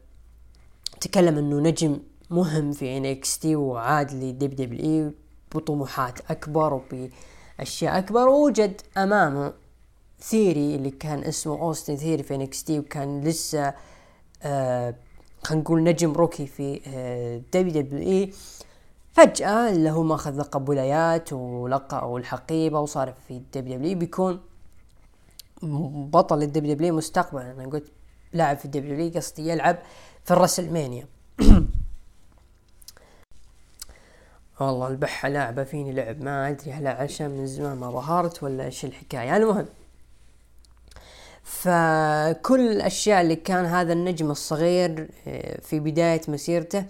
تكلم 1.00 1.38
إنه 1.38 1.60
نجم 1.60 2.00
مهم 2.30 2.72
في 2.72 2.96
NXT 2.96 3.56
وعاد 3.56 4.12
ل 4.12 4.56
WW 4.56 5.12
بطموحات 5.54 6.30
أكبر 6.30 6.74
وبأشياء 6.74 7.98
أكبر. 7.98 8.28
ووجد 8.28 8.80
امامه 8.96 9.52
ثيري 10.20 10.74
اللي 10.74 10.90
كان 10.90 11.24
اسمه 11.24 11.60
أوستن 11.60 11.96
ثيري 11.96 12.22
في 12.22 12.34
NXT 12.34 12.78
وكان 12.78 13.20
لسه 13.20 13.74
آه 14.42 14.94
خلينا 15.42 15.62
نقول 15.62 15.82
نجم 15.82 16.12
rookie 16.12 16.46
في 16.46 16.80
آه 16.86 17.42
WWE. 17.52 18.32
فجأة 19.12 19.70
اللي 19.70 19.90
هو 19.90 20.02
ماخذ 20.02 20.40
لقب 20.40 20.68
ولايات 20.68 21.32
ولقب 21.32 22.08
والحقيبة 22.08 22.80
وصار 22.80 23.14
في 23.28 23.34
ال 23.34 23.76
WW 23.76 23.98
بيكون 23.98 24.40
بطل 26.12 26.42
ال 26.42 26.74
WW 26.74 26.94
مستقبلا. 26.94 27.50
أنا 27.50 27.66
قلت 27.66 27.92
لاعب 28.32 28.56
في 28.56 28.64
ال 28.64 28.94
WW 28.94 29.10
قصدي 29.10 29.48
يلعب 29.48 29.78
في 30.24 30.30
ال 30.30 30.36
WrestleMania. 30.36 31.06
والله 34.60 34.88
البحة 34.88 35.28
لاعبة 35.28 35.64
فيني 35.64 35.92
لعب؟ 35.92 36.22
ما 36.22 36.48
أدري 36.48 36.72
هل 36.72 36.86
عشان 36.86 37.30
من 37.30 37.46
زمان 37.46 37.76
ما 37.76 37.90
ظهرت 37.90 38.42
ولا 38.42 38.64
إيش 38.64 38.84
الحكاية. 38.84 39.36
المهم 39.36 39.66
فكل 41.42 42.60
الأشياء 42.72 43.20
اللي 43.20 43.36
كان 43.36 43.64
هذا 43.64 43.92
النجم 43.92 44.30
الصغير 44.30 45.08
آه، 45.28 45.60
في 45.60 45.80
بداية 45.80 46.20
مسيرته 46.28 46.84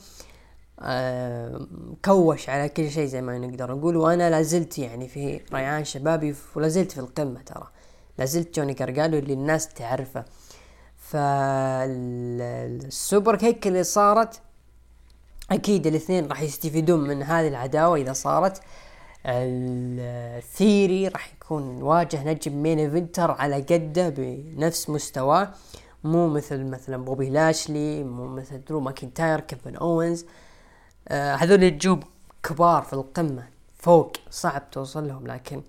آه، 0.81 1.67
كوش 2.05 2.49
على 2.49 2.69
كل 2.69 2.91
شيء 2.91 3.07
زي 3.07 3.23
ما 3.23 3.39
نقدر 3.39 3.75
نقول. 3.75 3.97
وأنا 3.97 4.31
لازلت 4.31 4.79
يعني 4.79 5.09
في 5.09 5.41
ريعان 5.53 5.85
شبابي 5.85 6.35
ولازلت 6.55 6.93
في 6.93 7.01
القمة 7.01 7.43
ترى. 7.43 7.69
لازلت 8.19 8.57
جوني 8.57 8.75
كارجالو 8.75 9.19
اللي 9.19 9.33
الناس 9.33 9.69
تعرفه. 9.69 10.25
فال 10.99 12.47
superkick 13.37 13.67
اللي 13.67 13.85
صارت 13.85 14.41
أكيد 15.55 15.87
الاثنين 15.87 16.27
راح 16.27 16.43
يستفيدون 16.43 17.01
من 17.01 17.23
هذه 17.23 17.49
العداوة 17.49 17.97
إذا 17.97 18.13
صارت. 18.13 18.61
الثيري 19.27 21.09
راح 21.09 21.33
يكون 21.33 21.83
واجه 21.83 22.25
نجم 22.25 22.63
main 22.63 22.79
eventer 22.79 23.31
على 23.31 23.57
قده 23.57 24.09
بنفس 24.09 24.91
مستواه. 24.91 25.49
مو 26.05 26.29
مثل 26.29 26.65
مثلا 26.65 27.05
بوبي 27.05 27.31
لاشلي 27.31 28.05
مو 28.05 28.27
مثل 28.27 28.65
درو 28.65 28.81
ماكنتاير 28.81 29.41
كيفن 29.41 29.77
أوينز. 29.77 30.27
آه 31.09 31.35
هذول 31.35 31.61
نجوم 31.61 32.01
كبار 32.43 32.83
في 32.83 32.93
القمة 32.93 33.49
فوق 33.79 34.13
صعب 34.31 34.71
توصل 34.71 35.09
لهم 35.09 35.27
لكن 35.27 35.63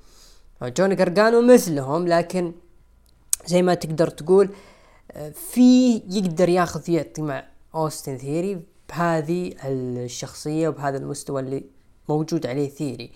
جوني 0.64 0.96
قرقانو 0.96 1.42
مثلهم 1.42 2.08
لكن 2.08 2.54
زي 3.46 3.62
ما 3.62 3.74
تقدر 3.74 4.08
تقول 4.10 4.50
آه 5.12 5.30
في 5.30 5.96
يقدر 5.96 6.50
ياخذ 6.50 6.90
يعطي 6.90 7.22
مع 7.22 7.46
أوستن 7.76 8.18
ثيري. 8.18 8.75
بهذه 8.90 9.54
الشخصية 9.66 10.70
وبهذا 10.70 10.98
المستوى 10.98 11.42
اللي 11.42 11.64
موجود 12.10 12.46
عليه 12.48 12.70
ثيري. 12.70 13.12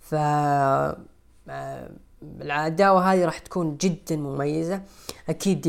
ف 0.00 0.14
آه، 0.14 1.90
العداوة 2.22 3.12
هذه 3.12 3.24
راح 3.24 3.38
تكون 3.38 3.76
جدا 3.76 4.16
مميزة. 4.16 4.82
أكيد 5.28 5.66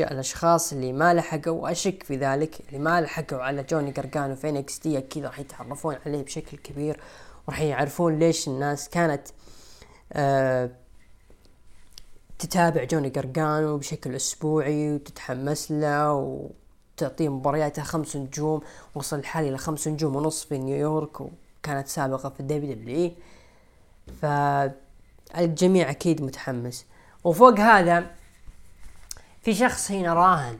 الأشخاص 0.00 0.72
اللي 0.72 0.92
ما 0.92 1.14
لحقوا 1.14 1.62
وأشك 1.62 2.02
في 2.02 2.16
ذلك 2.16 2.60
اللي 2.68 2.78
ما 2.78 3.00
لحقوا 3.00 3.42
على 3.42 3.62
جوني 3.62 3.90
قرقانو 3.90 4.34
في 4.34 4.48
NXT 4.48 4.98
أكيد 4.98 5.24
راح 5.24 5.38
يتعرفون 5.38 5.96
عليه 6.06 6.22
بشكل 6.22 6.56
كبير 6.56 7.00
وراح 7.48 7.60
يعرفون 7.60 8.18
ليش 8.18 8.48
الناس 8.48 8.88
كانت 8.88 9.28
آه 10.12 10.70
تتابع 12.38 12.84
جوني 12.84 13.08
قرقانو 13.08 13.78
بشكل 13.78 14.14
أسبوعي 14.14 14.94
وتتحمس 14.94 15.72
له 15.72 16.50
وتعطيه 17.02 17.28
مبارياته 17.28 17.82
خمس 17.82 18.16
نجوم 18.16 18.60
وصل 18.94 19.18
الحال 19.18 19.42
لي 19.42 19.58
خمس 19.58 19.88
نجوم 19.88 20.16
ونص 20.16 20.44
في 20.44 20.58
نيويورك 20.58 21.20
وكانت 21.20 21.88
سابقة 21.88 22.28
في 22.28 22.40
ال 22.40 22.74
WW 22.74 23.10
فالجميع 24.22 25.90
أكيد 25.90 26.22
متحمس. 26.22 26.86
وفوق 27.24 27.60
هذا 27.60 28.06
في 29.42 29.54
شخص 29.54 29.90
هنا 29.90 30.14
راهن 30.14 30.58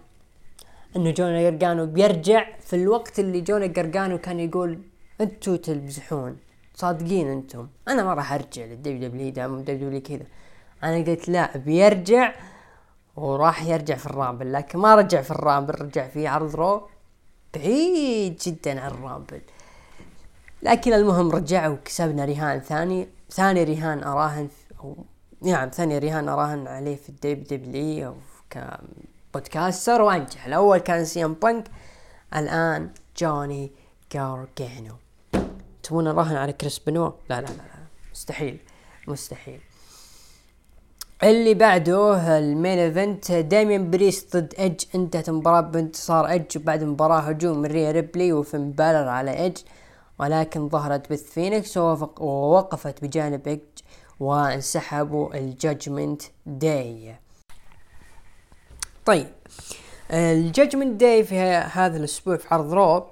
إنه 0.96 1.10
جوني 1.10 1.46
قرقانو 1.46 1.86
بيرجع 1.86 2.46
في 2.60 2.76
الوقت 2.76 3.18
اللي 3.18 3.40
جوني 3.40 3.68
قرقانو 3.68 4.18
كان 4.18 4.40
يقول 4.40 4.78
انتو 5.20 5.56
تمزحون 5.56 6.36
صادقين 6.74 7.28
أنتم. 7.28 7.68
أنا 7.88 8.02
ما 8.04 8.14
راح 8.14 8.32
أرجع 8.32 8.64
للدبليو 8.64 9.08
دبليو 9.08 9.30
دام 9.30 9.54
الدبليو 9.54 9.88
دبليو 9.88 10.02
كذا. 10.02 10.26
أنا 10.82 11.04
قلت 11.04 11.28
لا 11.28 11.56
بيرجع 11.56 12.34
وراح 13.16 13.62
يرجع 13.62 13.96
في 13.96 14.06
ال 14.06 14.13
Rumble 14.13 14.52
لكن 14.52 14.78
ما 14.78 14.94
رجع 14.94 15.22
في 15.22 15.30
ال 15.30 15.37
Rumble 15.37 15.80
رجع 15.80 16.08
في 16.08 16.26
عرض 16.26 16.56
Raw 16.56 16.88
بعيد 17.54 18.36
جدا 18.36 18.80
عن 18.80 18.90
ال 18.90 18.96
Rumble. 18.96 19.40
لكن 20.62 20.92
المهم 20.92 21.30
رجع 21.30 21.68
وكسبنا 21.68 22.24
رهان 22.24 22.60
ثاني 22.60 23.08
ثاني 23.30 23.64
رهان 23.64 24.04
أراهن 24.04 24.48
أو 24.80 24.96
نعم 25.42 25.68
ثاني 25.68 25.98
رهان 25.98 26.28
أراهن 26.28 26.66
عليه 26.66 26.96
في 26.96 27.08
ال 27.08 27.44
WW 27.58 28.08
أو 28.08 28.16
ك 28.50 28.64
podcaster. 28.64 30.02
وأنجح. 30.02 30.46
الأول 30.46 30.78
كان 30.78 31.04
سي 31.04 31.24
إم 31.24 31.34
بانك 31.34 31.68
الآن 32.36 32.90
جوني 33.18 33.70
جارجانو. 34.12 34.94
تبون 35.82 36.04
نراهن 36.04 36.36
على 36.36 36.52
كريس 36.52 36.78
بنوا؟ 36.78 37.14
لا 37.30 37.40
لا 37.40 37.46
لا, 37.46 37.52
لا. 37.52 37.86
مستحيل 38.12 38.58
مستحيل. 39.08 39.60
اللي 41.24 41.54
بعده 41.54 42.38
ال 42.38 42.46
main 42.46 42.78
event 42.78 43.32
دايمين 43.32 43.90
بريست 43.90 44.36
ضد 44.36 44.54
إيدج. 44.58 44.84
انتهت 44.94 45.28
المباراة 45.28 45.60
بانتصار 45.60 46.26
إيدج 46.26 46.58
بعد 46.58 46.84
مباراة 46.84 47.20
هجوم 47.20 47.58
من 47.58 47.66
ريا 47.66 47.90
ريبلي 47.90 48.32
وفين 48.32 48.72
بالر 48.72 49.08
على 49.08 49.38
إيدج 49.38 49.58
ولكن 50.18 50.68
ظهرت 50.68 51.12
بث 51.12 51.22
فينيكس 51.22 51.76
ووقفت 51.76 53.04
بجانب 53.04 53.48
إيدج 53.48 53.60
وانسحبوا 54.20 55.34
ال 55.34 55.44
Judgment 55.44 56.22
Day. 56.46 57.16
طيب 59.06 59.26
ال 60.10 60.20
Judgment 60.20 61.00
Day 61.00 61.24
في 61.24 61.38
هذا 61.72 61.96
الأسبوع 61.96 62.36
في 62.36 62.54
عرض 62.54 62.72
Raw 62.72 63.06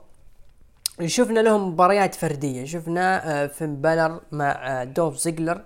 شفنا 1.06 1.40
لهم 1.40 1.68
مباريات 1.68 2.14
فردية. 2.14 2.64
شفنا 2.64 3.42
آه، 3.42 3.46
فين 3.46 3.80
بالر 3.80 4.20
مع 4.32 4.50
آه، 4.50 4.84
دولف 4.84 5.16
زيجلر. 5.16 5.64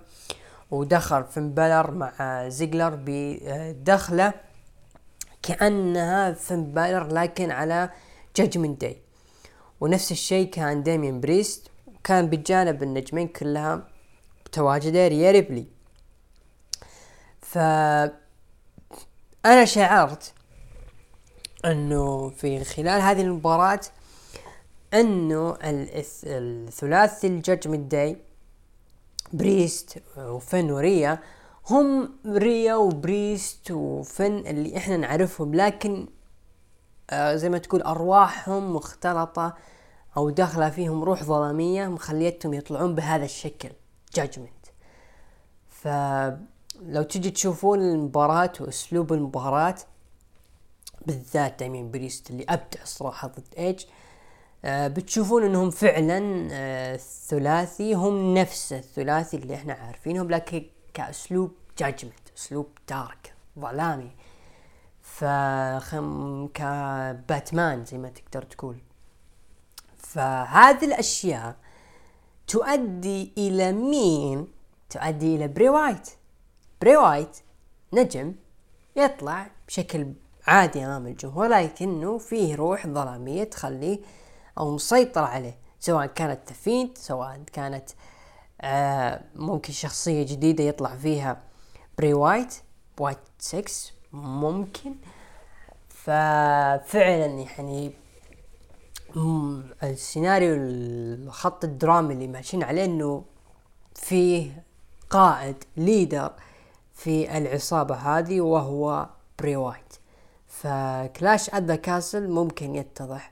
ودخل 0.71 1.23
فين 1.23 1.53
بالر 1.53 1.91
مع 1.91 2.47
زيجلر 2.49 2.99
بدخلة 3.05 4.33
كأنها 5.43 6.31
فين 6.31 6.73
بالر 6.73 7.07
لكن 7.07 7.51
على 7.51 7.89
Judgment 8.35 8.81
Day 8.81 9.01
ونفس 9.81 10.11
الشيء 10.11 10.49
كان 10.49 10.83
دايمين 10.83 11.21
بريست 11.21 11.71
كان 12.03 12.29
بجانب 12.29 12.83
النجمين 12.83 13.27
كلها 13.27 13.87
تواجده 14.51 15.07
ريا 15.07 15.31
ريبلي. 15.31 15.65
ف 17.41 17.57
أنا 19.45 19.65
شعرت 19.65 20.33
إنه 21.65 22.29
في 22.29 22.63
خلال 22.63 23.01
هذه 23.01 23.21
المباراة 23.21 23.79
إنه 24.93 25.57
الثلاثي 25.63 27.27
ال 27.27 27.34
Judgment 27.34 27.91
Day 27.91 28.17
بريست 29.33 30.01
وفن 30.17 30.71
وريا 30.71 31.19
هم 31.69 32.09
ريا 32.25 32.75
وبريست 32.75 33.71
وفن 33.71 34.37
اللي 34.37 34.77
إحنا 34.77 34.97
نعرفهم 34.97 35.55
لكن 35.55 36.07
آه 37.09 37.35
زي 37.35 37.49
ما 37.49 37.57
تقول 37.57 37.81
أرواحهم 37.81 38.75
مختلطة 38.75 39.55
أو 40.17 40.29
داخلة 40.29 40.69
فيهم 40.69 41.03
روح 41.03 41.23
ظلامية 41.23 41.87
مخليتهم 41.87 42.53
يطلعون 42.53 42.95
بهذا 42.95 43.25
الشكل 43.25 43.69
Judgment 44.13 44.65
فلو 45.69 47.03
تجي 47.09 47.31
تشوفون 47.31 47.81
المباراة 47.81 48.51
وأسلوب 48.59 49.13
المباراة 49.13 49.75
بالذات 51.05 51.59
دايمين 51.59 51.91
بريست 51.91 52.29
اللي 52.29 52.45
أبدع 52.49 52.83
صراحة 52.83 53.27
ضد 53.27 53.53
إيدج 53.57 53.79
آه 53.79 54.04
بتشوفون 54.67 55.43
إنهم 55.43 55.69
فعلا 55.69 56.47
آه 56.51 56.97
ثلاثي 57.27 57.93
هم 57.93 58.33
نفس 58.33 58.73
الثلاثي 58.73 59.37
اللي 59.37 59.55
إحنا 59.55 59.73
عارفينهم 59.73 60.29
لكن 60.29 60.63
كأسلوب 60.93 61.51
Judgment 61.77 62.13
أسلوب 62.37 62.67
dark 62.89 63.33
ظلامي. 63.59 64.11
فخم 65.01 66.47
كباتمان 66.53 67.85
زي 67.85 67.97
ما 67.97 68.09
تقدر 68.09 68.41
تقول. 68.41 68.77
فهذه 69.97 70.85
الأشياء 70.85 71.55
تؤدي 72.47 73.31
إلى 73.37 73.71
مين؟ 73.71 74.47
تؤدي 74.89 75.35
إلى 75.35 75.47
بري 75.47 75.69
وايت 75.69 76.09
بري 76.81 76.97
وايت 76.97 77.37
نجم 77.93 78.35
يطلع 78.95 79.47
بشكل 79.67 80.07
عادي 80.47 80.85
أمام 80.85 81.07
الجمهور 81.07 81.47
لكنه 81.47 82.17
فيه 82.17 82.55
روح 82.55 82.87
ظلامية 82.87 83.43
تخليه 83.43 83.99
أو 84.57 84.71
مسيطر 84.71 85.23
عليه 85.23 85.57
سواء 85.79 86.05
كانت 86.05 86.47
The 86.49 86.67
Fiend 86.67 86.97
سواء 86.97 87.41
كانت 87.53 87.89
آه 88.61 89.21
ممكن 89.35 89.73
شخصية 89.73 90.23
جديدة 90.25 90.63
يطلع 90.63 90.95
فيها 90.95 91.41
بري 91.97 92.13
وايت 92.13 92.53
Wyatt 92.99 93.17
6 93.39 93.63
ممكن. 94.13 94.95
ففعلا 95.89 97.25
يعني 97.25 97.93
السيناريو 99.83 100.55
الخط 100.57 101.63
الدرامي 101.63 102.13
اللي 102.13 102.27
ماشيين 102.27 102.63
عليه 102.63 102.85
إنه 102.85 103.23
فيه 103.95 104.63
قائد 105.09 105.63
leader 105.77 106.31
في 106.93 107.37
العصابة 107.37 107.95
هذه 107.95 108.41
وهو 108.41 109.09
بري 109.39 109.55
وايت 109.55 109.93
ف 110.47 110.64
Clash 110.64 111.49
at 111.49 111.63
the 111.63 111.75
Castle 111.75 112.29
ممكن 112.29 112.75
يتضح. 112.75 113.31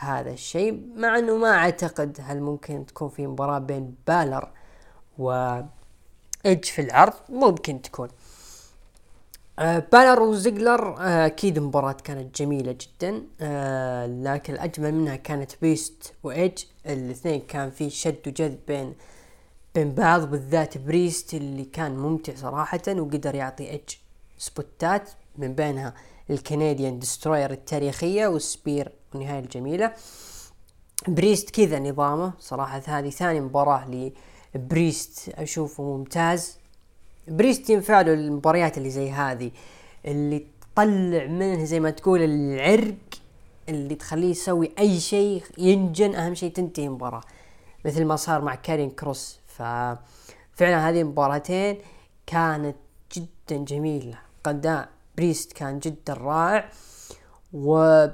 هذا 0.00 0.30
الشيء 0.30 0.80
مع 0.96 1.18
إنه 1.18 1.36
ما 1.36 1.48
أعتقد 1.54 2.18
هل 2.22 2.40
ممكن 2.40 2.86
تكون 2.86 3.08
في 3.08 3.26
مباراة 3.26 3.58
بين 3.58 3.94
بالر 4.06 4.48
و 5.18 5.30
ايدج 6.46 6.64
في 6.64 6.82
العرض 6.82 7.12
ممكن 7.28 7.82
تكون. 7.82 8.08
آه 9.58 9.78
بالر 9.92 10.22
وزيجلر 10.22 10.96
آه 10.98 11.26
أكيد 11.26 11.58
مباراة 11.58 11.92
كانت 11.92 12.40
جميلة 12.40 12.76
جدا. 12.80 13.22
آه 13.40 14.06
لكن 14.06 14.52
الأجمل 14.52 14.94
منها 14.94 15.16
كانت 15.16 15.52
بريست 15.62 16.12
وايدج 16.22 16.64
الاثنين 16.86 17.40
كان 17.40 17.70
في 17.70 17.90
شد 17.90 18.28
وجذب 18.28 18.58
بين 18.68 18.94
بين 19.74 19.94
بعض 19.94 20.30
بالذات 20.30 20.78
بريست 20.78 21.34
اللي 21.34 21.64
كان 21.64 21.96
ممتع 21.96 22.34
صراحة 22.34 22.80
وقدر 22.88 23.34
يعطي 23.34 23.70
ايدج 23.70 23.94
سبوتات 24.38 25.10
من 25.38 25.54
بينها 25.54 25.94
ال 26.30 26.38
Canadian 26.38 26.98
Destroyer 26.98 27.50
التاريخية 27.50 28.26
وال 28.26 28.45
Spear 28.45 28.92
والنهاية 29.14 29.38
الجميلة. 29.38 29.92
بريست 31.08 31.50
كذا 31.50 31.78
نظامه. 31.78 32.32
صراحة 32.38 32.82
هذه 32.86 33.10
ثاني 33.10 33.40
مباراة 33.40 34.10
لبريست 34.54 35.28
أشوفه 35.28 35.82
ممتاز. 35.82 36.58
بريست 37.28 37.70
ينفع 37.70 38.00
له 38.00 38.14
المباريات 38.14 38.78
اللي 38.78 38.90
زي 38.90 39.10
هذه 39.10 39.50
اللي 40.06 40.46
تطلع 40.60 41.26
منه 41.26 41.64
زي 41.64 41.80
ما 41.80 41.90
تقول 41.90 42.22
العرق 42.22 42.94
اللي 43.68 43.94
تخليه 43.94 44.30
يسوي 44.30 44.72
أي 44.78 45.00
شيء 45.00 45.42
ينجن. 45.58 46.14
أهم 46.14 46.34
شيء 46.34 46.52
تنتهي 46.52 46.86
المباراة 46.86 47.22
مثل 47.84 48.04
ما 48.04 48.16
صار 48.16 48.42
مع 48.42 48.54
كارين 48.54 48.90
كروس. 48.90 49.40
ففعلا 49.46 50.88
هذه 50.88 51.00
المباراتين 51.00 51.78
كانت 52.26 52.76
جدا 53.12 53.64
جميلة. 53.64 54.18
أداء 54.44 54.88
بريست 55.16 55.52
كان 55.52 55.78
جدا 55.78 56.14
رائع. 56.14 56.70
و 57.52 58.06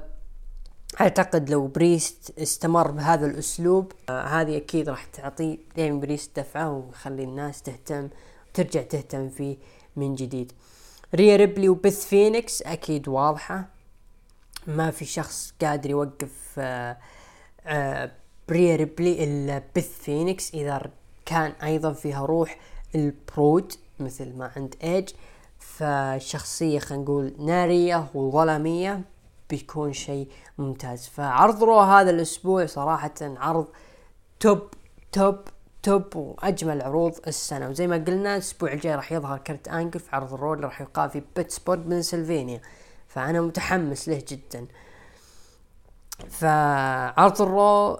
أعتقد 1.01 1.49
لو 1.49 1.67
بريست 1.67 2.39
استمر 2.39 2.91
بهذا 2.91 3.25
الأسلوب 3.25 3.91
آه 4.09 4.21
هذه 4.21 4.57
أكيد 4.57 4.89
راح 4.89 5.05
تعطي 5.05 5.59
دايما 5.75 5.99
بريست 5.99 6.39
دفعة 6.39 6.71
ويخلي 6.71 7.23
الناس 7.23 7.61
تهتم 7.61 8.09
ترجع 8.53 8.81
تهتم 8.81 9.29
فيه 9.29 9.57
من 9.95 10.15
جديد. 10.15 10.51
ريا 11.15 11.35
ريبلي 11.35 11.69
وبث 11.69 12.05
فينيكس 12.05 12.61
أكيد 12.61 13.07
واضحة. 13.07 13.67
ما 14.67 14.91
في 14.91 15.05
شخص 15.05 15.53
قادر 15.61 15.89
يوقف 15.89 16.55
آه 16.57 16.97
آه 17.65 18.11
بريا 18.49 18.75
ريبلي 18.75 19.23
إلا 19.23 19.63
بث 19.75 20.01
فينيكس 20.01 20.53
إذا 20.53 20.81
كان 21.25 21.51
أيضا 21.63 21.93
فيها 21.93 22.25
روح 22.25 22.59
ال 22.95 23.08
Brood 23.08 23.73
مثل 23.99 24.33
ما 24.37 24.51
عند 24.55 24.75
إيج. 24.83 25.09
فشخصية 25.59 26.79
خلينا 26.79 27.03
نقول 27.03 27.33
نارية 27.39 28.07
وظلامية. 28.13 29.01
بيكون 29.49 29.93
شيء 29.93 30.29
ممتاز. 30.57 31.07
فعرض 31.07 31.63
رو 31.63 31.79
هذا 31.79 32.09
الأسبوع 32.09 32.65
صراحة 32.65 33.13
عرض 33.21 33.67
top 34.39 34.69
top 35.11 35.39
top 35.83 36.15
وأجمل 36.15 36.81
عروض 36.81 37.13
السنة. 37.27 37.69
وزي 37.69 37.87
ما 37.87 37.95
قلنا 37.95 38.33
الأسبوع 38.33 38.73
الجاي 38.73 38.95
راح 38.95 39.11
يظهر 39.11 39.37
كرت 39.37 39.67
انجل 39.67 39.99
في 39.99 40.15
عرض 40.15 40.33
الرو 40.33 40.48
اللي 40.48 40.63
راح 40.63 40.81
يقام 40.81 41.09
في 41.09 41.21
بيتسبورغ 41.35 41.81
بنسلفانيا 41.81 42.61
فأنا 43.07 43.41
متحمس 43.41 44.09
له 44.09 44.23
جدا. 44.27 44.67
فعرض 46.29 47.41
الرو 47.41 47.99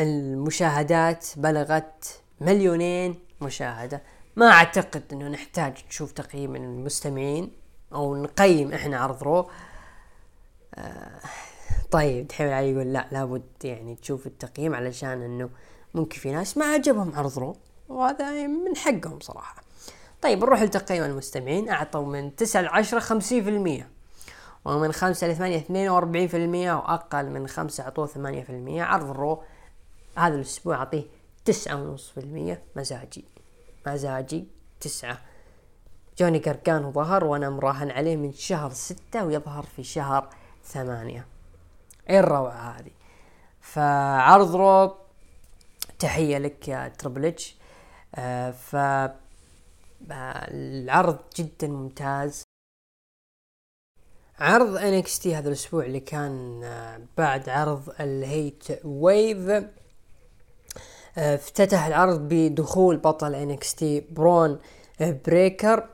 المشاهدات 0.00 1.26
بلغت 1.36 2.20
مليونين 2.40 3.18
مشاهدة. 3.40 4.02
ما 4.36 4.46
أعتقد 4.46 5.02
إنه 5.12 5.28
نحتاج 5.28 5.84
نشوف 5.88 6.12
تقييم 6.12 6.56
المستمعين 6.56 7.52
أو 7.92 8.16
نقيم 8.16 8.72
إحنا 8.72 8.98
عرض 8.98 9.22
رو. 9.22 9.50
طيب 11.90 12.26
دحين 12.26 12.48
علي 12.48 12.70
يقول 12.70 12.92
لا 12.92 13.06
لابد 13.12 13.42
يعني 13.64 13.94
تشوف 13.94 14.26
التقييم 14.26 14.74
علشان 14.74 15.22
إنه 15.22 15.50
ممكن 15.94 16.18
في 16.18 16.32
ناس 16.32 16.56
ما 16.56 16.64
عجبهم 16.64 17.14
عرض 17.14 17.38
رو 17.38 17.56
وهذا 17.88 18.46
من 18.46 18.76
حقهم 18.76 19.20
صراحة. 19.20 19.62
طيب 20.22 20.38
نروح 20.38 20.62
لتقييم 20.62 21.04
المستمعين. 21.04 21.68
أعطوا 21.68 22.06
من 22.06 22.36
تسعة 22.36 22.60
لعشرة 22.60 22.98
خمسين 22.98 23.44
في 23.44 23.50
المية 23.50 23.88
ومن 24.64 24.92
خمسة 24.92 25.26
لثمانية 25.26 25.56
اثنين 25.56 25.88
وأربعين 25.88 26.28
في 26.28 26.36
المية 26.36 26.72
وأقل 26.72 27.30
من 27.30 27.48
خمسة 27.48 27.84
أعطوه 27.84 28.06
ثمانية 28.06 28.42
في 28.42 28.50
المية. 28.50 28.82
عرض 28.82 29.10
الرو 29.10 29.42
هذا 30.18 30.34
الأسبوع 30.34 30.76
أعطيه 30.76 31.04
تسعة 31.44 31.74
ونص 31.74 32.10
في 32.10 32.20
المية. 32.20 32.62
مزاجي 32.76 33.24
مزاجي 33.86 34.44
تسعة. 34.80 35.18
جوني 36.18 36.38
قرقانو 36.38 36.92
ظهر 36.92 37.24
وأنا 37.24 37.50
مراهن 37.50 37.90
عليه 37.90 38.16
من 38.16 38.32
شهر 38.32 38.70
ستة 38.70 39.24
ويظهر 39.24 39.66
في 39.76 39.82
شهر 39.82 40.28
ثمانية. 40.64 41.26
إيه 42.10 42.20
الروعة 42.20 42.78
هذه. 42.78 42.90
فعرض 43.60 44.56
رو 44.56 44.94
تحية 45.98 46.38
لك 46.38 46.68
يا 46.68 46.88
Triple 46.88 47.46
H 47.46 47.56
آه 48.14 48.50
ف 48.50 48.76
آه، 48.76 50.46
العرض 50.50 51.18
جدا 51.36 51.68
ممتاز. 51.68 52.42
عرض 54.38 54.78
NXT 54.78 55.26
هذا 55.26 55.48
الأسبوع 55.48 55.84
اللي 55.84 56.00
كان 56.00 56.60
آه، 56.64 57.00
بعد 57.18 57.48
عرض 57.48 57.94
ال 58.00 58.64
Heatwave. 58.84 59.64
افتتح 61.18 61.84
العرض 61.86 62.20
بدخول 62.28 62.96
بطل 62.96 63.34
NXT 63.34 64.00
برون 64.00 64.58
بريكر. 65.00 65.88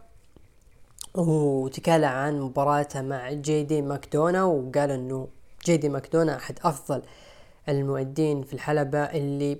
وتكلم 1.15 2.05
عن 2.09 2.41
مباراته 2.41 3.03
مع 3.03 3.33
جي 3.33 3.63
دي 3.63 3.83
ماكدونا 3.83 4.45
وقال 4.45 4.91
إنه 4.91 5.29
جي 5.65 5.77
دي 5.77 5.89
ماكدونا 5.89 6.37
أحد 6.37 6.59
أفضل 6.65 7.03
المؤدين 7.69 8.43
في 8.43 8.53
الحلبة 8.53 8.99
اللي 8.99 9.59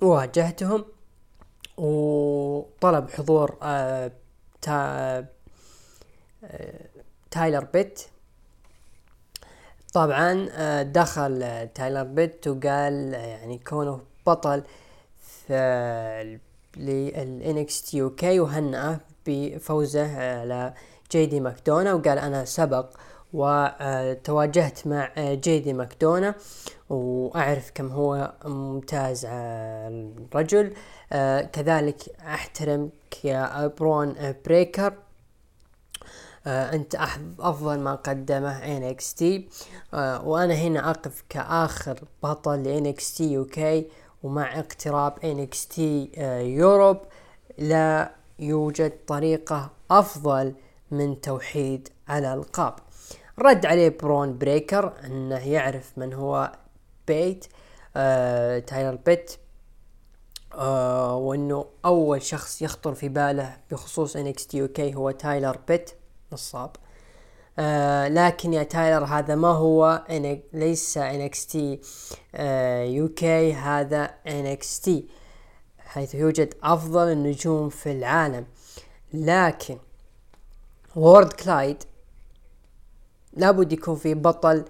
واجهتهم 0.00 0.84
وطلب 1.76 3.10
حضور 3.10 3.56
آه 3.62 4.12
تا 4.62 4.72
آه 6.44 6.86
تايلر 7.30 7.64
بيت. 7.64 8.02
طبعا 9.94 10.48
آه 10.52 10.82
دخل 10.82 11.68
تايلر 11.74 12.02
بيت 12.02 12.48
وقال 12.48 13.12
يعني 13.14 13.58
كونه 13.58 14.00
بطل 14.26 14.62
في 15.22 16.38
لل 16.76 17.82
NXT 17.82 18.40
وهنأه 18.40 19.00
بفوزه 19.26 20.40
على 20.40 20.74
جيدي 21.10 21.40
ماكدونا 21.40 21.94
وقال 21.94 22.18
أنا 22.18 22.44
سبق 22.44 22.90
وتواجهت 23.32 24.86
مع 24.86 25.12
جيدي 25.18 25.72
ماكدونا 25.72 26.34
وأعرف 26.90 27.70
كم 27.74 27.88
هو 27.88 28.32
ممتاز 28.44 29.26
الرجل 29.30 30.74
كذلك 31.52 32.02
أحترمك 32.20 33.24
يا 33.24 33.66
برون 33.66 34.34
بريكر. 34.46 34.92
أنت 36.46 36.94
أفضل 37.40 37.78
ما 37.78 37.94
قدمه 37.94 38.92
NXT. 39.16 39.48
وأنا 39.94 40.54
هنا 40.54 40.90
أقف 40.90 41.24
كآخر 41.28 41.98
بطل 42.22 42.62
ل 42.62 42.75
NXT 42.75 43.14
UK 43.14 43.86
ومع 44.22 44.58
اقتراب 44.58 45.18
NXT 45.18 45.78
Europe. 46.20 46.98
لا 47.58 48.14
يوجد 48.42 48.92
طريقة 49.06 49.70
أفضل 49.90 50.54
من 50.90 51.20
توحيد 51.20 51.88
الألقاب 52.10 52.74
رد 53.38 53.66
عليه 53.66 53.88
برون 54.02 54.38
بريكر 54.38 54.92
أنه 55.04 55.48
يعرف 55.48 55.92
من 55.96 56.12
هو 56.12 56.52
بيت 57.08 57.46
آه 57.96 58.58
تايلر 58.58 58.98
بيت 59.06 59.32
آه 60.54 61.16
وأنه 61.16 61.66
أول 61.84 62.22
شخص 62.22 62.62
يخطر 62.62 62.94
في 62.94 63.08
باله 63.08 63.56
بخصوص 63.70 64.16
NXT 64.16 64.54
UK 64.54 64.80
هو 64.80 65.10
تايلر 65.10 65.58
بيت 65.68 65.90
نصاب. 66.32 66.70
آه 67.58 68.08
لكن 68.08 68.52
يا 68.52 68.62
تايلر 68.62 69.04
هذا 69.04 69.34
ما 69.34 69.48
هو 69.48 70.02
ليس 70.52 70.98
NXT 70.98 71.56
UK 72.34 73.52
هذا 73.52 74.14
NXT 74.26 74.90
حيث 75.92 76.14
يوجد 76.14 76.54
أفضل 76.62 77.12
النجوم 77.12 77.68
في 77.68 77.92
العالم. 77.92 78.46
لكن 79.14 79.78
Worlds 80.96 81.32
Collide 81.32 81.82
لابد 83.32 83.72
يكون 83.72 83.96
في 83.96 84.14
بطل 84.14 84.64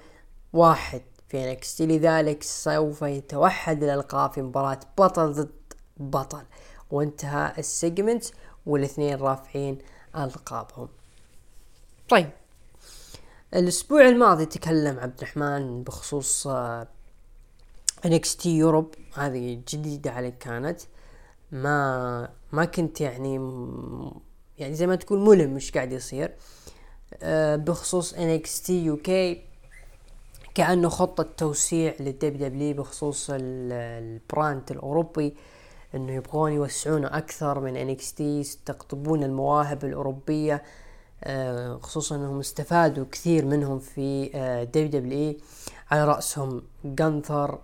واحد 0.53 1.03
في 1.29 1.57
NXT 1.57 1.81
لذلك 1.81 2.43
سوف 2.43 3.03
يتوحد 3.03 3.83
الألقاب 3.83 4.33
في 4.33 4.43
مباراة 4.43 4.81
بطل 4.99 5.33
ضد 5.33 5.53
بطل. 5.97 6.43
وانتهى 6.91 7.53
ال 7.59 7.67
segment 7.67 8.25
والاثنين 8.67 9.17
رافعين 9.17 9.79
ألقابهم. 10.17 10.89
طيب 12.09 12.31
الأسبوع 13.55 14.09
الماضي 14.09 14.47
تكلم 14.47 14.99
عبد 14.99 15.17
الرحمن 15.19 15.83
بخصوص 15.83 16.47
NXT 18.05 18.59
Europe 18.59 18.95
هذه 19.15 19.63
جديدة 19.69 20.11
عليك 20.11 20.39
كانت. 20.39 20.81
ما 21.53 22.29
ما 22.53 22.65
كنت 22.65 23.01
يعني 23.01 23.35
يعني 24.59 24.75
زي 24.75 24.87
ما 24.87 24.97
تقول 24.97 25.19
ملم 25.19 25.55
ايش 25.55 25.73
قاعد 25.73 25.93
يصير. 25.93 26.33
آه، 27.23 27.57
بخصوص 27.57 28.15
UK 28.85 29.43
كأنه 30.55 30.89
خطة 30.89 31.23
توسيع 31.37 31.95
لل 32.01 32.37
WWE 32.37 32.75
بخصوص 32.75 33.31
ال 33.31 33.54
brand 33.54 34.71
الأوروبي 34.71 35.35
إنه 35.95 36.13
يبغون 36.13 36.53
يوسعونه 36.53 37.19
أكثر 37.19 37.61
من 37.61 37.77
NXT 38.13 38.41
يستقطبون 38.41 39.23
المواهب 39.23 39.85
الأوروبية 39.85 40.63
آه، 41.25 41.79
خصوصا 41.83 42.17
إنهم 42.17 42.39
استفادوا 42.39 43.05
كثير 43.13 43.45
منهم 43.45 43.79
في 43.79 44.31
WWE. 44.75 45.37
على 45.91 46.05
رأسهم 46.05 46.63
جانثر 46.85 47.59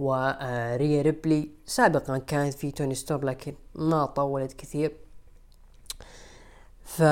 وريا 0.00 1.02
ريبلي 1.02 1.50
سابقا 1.66 2.18
كانت 2.18 2.54
في 2.54 2.70
توني 2.70 2.94
ستور 2.94 3.24
لكن 3.24 3.54
ما 3.74 4.06
طولت 4.06 4.52
كثير. 4.52 4.96
ف 6.84 7.02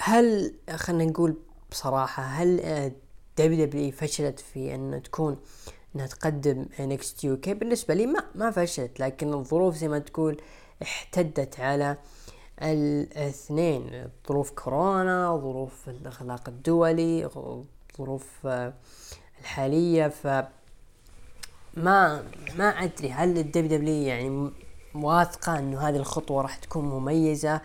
هل 0.00 0.54
خلينا 0.74 1.04
نقول 1.04 1.36
بصراحة 1.70 2.22
هل 2.22 2.92
WWE 3.38 3.92
فشلت 3.92 4.40
في 4.40 4.74
أن 4.74 5.02
تكون 5.04 5.36
إنها 5.94 6.06
تقدم 6.06 6.66
UK؟ 7.24 7.54
بالنسبة 7.54 7.94
لي 7.94 8.06
ما 8.06 8.24
ما 8.34 8.50
فشلت 8.50 9.00
لكن 9.00 9.34
الظروف 9.34 9.76
زي 9.76 9.88
ما 9.88 9.98
تقول 9.98 10.40
احتدت 10.82 11.60
على 11.60 11.96
الاثنين. 12.62 14.10
ظروف 14.28 14.50
كورونا 14.50 15.36
ظروف 15.36 15.88
الاغلاق 15.88 16.48
الدولي 16.48 17.30
ظروف 17.98 18.46
الحالية. 19.40 20.08
ف 20.08 20.26
ما 21.76 22.24
ما 22.58 22.64
أدري 22.64 23.12
هل 23.12 23.38
ال 23.38 23.78
WWE 23.78 24.02
يعني 24.02 24.50
واثقة 24.94 25.58
إنه 25.58 25.80
هذه 25.80 25.96
الخطوة 25.96 26.42
راح 26.42 26.56
تكون 26.56 26.84
مميزة؟ 26.84 27.60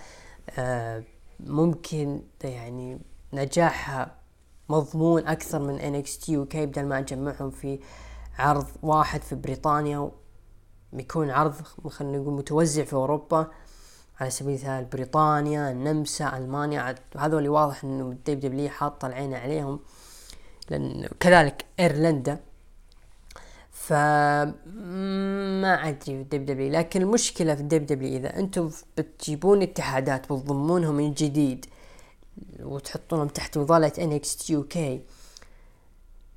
آه، 0.50 1.04
ممكن 1.40 2.22
يعني 2.44 3.00
نجاحها 3.34 4.16
مضمون 4.70 5.28
أكثر 5.28 5.60
من 5.60 5.80
NXT 5.80 6.38
UK 6.38 6.66
بدل 6.66 6.86
ما 6.86 7.00
أجمعهم 7.00 7.50
في 7.50 7.80
عرض 8.38 8.68
واحد 8.84 9.22
في 9.22 9.36
بريطانيا 9.36 10.12
بيكون 10.94 11.30
عرض 11.30 11.54
خلينا 11.88 12.18
نقول 12.18 12.34
متوزع 12.34 12.84
في 12.84 12.94
أوروبا 12.94 13.52
على 14.20 14.30
سبيل 14.30 14.56
المثال 14.56 14.86
بريطانيا 14.86 15.72
النمسا 15.72 16.38
ألمانيا 16.38 16.96
هذول 17.18 17.50
واضح 17.50 17.84
إنه 17.84 18.12
ال 18.12 18.40
WWE 18.40 18.70
حاطة 18.70 19.08
العين 19.08 19.34
عليهم 19.34 19.80
لأن 20.70 21.10
كذلك 21.20 21.66
إيرلندا 21.80 22.40
ف 23.82 23.94
ما 23.94 25.74
أدري 25.90 26.00
في 26.06 26.12
الدب 26.12 26.46
دبليو 26.46 26.72
لكن 26.72 27.02
المشكلة 27.02 27.56
في 27.56 27.62
الدب 27.62 27.86
دبليو 27.86 28.18
إذا 28.18 28.40
أنتم 28.40 28.72
بتجيبون 28.98 29.62
اتحادات 29.62 30.34
بتضمونهم 30.34 30.96
من 30.96 31.14
جديد 31.14 31.66
وتحطونهم 32.60 33.28
تحت 33.28 33.58
مظله 33.58 33.92
NXT 34.00 34.64
UK 34.64 35.02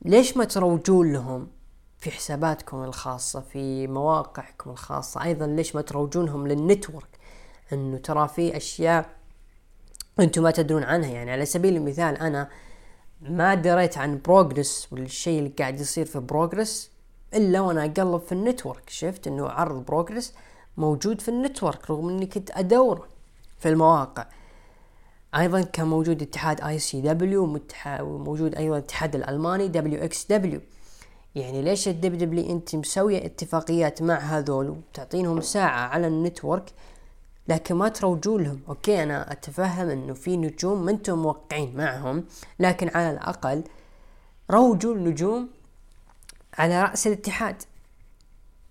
ليش 0.05 0.37
ما 0.37 0.45
تروجون 0.45 1.13
لهم 1.13 1.49
في 1.99 2.11
حساباتكم 2.11 2.83
الخاصة 2.83 3.41
في 3.41 3.87
مواقعكم 3.87 4.71
الخاصة؟ 4.71 5.23
أيضا 5.23 5.47
ليش 5.47 5.75
ما 5.75 5.83
تروجونهم 5.83 6.47
لل 6.47 6.61
Network؟ 6.61 7.19
إنه 7.73 7.99
ترى 7.99 8.29
في 8.29 8.57
أشياء 8.57 9.11
أنتم 10.21 10.43
ما 10.43 10.51
تدرون 10.51 10.83
عنها. 10.83 11.11
يعني 11.11 11.31
على 11.31 11.47
سبيل 11.47 11.77
المثال 11.77 12.17
أنا 12.17 12.49
ما 13.21 13.55
دريت 13.55 13.99
عن 13.99 14.21
Progress 14.25 14.89
والشيء 14.93 15.39
اللي 15.39 15.53
قاعد 15.59 15.81
يصير 15.81 16.07
في 16.07 16.21
Progress 16.21 16.94
إلا 17.35 17.61
وأنا 17.61 17.85
أقلب 17.85 18.21
في 18.21 18.33
ال 18.33 18.40
Network 18.40 18.91
شفت 18.91 19.27
إنه 19.27 19.49
عرض 19.49 19.85
Progress 19.85 20.35
موجود 20.77 21.21
في 21.21 21.29
ال 21.29 21.37
Network 21.37 21.91
رغم 21.91 22.09
إني 22.09 22.27
كنت 22.27 22.51
أدور 22.51 23.07
في 23.59 23.69
المواقع. 23.69 24.27
أيضا 25.37 25.61
كان 25.63 25.87
موجود 25.87 26.23
اتحاد 26.23 26.61
ICW 26.61 27.61
وموجود 28.01 28.55
أيضا 28.55 28.77
الاتحاد 28.79 29.15
الألماني 29.15 29.69
دبليو 29.69 30.05
إكس 30.05 30.27
دبليو 30.33 30.61
يعني 31.35 31.63
ليش 31.63 31.89
ال 31.89 32.19
WWE 32.19 32.51
أنت 32.51 32.77
مسوية 32.77 33.27
اتفاقيات 33.27 34.03
مع 34.03 34.19
هذول 34.19 34.71
وتعطينهم 34.71 35.41
ساعة 35.41 35.89
على 35.89 36.07
ال 36.07 36.15
Network 36.15 36.73
لكن 37.49 37.75
ما 37.75 37.89
تروجوا 37.89 38.41
لهم؟ 38.41 38.61
أوكي 38.69 39.03
أنا 39.03 39.33
أتفهم 39.33 39.89
إنه 39.89 40.15
في 40.15 40.37
نجوم 40.37 40.85
ما 40.85 40.91
أنتم 40.91 41.19
موقعين 41.19 41.77
معهم 41.77 42.25
لكن 42.59 42.91
على 42.95 43.11
الأقل 43.11 43.63
روجوا 44.51 44.95
النجوم 44.95 45.49
على 46.59 46.83
رأس 46.83 47.07
الاتحاد. 47.07 47.63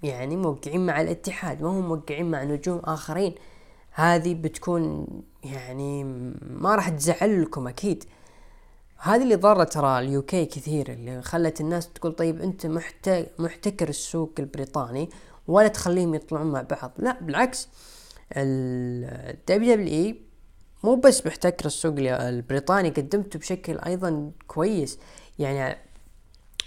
يعني 0.04 0.38
موقعين 0.38 0.86
مع 0.86 1.02
الاتحاد 1.02 1.62
ما 1.62 1.70
هم 1.70 1.88
موقعين 1.88 2.32
مع 2.32 2.44
نجوم 2.44 2.78
آخرين. 2.84 3.36
هذه 3.92 4.34
بتكون 4.34 5.08
يعني 5.44 6.04
ما 6.42 6.76
راح 6.76 6.90
تزعلكم 6.90 7.68
أكيد. 7.68 8.04
هذه 8.98 9.24
اللي 9.24 9.36
ضرت 9.36 9.74
ترى 9.74 10.00
ال 10.00 10.15
UK 10.15 10.46
كثير 10.46 10.92
اللي 10.92 11.22
خلت 11.22 11.62
الناس 11.62 11.94
تقول 11.94 12.14
طيب 12.14 12.42
أنت 12.42 12.66
محتكر 13.40 13.90
السوق 13.90 14.32
البريطاني 14.40 15.10
ولا 15.48 15.68
تخليهم 15.68 16.16
يطلعون 16.16 16.52
مع 16.52 16.62
بعض. 16.62 16.92
لا 16.98 17.18
بالعكس. 17.22 17.70
ال 18.32 19.76
WWE 19.76 20.22
مو 20.84 20.96
بس 20.96 21.26
محتكر 21.26 21.66
السوق 21.66 21.96
البريطاني 21.98 22.90
قدمته 22.90 23.40
بشكل 23.40 23.80
أيضا 23.80 24.32
كويس. 24.48 25.00
يعني 25.40 25.78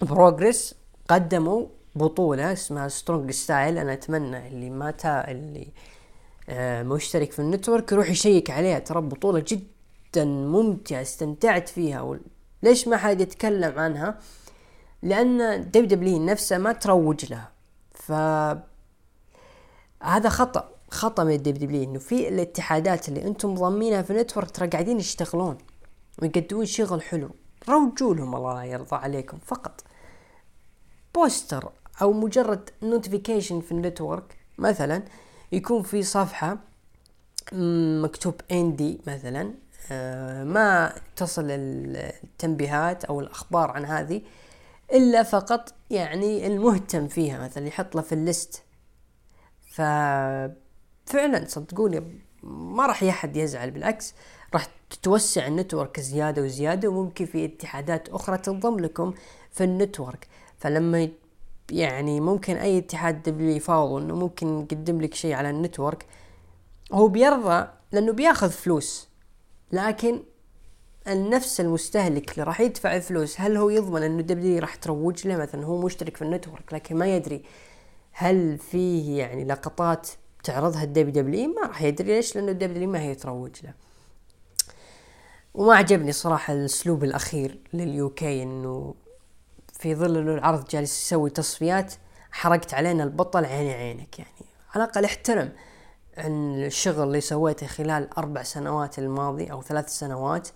Progress 0.02 0.74
قدموا 1.08 1.66
بطولة 1.94 2.52
اسمها 2.52 2.88
Strong 2.88 3.30
Style 3.30 3.78
أنا 3.78 3.92
أتمنى 3.92 4.48
اللي 4.48 4.70
ما 4.70 4.90
تا 4.90 5.30
اللي 5.30 5.68
آه 6.48 6.82
مشترك 6.82 7.32
في 7.32 7.38
ال 7.38 7.45
Network 7.45 7.92
يروح 7.92 8.10
يشيك 8.10 8.50
عليها. 8.50 8.78
ترى 8.78 9.00
بطولة 9.00 9.44
جدا 9.48 10.24
ممتعة 10.24 11.02
استمتعت 11.02 11.68
فيها. 11.68 12.18
ليش 12.62 12.88
ما 12.88 12.96
حد 12.96 13.20
يتكلم 13.20 13.78
عنها؟ 13.78 14.18
لأن 15.02 15.60
WWE 15.70 16.24
نفسها 16.24 16.58
ما 16.58 16.72
تروج 16.72 17.24
لها. 17.32 17.52
ف 17.94 18.12
هذا 20.02 20.28
خطأ 20.28 20.68
خطأ 20.90 21.24
من 21.24 21.32
ال 21.32 21.54
WWE 21.54 21.82
إنه 21.82 21.98
في 21.98 22.28
الاتحادات 22.28 23.08
اللي 23.08 23.26
أنتم 23.26 23.54
ضامينها 23.54 24.02
في 24.02 24.10
ال 24.10 24.15
Network 24.15 24.50
ترى 24.50 24.68
قاعدين 24.68 24.98
يشتغلون 24.98 25.58
ويقدمون 26.22 26.66
شغل 26.66 27.02
حلو. 27.02 27.30
روجوا 27.68 28.14
لهم 28.14 28.36
الله 28.36 28.64
يرضى 28.64 28.96
عليكم 28.96 29.38
فقط. 29.38 29.80
poster 31.16 31.72
أو 32.02 32.12
مجرد 32.12 32.70
notification 32.82 33.60
في 33.60 33.72
ال 33.72 33.80
Network 33.80 34.36
مثلا 34.58 35.02
يكون 35.52 35.82
في 35.82 36.02
صفحة 36.02 36.58
مكتوب 38.02 38.34
indie 38.50 39.00
مثلا 39.06 39.54
آه، 39.92 40.44
ما 40.44 40.92
تصل 41.16 41.46
التنبيهات 41.50 43.04
أو 43.04 43.20
الأخبار 43.20 43.70
عن 43.70 43.84
هذه 43.84 44.22
إلا 44.92 45.22
فقط 45.22 45.74
يعني 45.90 46.46
المهتم 46.46 47.08
فيها 47.08 47.38
مثلا 47.38 47.66
يحط 47.66 47.94
له 47.94 48.02
في 48.02 48.12
ال 48.12 48.21
list. 48.21 48.62
ففعلا 49.70 51.44
صدقوني 51.46 52.20
ما 52.42 52.86
راح 52.86 53.02
احد 53.02 53.36
يزعل 53.36 53.70
بالعكس 53.70 54.14
راح 54.54 54.66
تتوسع 54.90 55.46
ال 55.46 55.53
Network 55.53 56.00
زيادة 56.00 56.42
وزيادة 56.42 56.88
وممكن 56.88 57.26
في 57.26 57.44
اتحادات 57.44 58.08
أخرى 58.08 58.38
تنضم 58.38 58.80
لكم 58.80 59.14
في 59.50 59.64
ال 59.64 59.71
Network. 59.71 60.28
فلما 60.66 61.08
يعني 61.70 62.20
ممكن 62.20 62.56
أي 62.56 62.78
اتحاد 62.78 63.22
WWE 63.22 63.56
يفاوض 63.56 64.02
إنه 64.02 64.14
ممكن 64.14 64.60
يقدم 64.60 65.00
لك 65.00 65.14
شيء 65.14 65.34
على 65.34 65.50
ال 65.50 65.57
Network 65.57 66.06
هو 66.92 67.08
بيرضى 67.08 67.68
لأنه 67.92 68.12
بياخذ 68.12 68.50
فلوس. 68.50 69.08
لكن 69.72 70.22
النفس 71.08 71.60
المستهلك 71.60 72.32
اللي 72.32 72.42
راح 72.42 72.60
يدفع 72.60 72.96
الفلوس 72.96 73.40
هل 73.40 73.56
هو 73.56 73.70
يضمن 73.70 74.02
إنه 74.02 74.22
WWE 74.22 74.58
راح 74.58 74.74
تروج 74.74 75.28
له؟ 75.28 75.36
مثلا 75.36 75.64
هو 75.64 75.80
مشترك 75.82 76.16
في 76.16 76.22
ال 76.22 76.29
Network 76.29 76.72
لكن 76.72 76.96
ما 76.96 77.16
يدري 77.16 77.42
هل 78.12 78.58
فيه 78.58 79.18
يعني 79.18 79.44
لقطات 79.44 80.08
تعرضها 80.44 80.82
ال 80.82 81.22
WWE 81.22 81.48
ما 81.48 81.66
راح 81.66 81.82
يدري 81.82 82.08
ليش؟ 82.08 82.36
لأنه 82.36 82.50
ال 82.50 82.60
WWE 82.60 82.90
ما 82.90 83.00
هي 83.00 83.14
تروج 83.14 83.52
له. 83.64 83.74
وما 85.54 85.74
عجبني 85.74 86.12
صراحة 86.12 86.52
الأسلوب 86.52 87.04
الأخير 87.04 87.58
لل 87.72 88.07
UK 88.07 88.42
إنه 88.42 88.94
في 89.78 89.94
ظل 89.94 90.16
إنه 90.16 90.34
العرض 90.34 90.68
جالس 90.68 91.02
يسوي 91.02 91.30
تصفيات 91.30 91.94
حرقت 92.32 92.74
علينا 92.74 93.04
البطل 93.04 93.44
عيني 93.44 93.72
عينك 93.72 94.18
يعني. 94.18 94.30
على 94.74 94.84
الأقل 94.84 95.04
احترم 95.04 95.52
عن 96.18 96.64
الشغل 96.64 97.02
اللي 97.02 97.20
سويته 97.20 97.66
خلال 97.66 98.18
أربع 98.18 98.42
سنوات 98.42 98.98
الماضي 98.98 99.52
أو 99.52 99.62
ثلاث 99.62 99.88
سنوات 99.88 100.48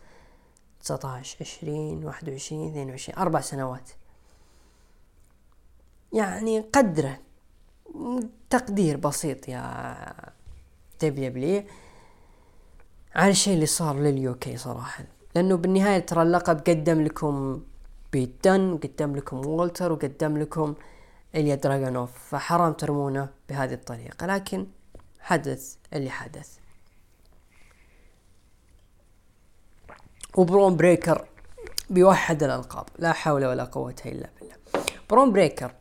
19 0.82 1.36
20 1.40 2.04
21 2.04 2.68
22 2.68 3.18
أربع 3.18 3.40
سنوات. 3.40 3.90
يعني 6.12 6.60
قدره. 6.60 7.18
تقدير 8.50 8.96
بسيط 8.96 9.48
يا 9.48 9.94
WWE 11.02 11.64
على 13.14 13.30
الشيء 13.30 13.54
اللي 13.54 13.66
صار 13.66 13.96
لل 13.96 14.26
UK 14.26 14.56
صراحة. 14.56 15.04
لأنه 15.34 15.56
بالنهاية 15.56 15.98
ترى 15.98 16.22
اللقب 16.22 16.58
قدم 16.58 17.00
لكم 17.00 17.62
Pete 18.12 18.44
Dunne 18.44 18.72
وقدم 18.72 19.16
لكم 19.16 19.46
Walter 19.46 19.92
وقدم 19.92 20.38
لكم 20.38 20.74
Ilja 21.34 21.54
Dragunov 21.54 22.10
فحرام 22.30 22.72
ترمونه 22.72 23.28
بهذه 23.48 23.74
الطريقة. 23.74 24.26
لكن 24.26 24.66
حدث 25.20 25.76
اللي 25.92 26.10
حدث. 26.10 26.58
و 30.34 30.42
Bron 30.42 30.76
Breakker 30.76 31.26
بيوحد 31.90 32.42
الألقاب. 32.42 32.86
لا 32.98 33.12
حول 33.12 33.44
ولا 33.46 33.64
قوة 33.64 33.94
إلا 34.06 34.30
بالله. 34.40 34.54
Bron 35.10 35.32
Breakker 35.32 35.74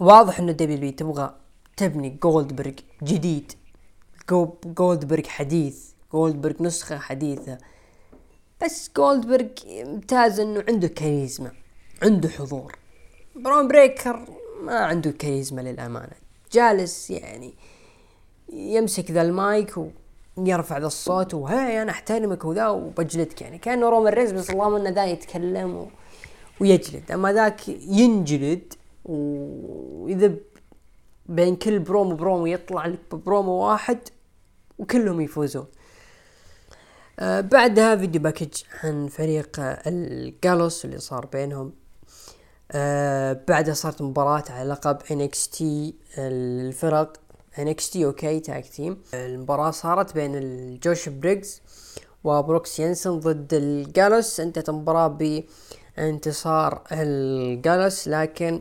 واضح 0.00 0.38
انه 0.38 0.52
WWE 0.52 0.92
تبغى 0.92 1.34
تبني 1.76 2.10
جولدبرغ 2.10 2.72
جديد. 3.02 3.52
جولدبرغ 4.64 5.28
حديث. 5.28 5.90
جولدبرغ 6.12 6.62
نسخة 6.62 6.98
حديثة. 6.98 7.58
بس 8.62 8.90
جولدبرغ 8.96 9.46
ممتاز 9.66 10.40
إنه 10.40 10.64
عنده 10.68 10.88
كاريزما 10.88 11.52
عنده 12.02 12.28
حضور. 12.28 12.76
Bron 13.36 13.68
Breakker 13.68 14.26
ما 14.62 14.78
عنده 14.78 15.10
كاريزما 15.10 15.60
للأمانة. 15.60 16.12
جالس 16.52 17.10
يعني 17.10 17.54
يمسك 18.52 19.10
ذا 19.10 19.22
المايك 19.22 19.74
ويرفع 20.36 20.78
ذا 20.78 20.86
الصوت 20.86 21.34
وهي 21.34 21.82
أنا 21.82 21.90
أحترمك 21.90 22.44
وذا 22.44 22.68
وبجلدك 22.68 23.42
يعني. 23.42 23.58
كأنه 23.58 23.88
Roman 23.88 24.12
Reigns 24.12 24.32
بس 24.32 24.50
اللهم 24.50 24.74
انه 24.74 24.90
ذا 24.90 25.04
يتكلم 25.04 25.74
و... 25.76 25.88
ويجلد. 26.60 27.12
أما 27.12 27.32
ذاك 27.32 27.68
ينجلد 27.68 28.74
ويذب 29.04 30.38
بين 31.26 31.56
كل 31.56 31.78
promo 31.78 32.12
و 32.12 32.18
promo 32.18 32.46
يطلع 32.46 32.86
لك 32.86 33.00
ببرومو 33.12 33.52
واحد 33.52 33.98
وكلهم 34.78 35.20
يفوزون. 35.20 35.66
بعدها 37.20 37.96
video 37.96 38.22
package 38.22 38.62
عن 38.82 39.06
فريق 39.08 39.50
ال 39.58 39.76
Gallus 39.76 40.84
اللي 40.84 40.98
صار 40.98 41.26
بينهم. 41.26 41.72
آه 42.72 43.40
بعدها 43.48 43.74
صارت 43.74 44.02
مباراة 44.02 44.44
على 44.50 44.68
لقب 44.70 44.98
NXT 45.02 45.62
الفرق 46.18 47.16
NXT 47.56 47.96
UK 47.96 48.40
tag 48.40 48.66
team 48.68 49.02
المباراة 49.14 49.70
صارت 49.70 50.14
بين 50.14 50.34
الجوش 50.34 51.08
بريكس 51.08 51.62
وبروكس 52.24 52.80
ينسن 52.80 53.20
ضد 53.20 53.54
الجالوس. 53.54 54.40
انتهت 54.40 54.68
المباراة 54.68 55.08
بانتصار 55.96 56.82
الجالوس 56.92 58.08
لكن 58.08 58.60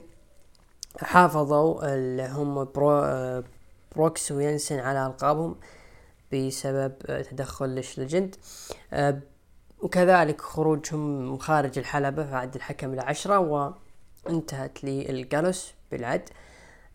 حافظوا 1.00 1.94
اللي 1.96 2.28
هم 2.28 2.64
بريكس 2.64 4.32
وينسن 4.32 4.80
على 4.80 5.06
ألقابهم. 5.08 5.56
بسبب 6.34 6.94
تدخل 7.30 7.70
لاش 7.70 7.98
ليجند 7.98 8.36
آه، 8.94 9.20
وكذلك 9.80 10.42
خروجهم 10.42 11.38
خارج 11.38 11.80
الحلبة 11.80 12.32
بعد 12.32 12.56
الحكم 12.56 12.94
العشرة 12.94 13.40
وانتهت 14.26 14.84
للجالوس 14.84 15.74
بالعد 15.92 16.30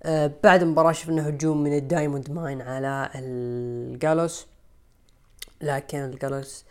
آه، 0.02 0.32
بعد 0.44 0.62
المباراة 0.62 0.92
شفنا 0.92 1.28
هجوم 1.28 1.62
من 1.62 1.76
الدايموند 1.76 2.30
ماين 2.30 2.62
على 2.62 3.10
الجالوس 3.14 4.46
لكن 5.60 5.98
الجالوس 5.98 6.64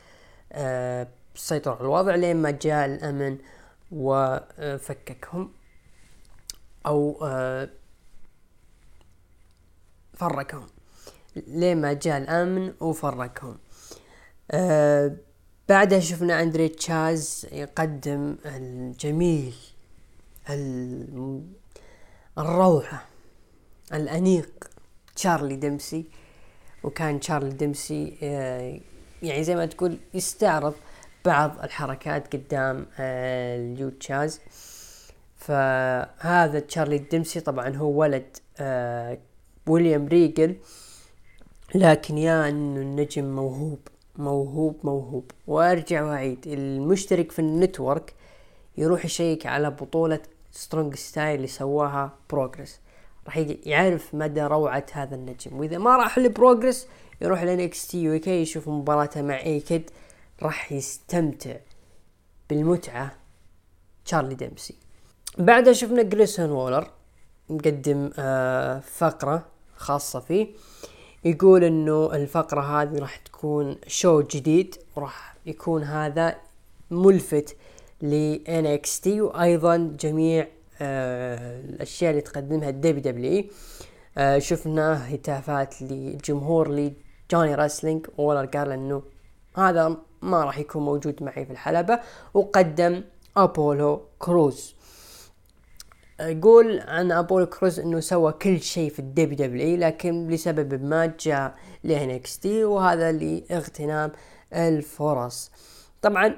آه، 0.52 1.08
سيطر 1.36 1.72
على 1.72 1.82
الوضع 1.82 2.16
لين 2.16 2.38
ما 2.38 2.52
جاء 2.52 2.86
الأمن 2.86 3.38
وفككهم. 3.92 5.52
أو 6.86 7.20
آه، 7.24 7.70
فرقهم 11.38 11.60
لين 11.60 11.82
ما 11.82 11.94
جاء 11.94 12.18
الأمن 12.18 12.74
وفرقهم. 12.80 13.58
آه 14.52 15.16
بعدها 15.70 16.00
شفنا 16.00 16.42
أندري 16.42 16.70
تشيس 16.70 17.48
يقدم 17.52 18.36
الجميل 18.46 19.56
الروعة 22.38 23.06
الأنيق 23.94 24.50
تشارلي 25.16 25.56
ديمسي. 25.56 26.06
وكان 26.84 27.20
تشارلي 27.20 27.50
ديمسي 27.50 28.18
آه 28.24 28.80
يعني 29.24 29.44
زي 29.44 29.56
ما 29.56 29.66
تقول 29.66 29.98
يستعرض 30.14 30.74
بعض 31.26 31.60
الحركات 31.64 32.36
قدام 32.36 32.86
آه 33.00 33.58
اليو 33.58 33.90
تشيس. 33.90 34.40
فهذا 35.36 36.60
تشارلي 36.60 36.98
ديمسي 36.98 37.40
طبعا 37.40 37.76
هو 37.76 38.00
ولد 38.02 38.38
آه 38.60 39.18
ويليام 39.68 40.08
ريجل. 40.08 40.56
لكن 41.76 42.18
يا 42.18 42.50
إنه 42.50 42.82
النجم 42.82 43.36
موهوب 43.36 43.80
موهوب 44.16 44.76
موهوب. 44.84 45.32
وأرجع 45.48 46.04
وأعيد 46.04 46.48
المشترك 46.48 47.32
في 47.32 47.40
ال 47.40 47.49
network 47.49 48.14
يروح 48.78 49.06
يشيك 49.06 49.46
على 49.46 49.70
بطولة 49.70 50.20
سترونج 50.52 50.96
ستايل 50.96 51.36
اللي 51.36 51.48
سواها 51.48 52.12
بروجرس 52.30 52.80
راح 53.26 53.38
يعرف 53.66 54.16
مدى 54.16 54.42
روعة 54.42 54.86
هذا 54.92 55.16
النجم. 55.16 55.60
وإذا 55.60 55.78
ما 55.78 55.96
راح 55.96 56.20
لبروجرس 56.20 56.88
يروح 57.22 57.44
ل 57.44 57.55
NXT 57.55 57.88
UK 57.88 58.42
يشوف 58.42 58.70
مباراته 58.70 59.22
مع 59.22 59.40
أي 59.40 59.60
كيد 59.60 59.90
راح 60.44 60.72
يستمتع 60.72 61.56
بالمتعة 62.50 63.12
تشارلي 64.06 64.36
ديمسي 64.36 64.76
بعدها 65.38 65.74
شفنا 65.74 66.02
جريسون 66.04 66.50
وولر 66.52 66.92
مقدم 67.50 68.10
آه 68.20 68.80
فقرة 68.80 69.46
خاصة 69.78 70.20
فيه. 70.20 70.48
يقول 71.26 71.64
إنه 71.64 72.14
الفقرة 72.14 72.62
هذه 72.62 73.00
راح 73.00 73.16
تكون 73.16 73.76
show 73.88 74.22
جديد 74.22 74.76
وراح 74.96 75.36
يكون 75.46 75.84
هذا 75.84 76.36
ملفت 76.92 77.56
ل 78.02 78.38
NXT 78.48 79.08
وأيضا 79.08 79.96
جميع 80.00 80.48
آه 80.82 81.60
الأشياء 81.60 82.12
اللي 82.12 82.22
تقدمها 82.22 82.70
ال 82.70 83.02
WWE 83.02 83.44
آه 84.18 84.40
شفنا 84.40 85.16
هتافات 85.16 85.82
لجمهور 85.82 86.70
لجوني 86.72 87.56
راسلينج 87.56 88.08
وولر 88.18 88.46
قال 88.46 88.72
إنه 88.72 89.02
هذا 89.56 89.98
ما 90.22 90.44
راح 90.44 90.58
يكون 90.60 90.86
موجود 90.86 91.24
معي 91.24 91.46
في 91.46 91.52
الحلبة 91.52 92.00
وقدم 92.34 93.04
أبولو 93.38 94.02
كروز. 94.20 94.77
يقول 96.20 96.80
عن 96.80 97.12
أبولو 97.12 97.46
كروز 97.46 97.80
إنه 97.80 98.00
سوى 98.00 98.32
كل 98.32 98.62
شيء 98.62 98.90
في 98.90 99.00
ال 99.00 99.48
WWE 99.48 99.78
لكن 99.78 100.28
لسبب 100.28 100.84
ما 100.84 101.14
جاء 101.20 101.56
ل 101.84 102.40
NXT 102.40 102.64
وهذا 102.64 103.12
لاغتنام 103.12 104.12
الفرص. 104.54 105.52
طبعا 106.02 106.36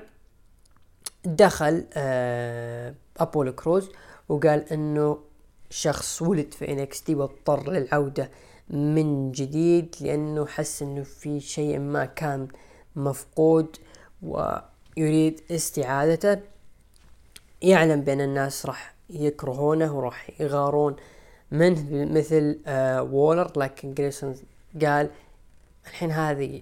دخل 1.26 1.86
آه 1.94 2.94
ابولو 3.18 3.56
كروز 3.56 3.90
وقال 4.30 4.74
إنه 4.74 5.20
شخص 5.70 6.22
ولد 6.22 6.54
في 6.54 6.72
NXT 6.72 7.16
واضطر 7.16 7.72
للعودة 7.72 8.32
من 8.70 9.32
جديد 9.32 9.96
لأنه 10.02 10.46
حس 10.46 10.82
إنه 10.82 11.04
في 11.04 11.40
شيء 11.40 11.80
ما 11.80 12.06
كان 12.06 12.48
مفقود 12.96 13.78
ويريد 14.22 15.42
استعادته. 15.52 16.40
يعلم 17.62 18.02
بأن 18.02 18.22
الناس 18.22 18.66
راح 18.66 18.99
يكرهونه 19.10 19.98
وراح 19.98 20.42
يغارون 20.42 20.96
منه 21.52 22.06
مثل 22.06 22.60
آه 22.68 23.04
وولر 23.04 23.52
لكن 23.56 23.94
جريسون 23.94 24.36
قال 24.82 25.10
الحين 25.88 26.12
هذه 26.12 26.62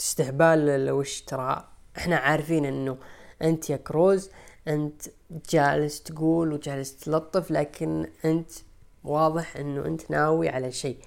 استهبال 0.00 0.90
وش 0.90 1.20
ترى 1.20 1.68
إحنا 1.96 2.16
عارفين 2.16 2.64
انه 2.64 2.96
انت 3.42 3.70
يا 3.70 3.76
كروز 3.76 4.30
انت 4.68 5.02
جالس 5.50 6.02
تقول 6.02 6.52
وجالس 6.52 6.96
تلطف 6.96 7.50
لكن 7.50 8.06
انت 8.24 8.50
واضح 9.04 9.56
انه 9.56 9.86
انت 9.86 10.10
ناوي 10.10 10.48
على 10.48 10.72
شيء. 10.72 10.98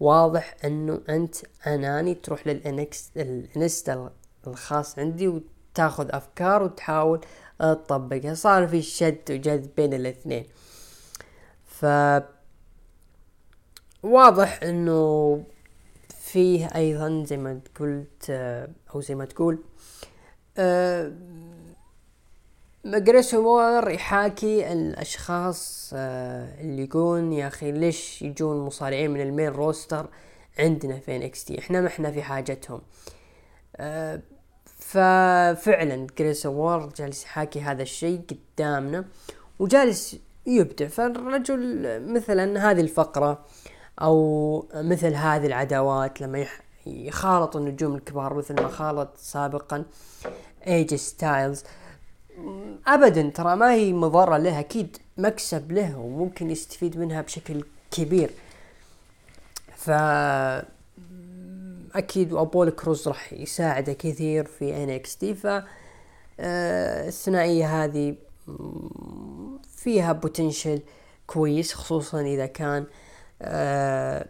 واضح 0.00 0.56
انه 0.64 1.00
انت 1.08 1.36
اناني 1.66 2.14
تروح 2.14 2.46
للانكس 2.46 3.10
الانستا 3.16 4.12
الخاص 4.46 4.98
عندي 4.98 5.28
وتاخذ 5.28 6.08
أفكار 6.10 6.62
وتحاول 6.62 7.20
تطبقها 7.60 8.34
صار 8.34 8.68
في 8.68 8.82
شد 8.82 9.30
وجذب 9.30 9.70
بين 9.76 9.94
الاثنين. 9.94 10.44
ف 11.64 11.86
واضح 14.02 14.62
إنه 14.62 15.44
فيه 16.20 16.66
أيضا 16.66 17.24
زي 17.26 17.36
ما 17.36 17.60
قلت 17.80 18.30
أو 18.94 19.00
زي 19.00 19.14
ما 19.14 19.24
تقول 19.24 19.58
أه 20.58 21.12
مور 23.34 23.90
يحاكي 23.90 24.72
الأشخاص 24.72 25.90
أه 25.94 26.60
اللي 26.60 26.84
يقول 26.84 27.32
يا 27.32 27.46
أخي 27.46 27.72
ليش 27.72 28.22
يجون 28.22 28.56
مصارعين 28.66 29.10
من 29.10 29.20
ال 29.20 29.26
main 29.26 29.48
roster 29.48 30.08
عندنا 30.58 30.98
في 30.98 31.16
NXT 31.16 31.58
إحنا 31.58 31.80
ما 31.80 31.86
إحنا 31.86 32.10
في 32.10 32.22
حاجتهم. 32.22 32.80
أه 33.76 34.20
ففعلا 34.90 36.06
جريسون 36.18 36.46
وولر 36.46 36.88
جالس 36.96 37.24
يحاكي 37.24 37.60
هذا 37.60 37.82
الشيء 37.82 38.20
قدامنا 38.30 39.04
وجالس 39.58 40.16
يبدع. 40.46 40.86
فالرجل 40.86 41.84
مثلا 42.12 42.70
هذه 42.70 42.80
الفقرة 42.80 43.44
أو 44.02 44.68
مثل 44.74 45.14
هذه 45.14 45.46
العداوات 45.46 46.20
لما 46.20 46.46
يخالط 46.86 47.56
النجوم 47.56 47.94
الكبار 47.94 48.34
مثل 48.34 48.54
ما 48.54 48.68
خالط 48.68 49.08
سابقا 49.16 49.84
اي 50.66 50.75
جي 50.75 50.94
ستايلز 50.94 51.64
ابدا 52.86 53.30
ترى 53.30 53.56
ما 53.56 53.72
هي 53.72 53.92
مضره 53.92 54.36
له 54.36 54.60
أكيد 54.60 54.96
مكسب 55.18 55.72
له 55.72 55.98
وممكن 55.98 56.50
يستفيد 56.50 56.98
منها 56.98 57.20
بشكل 57.22 57.64
كبير. 57.90 58.30
ف 59.76 59.90
أكيد 61.94 62.32
وابولو 62.32 62.70
كروز 62.70 63.08
راح 63.08 63.32
يساعده 63.32 63.92
كثير 63.92 64.44
في 64.44 64.84
NXT 64.84 65.34
ف 65.34 65.46
آه، 66.40 67.08
الثنائية 67.08 67.84
هذه 67.84 68.16
فيها 69.76 70.12
potential 70.12 70.82
كويس 71.26 71.74
خصوصا 71.74 72.20
إذا 72.20 72.46
كان 72.46 72.86
آه، 73.42 74.26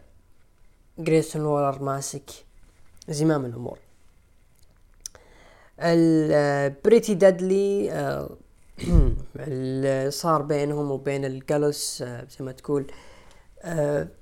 جريسون 0.98 1.42
وولر 1.42 1.82
ماسك 1.82 2.30
زمام 3.08 3.44
الأمور 3.44 3.78
البريتي 5.80 7.14
دادلي 7.14 7.92
آه، 7.92 8.30
اللي 9.36 10.10
صار 10.10 10.42
بينهم 10.42 10.90
وبين 10.90 11.24
الجالوس 11.24 12.02
زي 12.02 12.44
ما 12.44 12.52
تقول 12.52 12.82
آه، 12.82 13.09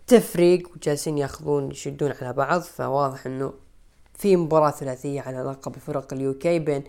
تفريق 0.07 0.71
وجالسين 0.77 1.19
ياخذون 1.19 1.71
يشدون 1.71 2.13
على 2.23 2.33
بعض 2.33 2.61
فواضح 2.61 3.27
إنه 3.27 3.53
في 4.15 4.37
مباراة 4.37 4.71
ثلاثية 4.71 5.21
على 5.21 5.39
لقب 5.39 5.79
فرق 5.79 6.13
ال 6.13 6.28
UK 6.28 6.59
بين 6.59 6.85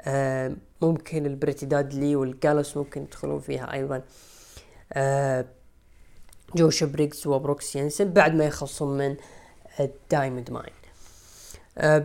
آه، 0.00 0.56
ممكن 0.82 1.26
البريتي 1.26 1.66
دادلي 1.66 2.16
والجالوس 2.16 2.76
ممكن 2.76 3.02
يدخلون 3.02 3.40
فيها 3.40 3.72
أيضا 3.72 4.02
آه، 4.92 5.44
جوش 6.56 6.84
بريكس 6.84 7.26
وبروكس 7.26 7.76
ينسن 7.76 8.12
بعد 8.12 8.34
ما 8.34 8.44
يخلصون 8.44 8.98
من 8.98 9.16
الدايموند 9.80 10.50
ماين. 10.50 10.74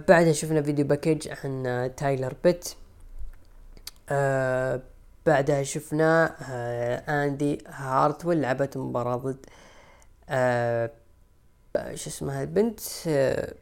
بعدها 0.07 0.31
شفنا 0.31 0.61
video 0.61 0.85
package 0.85 1.27
عن 1.43 1.91
تايلر 1.97 2.33
بيت. 2.43 2.69
بعدها 5.25 5.63
شفنا 5.63 6.35
إندي 7.23 7.57
هارتويل 7.67 8.41
لعبت 8.41 8.77
مباراة 8.77 9.15
ضد 9.15 9.45
آه 10.29 10.91
شو 11.93 12.09
اسمها 12.09 12.41
البنت؟ 12.41 12.79
آه 13.07 13.53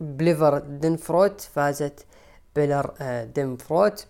بلير 0.00 0.58
دافنبورت 0.58 1.40
فازت 1.40 2.06
بلير 2.56 2.94
دافنبورت 3.34 4.06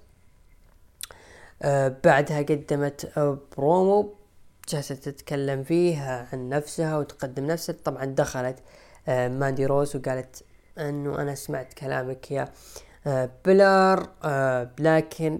آه 1.62 1.96
بعدها 2.04 2.38
قدمت 2.42 3.18
برومو 3.58 4.14
جالسة 4.68 4.94
تتكلم 4.94 5.62
فيه 5.64 6.26
عن 6.32 6.48
نفسها 6.48 6.98
وتقدم 6.98 7.46
نفسها. 7.46 7.76
طبعا 7.84 8.04
دخلت 8.04 8.58
ماندي 9.08 9.66
روز 9.66 9.96
وقالت 9.96 10.44
إنه 10.78 11.22
أنا 11.22 11.34
سمعت 11.34 11.72
كلامك 11.74 12.30
يا 12.30 12.48
بلير 13.44 14.08
آه 14.24 14.70
لكن 14.78 15.38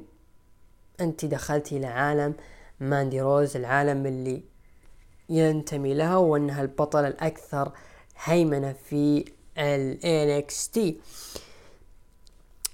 انت 1.00 1.24
دخلتي 1.24 1.78
لعالم 1.78 2.34
ماندي 2.80 3.20
روز 3.20 3.56
العالم 3.56 4.06
اللي 4.06 4.42
ينتمي 5.28 5.94
لها 5.94 6.16
وأنها 6.16 6.62
البطلة 6.62 7.08
الأكثر 7.08 7.72
هيمنة 8.24 8.72
في 8.72 9.24
ال 9.58 9.98
NXT 10.50 10.80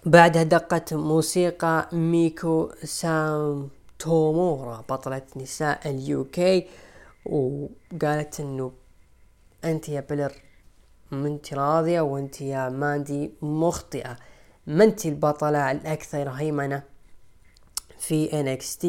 بعدها 0.06 0.42
دقت 0.42 0.94
موسيقى 0.94 1.88
ميكو 1.92 2.70
ساتومورا 2.84 4.84
بطلة 4.88 5.22
نساء 5.36 5.90
ال 5.90 6.24
UK 6.24 6.66
وقالت 7.26 8.40
إنه 8.40 8.72
أنت 9.64 9.88
يا 9.88 10.00
بلير 10.00 10.32
انت 11.12 11.54
راضية 11.54 12.00
وأنت 12.00 12.40
يا 12.40 12.68
ماندي 12.68 13.30
مخطئة. 13.42 14.16
ما 14.66 14.84
أنت 14.84 15.06
البطلة 15.06 15.70
الأكثر 15.70 16.28
هيمنة 16.28 16.82
في 17.98 18.28
NXT 18.28 18.86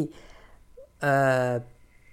آه 1.03 1.61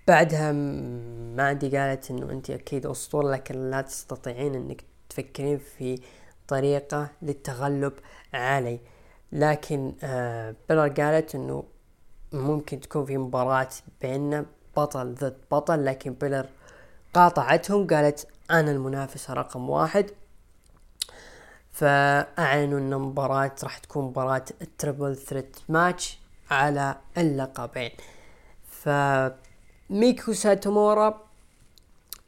بعدها 0.09 0.52
ماندي 0.52 1.78
قالت 1.78 2.10
إنه 2.10 2.32
أنت 2.32 2.51
أكيد 2.51 2.86
أسطورة 2.86 3.31
لكن 3.31 3.70
لا 3.70 3.81
تستطيعين 3.81 4.55
إنك 4.55 4.85
تفكرين 5.09 5.59
في 5.59 6.01
طريقة 6.48 7.10
للتغلب 7.22 7.93
علي. 8.35 8.81
لكن 9.32 9.94
آه 10.02 10.55
بلير 10.69 10.89
قالت 10.89 11.35
إنه 11.35 11.64
ممكن 12.32 12.81
تكون 12.81 13.05
في 13.05 13.16
مباراة 13.18 13.68
بيننا 14.02 14.47
بطل 14.77 15.14
ضد 15.14 15.36
بطل 15.51 15.85
لكن 15.85 16.12
بلير 16.12 16.47
قاطعتهم 17.14 17.86
قالت 17.86 18.27
أنا 18.51 18.70
المنافسة 18.70 19.35
رقم 19.35 19.70
واحد. 19.70 20.10
فأعلنوا 21.72 22.78
إن 22.78 22.93
المباراة 22.93 23.52
راح 23.62 23.78
تكون 23.78 24.05
مباراة 24.05 24.44
ال 24.62 24.70
triple 24.70 25.16
threat 25.16 25.57
match 25.69 26.19
على 26.51 26.97
اللقبين. 27.18 27.90
ف 28.70 28.89
ميكو 29.91 30.33
ساتومورا 30.33 31.21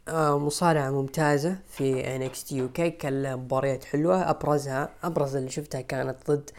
آه 0.09 0.39
مصارعة 0.39 0.91
ممتازة 0.91 1.57
في 1.69 2.31
UK 2.53 2.91
كان 2.91 3.23
له 3.23 3.37
مباريات 3.37 3.85
حلوة. 3.85 4.31
أبرزها 4.31 4.89
أبرز 5.03 5.37
اللي 5.37 5.51
شفتها 5.51 5.81
كانت 5.81 6.31
ضد 6.31 6.51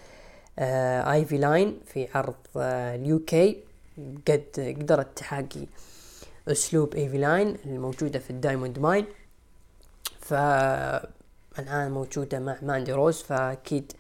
آه 0.60 1.12
ايفي 1.12 1.38
نايل 1.38 1.80
في 1.86 2.08
عرض 2.16 2.36
آه 2.58 2.96
ال 2.95 3.20
UK 3.20 3.57
قد 4.28 4.76
قدرت 4.80 5.18
تحاكي 5.18 5.68
أسلوب 6.48 6.96
ايفي 6.96 7.18
نايل 7.18 7.57
الموجودة 7.66 8.20
في 8.20 8.30
الدايموند 8.30 8.80
ماين 8.80 9.06
فالان 10.20 11.92
موجودة 11.92 12.40
مع 12.40 12.58
ماندي 12.62 12.94
روز 12.94 13.22
فأكيد 13.22 13.92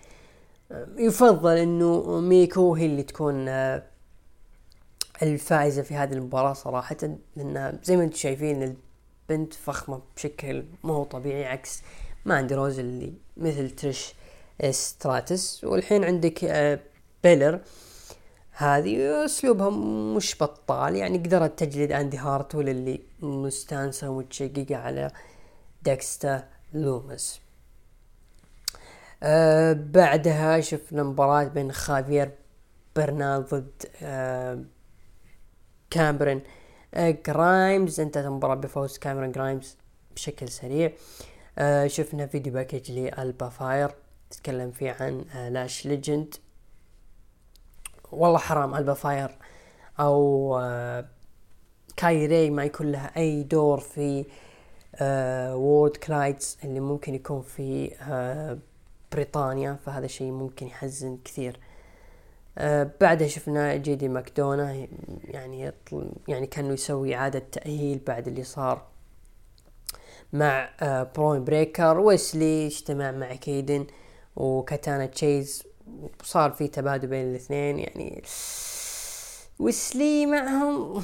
آه، 0.71 0.87
يفضل 0.97 1.57
إنه 1.57 2.19
ميكو 2.19 2.75
هي 2.75 2.85
اللي 2.85 3.03
تكون 3.03 3.45
آه 5.23 5.33
الفائزة 5.33 5.81
في 5.81 5.95
هذه 5.95 6.13
المباراة 6.13 6.53
صراحة 6.53 6.97
لأن 7.35 7.79
زي 7.83 7.97
ما 7.97 8.03
أنتم 8.03 8.15
شايفين 8.15 8.75
البنت 9.29 9.53
فخمة 9.53 10.01
بشكل 10.15 10.65
ما 10.83 10.93
هو 10.93 11.03
طبيعي 11.03 11.45
عكس 11.45 11.81
ماندي 12.25 12.55
روز 12.55 12.79
اللي 12.79 13.13
مثل 13.37 13.69
تريش 13.69 14.13
ستراتس. 14.71 15.63
والحين 15.63 16.03
عندك 16.03 16.43
آه، 16.43 16.79
بلير. 17.23 17.59
هذه 18.51 19.25
اسلوبها 19.25 19.69
مش 20.17 20.35
بطال 20.41 20.95
يعني 20.95 21.17
قدرت 21.17 21.59
تجلد 21.59 21.91
أندي 21.91 22.17
هارتول 22.17 22.69
اللي 22.69 23.01
مستانسة 23.21 24.09
ومتشققة 24.09 24.75
على 24.75 25.11
ديكستر 25.83 26.47
لوميس. 26.73 27.39
أه 29.23 29.73
بعدها 29.73 30.59
شفنا 30.59 31.03
مباراة 31.03 31.43
بين 31.43 31.71
خافير 31.71 32.31
برنال 32.95 33.45
ضد 33.45 33.85
أه 34.01 34.63
كاميرون 35.93 36.41
جرايمز 36.97 37.99
انتهت 37.99 38.25
المباراة 38.25 38.55
بفوز 38.55 38.97
كاميرون 38.97 39.31
جرايمز 39.31 39.77
بشكل 40.15 40.49
سريع. 40.49 40.91
أه 41.57 41.87
شفنا 41.87 42.27
video 42.27 42.53
package 42.53 42.91
لألبا 42.91 43.49
فاير 43.49 43.91
تتكلم 44.29 44.71
فيه 44.71 44.91
عن 44.99 45.25
لاش 45.53 45.85
ليجند 45.85 46.35
والله 48.11 48.37
حرام 48.37 48.75
البا 48.75 48.93
فاير 48.93 49.37
أه 49.99 51.05
كايري 51.97 52.49
ما 52.49 52.63
يكون 52.63 52.91
لها 52.91 53.17
أي 53.17 53.43
دور 53.43 53.79
في 53.79 54.25
Worlds 55.53 55.97
Collide 55.97 56.57
اللي 56.63 56.79
ممكن 56.79 57.15
يكون 57.15 57.41
في 57.41 57.91
بريطانيا 59.11 59.77
فهذا 59.85 60.07
شيء 60.07 60.31
ممكن 60.31 60.67
يحزن 60.67 61.17
كثير. 61.25 61.59
أه 62.57 62.91
بعدها 63.01 63.27
شفنا 63.27 63.75
جيدي 63.75 64.07
ماكدونا 64.07 64.87
يعني 65.23 65.61
يطل 65.61 66.11
يعني 66.27 66.47
كانوا 66.47 66.73
يسوي 66.73 67.15
إعادة 67.15 67.43
تأهيل 67.51 67.99
بعد 68.07 68.27
اللي 68.27 68.43
صار 68.43 68.85
مع 70.33 70.69
أه 70.81 71.03
برون 71.15 71.43
بريكر 71.43 71.99
ويسلي 71.99 72.67
اجتمع 72.67 73.11
مع 73.11 73.35
كيدن 73.35 73.85
وكاتانا 74.35 75.05
تشانس 75.05 75.63
وصار 76.21 76.51
في 76.51 76.67
تبادل 76.67 77.07
بين 77.07 77.29
الاثنين 77.29 77.79
يعني 77.79 78.23
ويسلي 79.59 80.25
معهم 80.25 81.03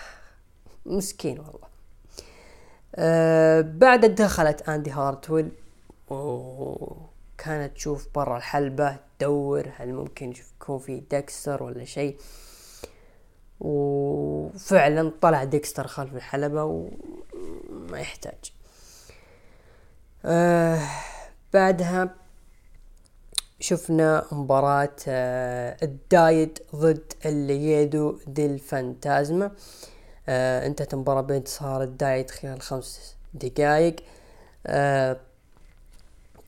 مسكين 0.86 1.38
والله. 1.38 1.70
أه 2.96 3.60
بعد 3.60 4.04
دخلت 4.04 4.68
اندي 4.68 4.90
هارتويل 4.90 5.50
وكانت 7.40 7.74
تشوف 7.76 8.08
برا 8.14 8.36
الحلبة 8.36 8.96
تدور 9.18 9.72
هل 9.76 9.92
ممكن 9.92 10.32
يكون 10.60 10.78
في 10.78 11.00
ديكستر 11.10 11.62
ولا 11.62 11.84
شيء. 11.84 12.16
وفعلا 13.60 15.12
طلع 15.20 15.44
ديكستر 15.44 15.86
خلف 15.86 16.14
الحلبة 16.14 16.64
وما 16.64 18.00
يحتاج. 18.00 18.52
آه 20.24 20.80
بعدها 21.52 22.14
شفنا 23.60 24.24
مباراة 24.32 24.96
آه 25.08 25.76
الدايد 25.82 26.58
ضد 26.76 27.12
الليغادو 27.26 28.18
ديل 28.26 28.46
فانتازما 28.46 29.52
آه 30.28 30.66
انتهت 30.66 30.94
المباراة 30.94 31.20
بانتصار 31.20 31.82
الدايد 31.82 32.30
خلال 32.30 32.60
خمس 32.62 33.16
دقائق 33.34 33.96
آه 34.66 35.16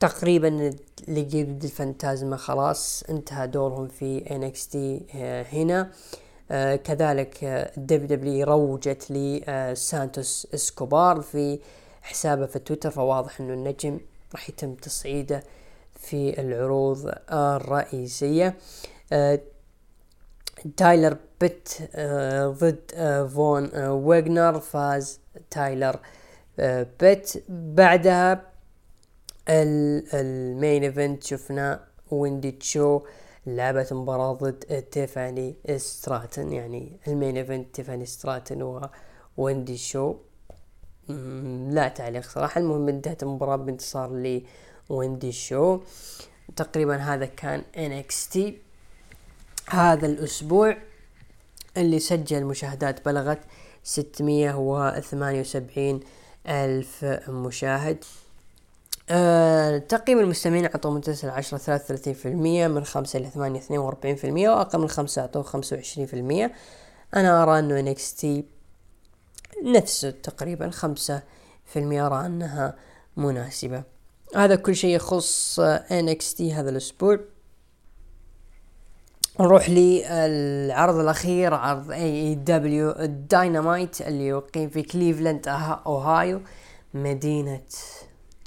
تقريبا 0.03 0.73
ضد 1.09 1.63
الفانتازما 1.63 2.37
خلاص 2.37 3.03
انتهى 3.09 3.47
دورهم 3.47 3.87
في 3.87 4.35
NXT 4.35 5.05
آه 5.15 5.43
هنا. 5.43 5.91
آه 6.51 6.75
كذلك 6.75 7.43
ال 7.43 8.07
WWE 8.07 8.45
روجت 8.45 9.11
لسانتوس 9.11 10.47
آه 10.51 10.55
إسكوبار 10.55 11.21
في 11.21 11.59
حسابه 12.01 12.45
في 12.45 12.59
تويتر 12.59 12.89
فواضح 12.91 13.39
إنه 13.41 13.53
النجم 13.53 13.99
راح 14.33 14.49
يتم 14.49 14.73
تصعيده 14.73 15.43
في 15.99 16.41
العروض 16.41 17.11
الرئيسية. 17.31 18.55
آه 19.13 19.39
تايلر 20.77 21.17
بيت 21.41 21.69
آه 21.95 22.47
ضد 22.47 22.91
آه 22.95 23.23
فون 23.27 23.69
آه 23.73 23.93
ويغنر 23.93 24.59
فاز 24.59 25.19
تايلر 25.51 25.99
آه 26.59 26.87
بيت. 26.99 27.43
بعدها 27.49 28.52
ال 29.49 29.76
main 29.76 30.83
event 30.83 31.23
شفنا 31.23 31.85
ويندي 32.11 32.51
تشو 32.51 33.01
لعبت 33.47 33.93
مباراة 33.93 34.33
ضد 34.33 34.83
تيفاني 34.91 35.55
ستراتن. 35.77 36.53
يعني 36.53 36.99
ال 37.07 37.13
main 37.13 37.37
event 37.37 37.75
تيفاني 37.75 38.05
ستراتن 38.05 38.89
وويندي 39.37 39.77
تشو 39.77 40.15
لا 41.69 41.87
تعليق 41.87 42.23
صراحة. 42.23 42.61
المهم 42.61 42.89
انتهت 42.89 43.23
المباراة 43.23 43.55
بانتصار 43.55 44.41
لويندي 44.89 45.31
تشو 45.31 45.79
تقريبا 46.55 46.95
هذا 46.95 47.25
كان 47.25 47.63
NXT 47.75 48.39
هذا 49.69 50.05
الأسبوع 50.05 50.77
اللي 51.77 51.99
سجل 51.99 52.45
مشاهدات 52.45 53.05
بلغت 53.05 53.39
ستمية 53.83 54.55
وثمانية 54.57 55.39
وسبعين 55.39 55.99
ألف 56.47 57.05
مشاهد. 57.29 58.03
أه 59.09 59.77
تقييم 59.77 60.19
المستمعين 60.19 60.65
أعطوا 60.65 60.91
من 60.91 61.01
تسعة 61.01 61.31
عشرة 61.31 61.57
ثلاثة 61.57 61.83
وثلاثين 61.83 62.13
في 62.13 62.27
المية 62.27 62.67
من 62.67 62.83
خمسة 62.83 63.19
إلى 63.19 63.29
ثمانية 63.29 63.59
اثنين 63.59 63.79
وأربعين 63.79 64.15
في 64.15 64.27
المية 64.27 64.49
وأقل 64.49 64.79
من 64.79 64.89
خمسة 64.89 65.21
أعطوه 65.21 65.43
خمسة 65.43 65.75
وعشرين 65.75 66.07
في 66.07 66.13
المية. 66.13 66.53
أنا 67.15 67.43
أرى 67.43 67.59
أنه 67.59 67.93
NXT 67.93 68.25
نفسه 69.63 70.09
تقريبا 70.09 70.69
خمسة 70.69 71.21
في 71.65 71.79
المية 71.79 72.07
أرى 72.07 72.25
أنها 72.25 72.75
مناسبة. 73.17 73.83
هذا 74.35 74.55
كل 74.55 74.75
شيء 74.75 74.95
يخص 74.95 75.59
NXT 75.89 76.41
هذا 76.41 76.69
الأسبوع. 76.69 77.19
نروح 79.39 79.69
للعرض 79.69 80.95
الأخير 80.95 81.53
عرض 81.53 81.93
AEW 82.45 82.91
الداينامايت 82.91 84.01
اللي 84.01 84.27
يقيم 84.27 84.69
في 84.69 84.81
كليفلاند 84.81 85.47
أوهايو 85.47 86.41
مدينة 86.93 87.61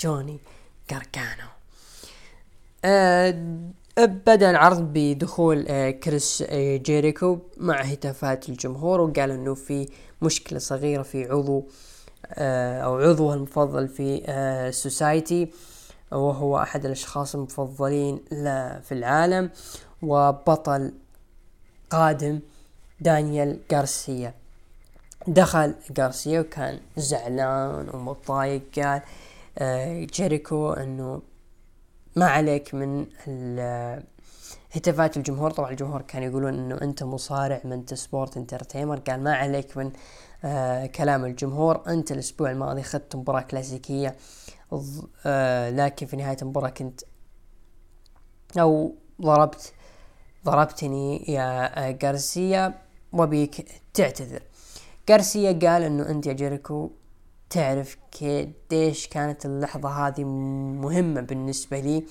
جوني 0.01 0.39
غارغانو. 0.89 1.49
أه 2.85 3.31
بدأ 3.99 4.51
العرض 4.51 4.81
بدخول 4.93 5.67
أه 5.69 5.91
كريس 5.91 6.45
أه 6.49 6.77
جيريكو 6.77 7.39
مع 7.57 7.81
هتافات 7.81 8.49
الجمهور 8.49 9.01
وقال 9.01 9.31
إنه 9.31 9.55
في 9.55 9.89
مشكلة 10.23 10.59
صغيرة 10.59 11.03
في 11.03 11.25
عضو 11.25 11.65
أو 12.39 12.99
عضوه 12.99 13.35
المفضل 13.35 13.89
في 13.89 14.71
society 14.75 15.53
وهو 16.13 16.59
أحد 16.59 16.85
الأشخاص 16.85 17.35
المفضلين 17.35 18.21
في 18.83 18.93
العالم 18.93 19.51
وبطل 20.03 20.93
قادم 21.91 22.41
دانيال 23.01 23.59
غارسيا. 23.73 24.35
دخل 25.27 25.75
غارسيا 25.99 26.41
وكان 26.41 26.81
زعلان 26.97 27.89
ومتضايق 27.95 28.63
قال 28.77 29.03
جيريكو 30.05 30.73
إنه 30.73 31.23
ما 32.17 32.27
عليك 32.27 32.75
من 32.75 33.07
هتافات 34.73 35.17
الجمهور. 35.17 35.51
طبعا 35.51 35.71
الجمهور 35.71 36.03
كانوا 36.03 36.29
يقولون 36.29 36.55
إنه 36.55 36.79
أنت 36.83 37.03
مصارع 37.03 37.61
انت 37.65 37.95
سبورت 37.95 38.37
انترتينر 38.37 38.99
قال 38.99 39.23
ما 39.23 39.35
عليك 39.35 39.77
من 39.77 39.93
آه 40.45 40.87
كلام 40.87 41.25
الجمهور. 41.25 41.83
أنت 41.89 42.13
الأسبوع 42.13 42.51
الماضي 42.51 42.81
اخذت 42.81 43.17
مباراة 43.17 43.41
كلاسيكية 43.41 44.17
آه 45.27 45.71
لكن 45.71 46.07
في 46.07 46.17
نهاية 46.17 46.37
المباراة 46.43 46.71
كنت 46.71 47.01
أو 48.59 48.95
ضربت 49.23 49.73
ضربتني 50.45 51.33
يا 51.33 51.91
جارسيا 51.91 52.75
وبيك 53.13 53.69
تعتذر. 53.95 54.43
جارسيا 55.09 55.53
قال 55.53 55.83
إنه 55.83 56.09
أنت 56.09 56.27
يا 56.27 56.33
جيريكو 56.33 56.91
تعرف 57.51 57.97
قديش 58.23 59.09
كانت 59.09 59.47
اللحظة 59.47 59.89
هذه 59.89 60.25
مهمة 60.25 61.21
بالنسبة 61.21 61.81
لي 61.81 62.05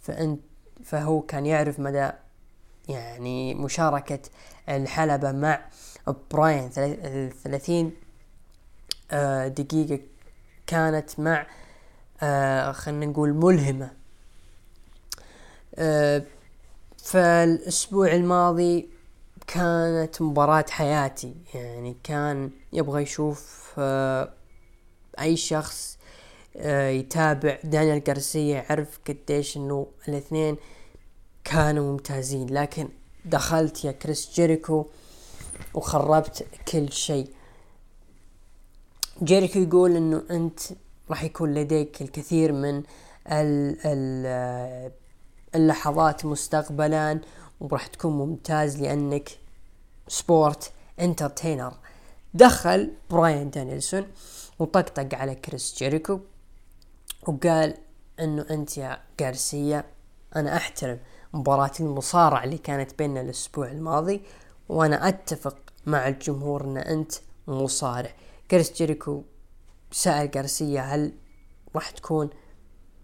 فأنت 0.00 0.40
فهو 0.84 1.20
كان 1.20 1.46
يعرف 1.46 1.80
مدى 1.80 2.10
يعني 2.88 3.54
مشاركة 3.54 4.20
الحلبة 4.68 5.32
مع 5.32 5.60
براين 6.32 6.68
ثلاثين 7.44 7.92
دقيقة 9.46 10.00
كانت 10.66 11.20
مع 11.20 11.46
خلينا 12.72 13.06
نقول 13.06 13.32
ملهمة. 13.34 13.90
فالأسبوع 17.04 18.12
الماضي 18.12 18.90
كانت 19.46 20.22
مباراة 20.22 20.64
حياتي 20.70 21.34
يعني 21.54 21.96
كان 22.04 22.50
يبغى 22.72 23.02
يشوف 23.02 23.74
أي 25.20 25.36
شخص 25.36 25.98
يتابع. 26.54 27.58
دانيال 27.64 28.04
جارسيا 28.04 28.64
يعرف 28.68 28.98
قديش 29.08 29.56
إنه 29.56 29.86
الاثنين 30.08 30.56
كانوا 31.44 31.92
ممتازين. 31.92 32.46
لكن 32.46 32.88
دخلت 33.24 33.84
يا 33.84 33.92
كريس 33.92 34.30
جيريكو 34.34 34.86
وخربت 35.74 36.46
كل 36.68 36.92
شيء. 36.92 37.30
جيريكو 39.22 39.58
يقول 39.58 39.96
إنه 39.96 40.22
أنت 40.30 40.60
راح 41.10 41.24
يكون 41.24 41.54
لديك 41.54 42.02
الكثير 42.02 42.52
من 42.52 42.82
ال 43.26 44.90
اللحظات 45.54 46.24
مستقبلا 46.24 47.20
وراح 47.60 47.86
تكون 47.86 48.12
ممتاز 48.12 48.82
لأنك 48.82 49.30
sports 50.08 50.72
entertainer 51.00 51.72
دخل 52.34 52.92
براين 53.10 53.50
دانيلسون 53.50 54.06
وطقطق 54.60 55.14
على 55.14 55.34
كريس 55.34 55.74
جيريكو 55.78 56.20
وقال 57.28 57.74
إنه 58.20 58.46
أنت 58.50 58.78
يا 58.78 59.00
جارسيا 59.20 59.84
أنا 60.36 60.56
أحترم 60.56 60.98
مباراة 61.32 61.72
المصارعة 61.80 62.44
اللي 62.44 62.58
كانت 62.58 62.98
بيننا 62.98 63.20
الأسبوع 63.20 63.70
الماضي 63.70 64.22
وأنا 64.68 65.08
أتفق 65.08 65.56
مع 65.86 66.08
الجمهور 66.08 66.64
إن 66.64 66.76
أنت 66.76 67.12
مصارع. 67.46 68.10
كريس 68.50 68.72
جيريكو 68.72 69.22
سأل 69.90 70.30
جارسيا 70.30 70.80
هل 70.80 71.12
راح 71.74 71.90
تكون 71.90 72.30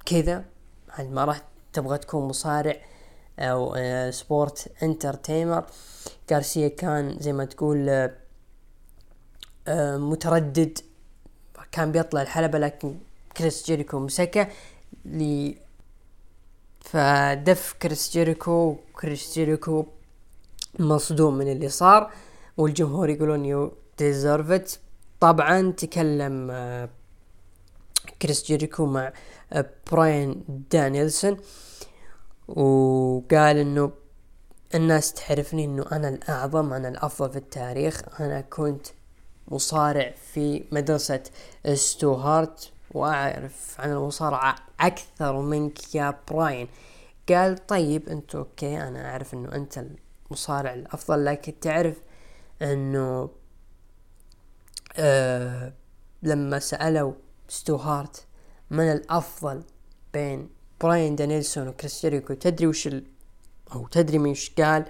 كذا؟ 0.06 0.44
هل 0.90 1.10
ما 1.10 1.24
راح 1.24 1.42
تبغى 1.72 1.98
تكون 1.98 2.28
مصارع 2.28 2.76
أو 3.38 3.74
آه، 3.76 4.10
sport 4.10 4.72
entertainer؟ 4.82 5.66
جارسيا 6.30 6.68
كان 6.68 7.16
زي 7.20 7.32
ما 7.32 7.44
تقول 7.44 7.88
آه، 7.88 8.14
آه، 9.68 9.96
متردد 9.96 10.78
كان 11.76 11.92
بيطلع 11.92 12.22
الحلبة 12.22 12.58
لكن 12.58 12.94
كريس 13.36 13.66
جيريكو 13.66 13.98
مسكه 13.98 14.48
ل 15.04 15.52
فدف 16.80 17.72
كريس 17.82 18.10
جيريكو 18.12 18.76
كريس 19.00 19.34
جيريكو 19.34 19.86
مصدوم 20.78 21.38
من 21.38 21.52
اللي 21.52 21.68
صار 21.68 22.10
والجمهور 22.56 23.10
يقولون 23.10 23.44
you 23.44 23.72
deserve 23.98 24.78
طبعا 25.20 25.70
تكلم 25.70 26.52
كريس 28.22 28.46
جيريكو 28.46 28.86
مع 28.86 29.12
براين 29.92 30.44
دانيلسون 30.70 31.36
وقال 32.48 33.56
إنه 33.56 33.92
الناس 34.74 35.12
تعرفني 35.12 35.64
إنه 35.64 35.84
أنا 35.92 36.08
الأعظم 36.08 36.72
أنا 36.72 36.88
الأفضل 36.88 37.30
في 37.30 37.38
التاريخ 37.38 38.20
أنا 38.20 38.40
كنت 38.40 38.86
مصارع 39.48 40.14
في 40.32 40.64
مدرسة 40.72 41.22
ستو 41.74 42.14
هارت 42.14 42.70
وأعرف 42.90 43.80
عن 43.80 43.92
المصارعة 43.92 44.56
أكثر 44.80 45.40
منك 45.40 45.94
يا 45.94 46.18
براين. 46.30 46.68
قال 47.28 47.66
طيب 47.66 48.08
أنت 48.08 48.34
أوكي 48.34 48.82
أنا 48.82 49.10
أعرف 49.10 49.34
إنه 49.34 49.54
أنت 49.54 49.84
المصارع 50.30 50.74
الأفضل 50.74 51.24
لكن 51.24 51.60
تعرف 51.60 51.96
إنه 52.62 53.30
آه 54.96 55.72
لما 56.22 56.58
سألوا 56.58 57.12
ستو 57.48 57.76
هارت 57.76 58.24
من 58.70 58.92
الأفضل 58.92 59.62
بين 60.12 60.48
براين 60.80 61.16
دانيلسون 61.16 61.68
وكريس 61.68 62.02
جيريكو 62.02 62.34
تدري 62.34 62.66
وش 62.66 62.86
ال... 62.86 63.04
أو 63.72 63.86
تدري 63.86 64.18
من 64.18 64.30
وش 64.30 64.50
قال؟ 64.50 64.84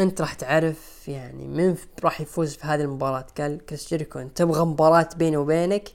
انت 0.00 0.20
راح 0.20 0.34
تعرف 0.34 1.08
يعني 1.08 1.46
من 1.46 1.76
راح 2.04 2.20
يفوز 2.20 2.54
في 2.54 2.66
هذه 2.66 2.80
المباراة. 2.80 3.26
قال 3.38 3.66
كريس 3.66 3.88
جيريكو 3.88 4.18
انت 4.18 4.38
تبغى 4.38 4.64
مباراة 4.64 5.08
بيني 5.16 5.36
وبينك؟ 5.36 5.88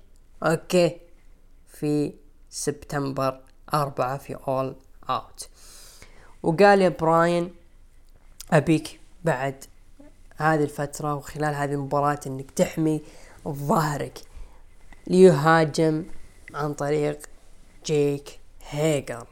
أوكي. 0.43 0.97
في 1.67 2.13
سبتمبر 2.49 3.41
أربعة 3.73 4.17
في 4.17 4.35
All 4.35 4.75
Out 5.09 5.49
وقال 6.43 6.81
يا 6.81 6.89
براين 6.89 7.53
أبيك 8.51 8.99
بعد 9.23 9.65
هذه 10.35 10.63
الفترة 10.63 11.15
وخلال 11.15 11.55
هذه 11.55 11.71
المباراة 11.73 12.19
إنك 12.27 12.51
تحمي 12.51 13.01
ظهرك 13.47 14.19
ليهاجم 15.07 16.05
عن 16.53 16.73
طريق 16.73 17.19
جيك 17.85 18.39
هيجر. 18.69 19.27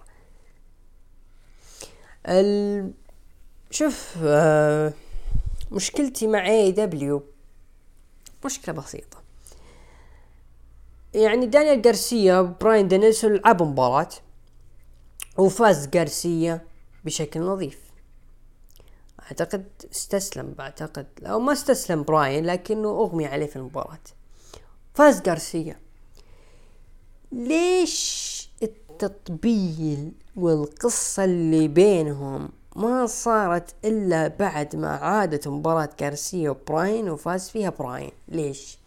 شوف 3.74 4.18
آه 4.24 4.94
مشكلتي 5.72 6.28
مع 6.28 6.46
AEW 6.48 7.24
مشكلة 8.46 8.76
بسيطة. 8.76 9.18
يعني 11.14 11.46
دانيال 11.46 11.82
جارسيا 11.82 12.42
براين 12.42 12.88
دانيلسون 12.88 13.34
لعبوا 13.34 13.66
مباراة 13.66 14.10
وفاز 15.38 15.88
جارسيا 15.88 16.62
بشكل 17.06 17.40
نظيف. 17.40 17.80
أعتقد 19.22 19.66
استسلم 19.92 20.54
بعتقد 20.58 21.08
أو 21.24 21.40
ما 21.40 21.54
استسلم 21.54 22.04
براين 22.04 22.46
لكنه 22.46 22.90
أغمي 22.90 23.26
عليه 23.26 23.46
في 23.46 23.56
المباراة. 23.56 24.00
فاز 24.94 25.22
جارسيا 25.22 25.80
ليش 27.32 28.50
التطبيل 28.64 30.12
والقصة 30.36 31.24
اللي 31.24 31.68
بينهم 31.68 32.50
ما 32.76 33.06
صارت 33.06 33.76
إلا 33.86 34.28
بعد 34.28 34.76
ما 34.76 34.90
عادت 34.90 35.48
مباراة 35.48 35.90
جارسيا 36.00 36.50
وبراين 36.50 37.10
وفاز 37.10 37.50
فيها 37.50 37.70
براين. 37.70 38.12
ليش؟ 38.28 38.78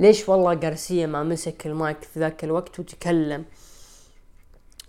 ليش 0.00 0.28
والله 0.28 0.54
جارسيا 0.54 1.06
ما 1.06 1.22
مسك 1.22 1.66
المايك 1.66 2.02
في 2.02 2.20
ذاك 2.20 2.44
الوقت 2.44 2.80
وتكلم؟ 2.80 3.44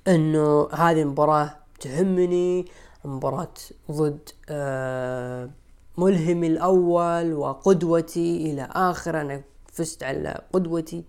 إنه 0.08 0.70
هذه 0.74 1.02
المباراة 1.02 1.58
تهمني 1.80 2.66
مباراة 3.06 3.54
ضد 3.92 4.30
آه 4.50 5.50
ملهمي 5.98 6.48
الأول 6.48 7.34
وقدوتي 7.34 8.52
إلى 8.52 8.70
آخر 8.72 9.22
أنا 9.22 9.42
فزت 9.74 10.04
على 10.04 10.42
قدوتي. 10.54 11.04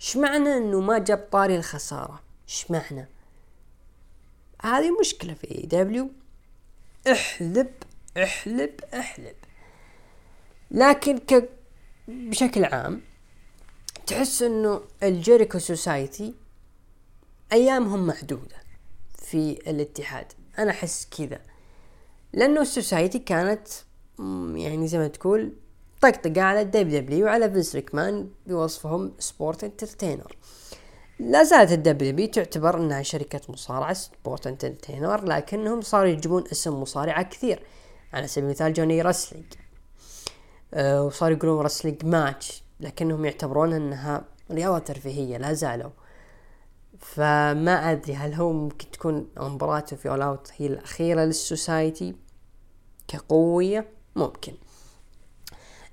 إيش 0.00 0.16
معنى 0.16 0.56
إنه 0.56 0.80
ما 0.80 0.98
جاب 0.98 1.28
طاري 1.32 1.56
الخسارة؟ 1.56 2.20
إيش 2.48 2.70
معنى؟ 2.70 3.08
هذه 4.62 5.00
مشكلة 5.00 5.34
في 5.34 5.66
دبليو 5.70 6.10
احلب 7.10 7.70
احلب 8.16 8.70
احلب. 8.94 9.36
لكن 10.70 11.18
ك 11.18 11.48
بشكل 12.08 12.64
عام 12.64 13.00
تحس 14.06 14.42
إنه 14.42 14.80
الجيريكو 15.02 15.58
society 15.58 16.34
أيامهم 17.52 18.06
محدودة 18.06 18.56
في 19.18 19.50
الاتحاد. 19.70 20.32
أنا 20.58 20.70
أحس 20.70 21.08
كذا. 21.18 21.40
لأنه 22.32 22.60
ال 22.60 22.67
society 22.67 23.18
كانت 23.18 23.68
يعني 24.54 24.88
زي 24.88 24.98
ما 24.98 25.08
تقول 25.08 25.52
طقطقة 26.00 26.42
على 26.42 26.60
ال 26.60 27.00
WWE 27.00 27.26
وعلى 27.26 27.50
فينس 27.50 27.74
مكمان 27.74 28.30
بوصفهم 28.46 29.12
sport 29.18 29.64
entertainer 29.64 30.36
لا 31.18 31.42
زالت 31.44 31.72
ال 31.72 31.86
WWE 31.86 32.26
تعتبر 32.26 32.78
إنها 32.78 33.02
شركة 33.02 33.40
مصارعة 33.48 33.92
sport 33.92 34.46
entertainer 34.46 35.24
لكنهم 35.24 35.80
صاروا 35.80 36.10
يجيبون 36.10 36.44
اسم 36.52 36.82
مصارعة 36.82 37.22
كثير 37.22 37.62
على 38.12 38.26
سبيل 38.26 38.44
المثال 38.44 38.72
جوني 38.72 39.02
Wrestling 39.02 39.46
أه 40.74 41.04
وصاروا 41.04 41.36
يقولون 41.36 41.64
wrestling 41.64 42.04
match 42.04 42.62
لكنهم 42.80 43.24
يعتبرون 43.24 43.72
إنها 43.72 44.24
رياضة 44.50 44.78
ترفيهية 44.78 45.36
لا 45.36 45.52
زالوا. 45.52 45.90
فما 46.98 47.92
أدري 47.92 48.14
هل 48.14 48.34
هو 48.34 48.52
ممكن 48.52 48.90
تكون 48.90 49.28
مباراته 49.36 49.96
في 49.96 50.08
All 50.08 50.22
Out 50.22 50.50
هي 50.56 50.66
الأخيرة 50.66 51.24
لل 51.24 51.44
society 51.44 52.16
كقوية؟ 53.08 53.88
ممكن. 54.16 54.52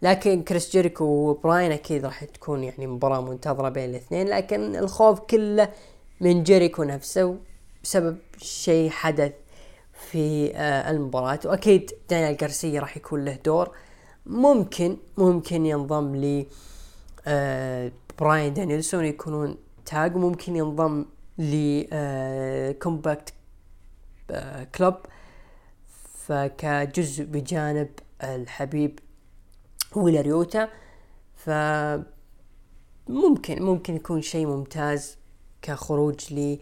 لكن 0.01 0.43
كريس 0.43 0.71
جيريكو 0.71 1.03
وبراين 1.03 1.71
أكيد 1.71 2.05
راح 2.05 2.23
تكون 2.23 2.63
يعني 2.63 2.87
مباراة 2.87 3.21
منتظرة 3.21 3.69
بين 3.69 3.89
الاثنين 3.89 4.27
لكن 4.27 4.75
الخوف 4.75 5.19
كله 5.19 5.69
من 6.21 6.43
جيريكو 6.43 6.83
نفسه 6.83 7.37
بسبب 7.83 8.17
شيء 8.37 8.89
حدث 8.89 9.31
في 9.93 10.55
آه 10.55 10.91
المباراة. 10.91 11.39
وأكيد 11.45 11.91
دانيال 12.09 12.37
جارسيا 12.37 12.79
راح 12.79 12.97
يكون 12.97 13.25
له 13.25 13.39
دور. 13.45 13.71
ممكن 14.25 14.97
ممكن 15.17 15.65
ينضم 15.65 16.15
ل 16.15 16.45
آه 17.27 17.91
براين 18.19 18.53
دانيلسون 18.53 19.05
يكونون 19.05 19.57
tag. 19.85 20.15
ممكن 20.15 20.55
ينضم 20.55 21.05
ل 21.37 21.83
آه 21.93 22.71
Combat 22.71 23.33
آه 24.31 24.63
Club. 24.63 24.95
فكجزء 26.25 27.23
بجانب 27.23 27.89
الحبيب 28.23 28.99
ويلر 29.95 30.21
يوتا 30.21 30.69
ف 31.35 31.49
ممكن 33.09 33.63
ممكن 33.63 33.95
يكون 33.95 34.21
شيء 34.21 34.45
ممتاز 34.45 35.17
كخروج 35.61 36.33
لي 36.33 36.59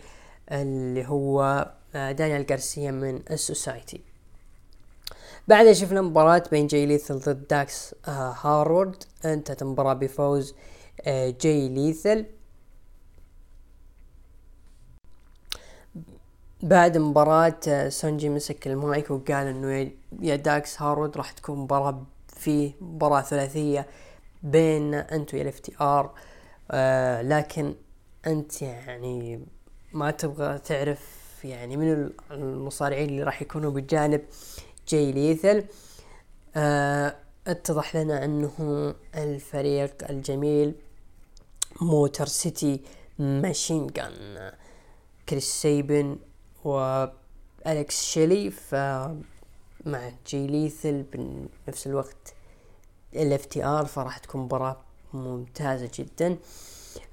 اللي 0.52 1.08
هو 1.08 1.72
آه، 1.96 2.12
دانيال 2.12 2.46
جارسيا 2.46 2.92
من 2.92 3.22
ال 3.32 3.40
society 3.41 4.02
بعدها 5.48 5.74
شفنا 5.74 6.02
مباراة 6.02 6.44
بين 6.52 6.68
جاي 6.68 6.86
ليثال 6.86 7.20
ضد 7.20 7.48
داكس 7.48 7.96
آه، 8.08 8.36
هارورد. 8.42 9.04
انتهت 9.26 9.62
المباراة 9.62 9.94
بفوز 9.94 10.56
آه، 11.02 11.34
جاي 11.42 11.70
ليثال. 11.70 12.26
بعد 16.64 16.98
مباراة 16.98 17.90
سونجي 17.90 18.30
مسك 18.30 18.68
المايك 18.68 19.12
وقال 19.12 19.48
إنه 19.48 19.92
يا 20.22 20.36
داكس 20.36 20.82
هارورد 20.82 21.18
راح 21.18 21.32
تكون 21.32 21.60
مباراة 21.60 22.06
في 22.40 22.74
مباراة 22.82 23.22
ثلاثية 23.22 23.88
بين 24.44 24.94
أنت 24.94 25.34
وال 25.34 25.60
FTR 25.60 26.14
لكن 27.24 27.76
أنت 28.28 28.62
يعني 28.62 29.46
ما 29.94 30.12
تبغى 30.12 30.58
تعرف 30.60 31.00
يعني 31.44 31.78
من 31.78 32.10
المصارعين 32.32 33.10
اللي 33.10 33.24
راح 33.24 33.42
يكونوا 33.42 33.72
بجانب 33.72 34.22
جاي 34.88 35.12
ليثال. 35.12 35.66
آه 36.56 37.16
اتضح 37.48 37.96
لنا 37.96 38.26
أنه 38.26 38.96
الفريق 39.16 40.10
الجميل 40.10 40.76
Motor 41.82 42.26
City 42.26 42.82
Machine 43.20 43.88
Guns 43.88 44.52
كريس 45.30 45.62
سيبن 45.62 46.18
واليكس 46.64 48.04
شيلي. 48.04 48.52
ف 48.52 48.76
مع 49.86 50.12
جاي 50.28 50.48
ليثال 50.48 51.04
بنفس 51.04 51.88
الوقت 51.88 52.34
ال 53.16 53.46
FTR 53.46 53.86
فراح 53.86 54.18
تكون 54.18 54.42
مباراة 54.42 54.78
ممتازة 55.14 55.90
جدا. 55.94 56.38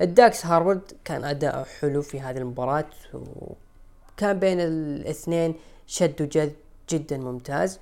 الداكس 0.00 0.46
هارورد 0.46 0.92
كان 1.04 1.24
اداءه 1.24 1.64
حلو 1.64 2.02
في 2.02 2.20
هذه 2.20 2.36
المباراة 2.36 2.90
وكان 3.14 4.38
بين 4.38 4.60
الاثنين 4.60 5.54
شد 5.86 6.22
وجذب 6.22 6.56
جدا 6.90 7.16
ممتاز. 7.18 7.80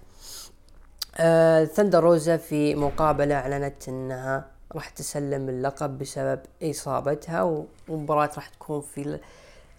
آه 1.16 1.64
ثندر 1.64 2.04
روزا 2.04 2.36
في 2.36 2.74
مقابلة 2.74 3.34
أعلنت 3.34 3.88
إنها 3.88 4.50
راح 4.72 4.88
تسلم 4.88 5.48
اللقب 5.48 5.98
بسبب 5.98 6.40
إصابتها 6.62 7.64
ومباراة 7.88 8.30
راح 8.36 8.48
تكون 8.48 8.80
في 8.80 9.20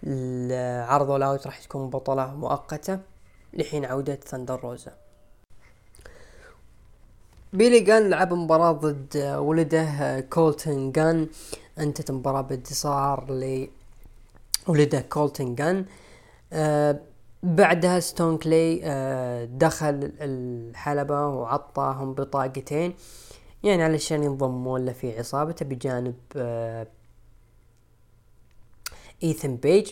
العرض 0.04 1.12
All 1.12 1.29
Out 1.29 1.46
راح 1.46 1.64
تكون 1.64 1.90
بطلة 1.90 2.36
مؤقتة. 2.36 3.00
لحين 3.56 3.86
عودة 3.86 4.16
ثندر 4.16 4.60
روزا. 4.60 4.94
بيلي 7.54 7.80
جان 7.80 8.10
لعب 8.10 8.34
مباراة 8.34 8.72
ضد 8.72 9.18
ولده 9.38 10.20
كولتن 10.20 10.92
جان. 10.92 11.28
انتهت 11.80 12.12
مباراة 12.12 12.42
بانتصار 12.42 13.26
لولده 14.68 15.00
كولتن 15.00 15.56
جان. 15.56 15.86
آه 16.54 17.00
بعدها 17.44 18.00
ستوكلي 18.00 18.82
آه 18.84 19.46
دخل 19.46 20.12
الحلبة 20.20 21.28
وعطاهم 21.28 22.14
بطاقتين. 22.14 22.94
يعني 23.64 23.84
علشان 23.84 24.24
ينضمون 24.24 24.86
له 24.86 24.94
في 24.94 25.20
عصابته 25.20 25.66
بجانب 25.66 26.16
آه 26.36 26.88
إيثن 29.24 29.56
بيج. 29.56 29.92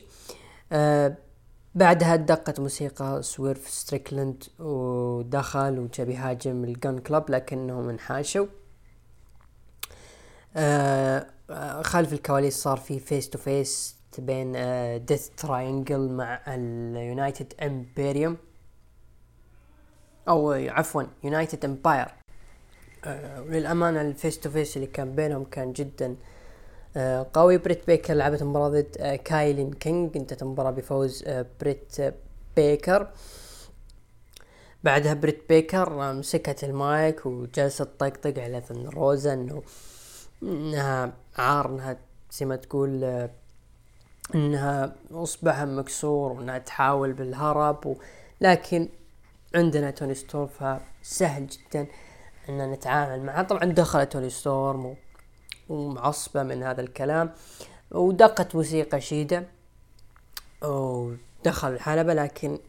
بعدها 1.75 2.15
دقت 2.15 2.59
موسيقى 2.59 3.23
سويرف 3.23 3.69
ستريكلند 3.69 4.43
ودخل 4.59 5.79
وجا 5.79 6.09
بيهاجم 6.09 6.63
الجن 6.63 6.99
كلاب 6.99 7.31
لكنهم 7.31 7.89
انحاشوا. 7.89 8.45
آه 10.55 11.27
خلف 11.81 12.13
الكواليس 12.13 12.55
صار 12.55 12.77
في 12.77 12.99
face 12.99 13.29
to 13.29 13.37
face 13.37 13.95
بين 14.17 14.51
ديث 15.05 15.29
تراينجل 15.37 16.09
مع 16.09 16.41
اليونايتد 16.47 17.53
امبيريوم 17.61 18.37
أو 20.29 20.51
عفوا 20.51 21.03
يونايتد 21.23 21.65
امباير 21.65 22.07
وللامانه 23.37 24.01
ال 24.01 24.09
face 24.09 24.39
to 24.39 24.49
face 24.49 24.75
اللي 24.77 24.87
كان 24.87 25.15
بينهم 25.15 25.43
كان 25.43 25.73
جدا 25.73 26.05
آه 26.05 26.15
قوي 27.33 27.57
بريت 27.57 27.87
بيكر 27.87 28.13
لعبت 28.13 28.43
مباراة 28.43 28.69
ضد 28.69 28.97
آه 28.99 29.15
كايلين 29.15 29.73
كينج 29.73 30.17
انتهت 30.17 30.41
المباراة 30.41 30.71
بفوز 30.71 31.23
آه 31.27 31.45
بريت 31.61 31.97
بيكر 32.55 33.07
بعدها 34.83 35.13
بريت 35.13 35.49
بيكر 35.49 36.13
مسكت 36.13 36.63
المايك 36.63 37.25
وجلست 37.25 37.81
تطقطق 37.81 38.43
على 38.43 38.61
ثندر 38.61 38.87
روزا 38.87 39.33
إنه 39.33 39.63
إنها 40.43 41.13
عار 41.37 41.69
إنها 41.69 41.97
زي 42.31 42.45
ما 42.45 42.55
تقول 42.55 43.03
آه 43.03 43.29
إنها 44.35 44.95
اصبعها 45.11 45.65
مكسور 45.65 46.31
وإنها 46.31 46.57
تحاول 46.57 47.13
بالهرب. 47.13 47.97
لكن 48.41 48.89
عندنا 49.55 49.91
توني 49.91 50.13
ستورم 50.15 50.47
فسهل 50.47 51.47
جدا 51.47 51.87
ان 52.49 52.71
نتعامل 52.71 53.21
معه 53.25 53.43
طبعا 53.43 53.63
دخلت 53.65 54.11
توني 54.11 54.29
ستورم 54.29 54.95
ومعصبة 55.73 56.43
من 56.43 56.63
هذا 56.63 56.81
الكلام 56.81 57.31
ودقت 57.91 58.55
موسيقى 58.55 59.01
شيدا 59.01 59.45
ودخل 60.61 61.73
الحلبة 61.73 62.13
لكن 62.13 62.59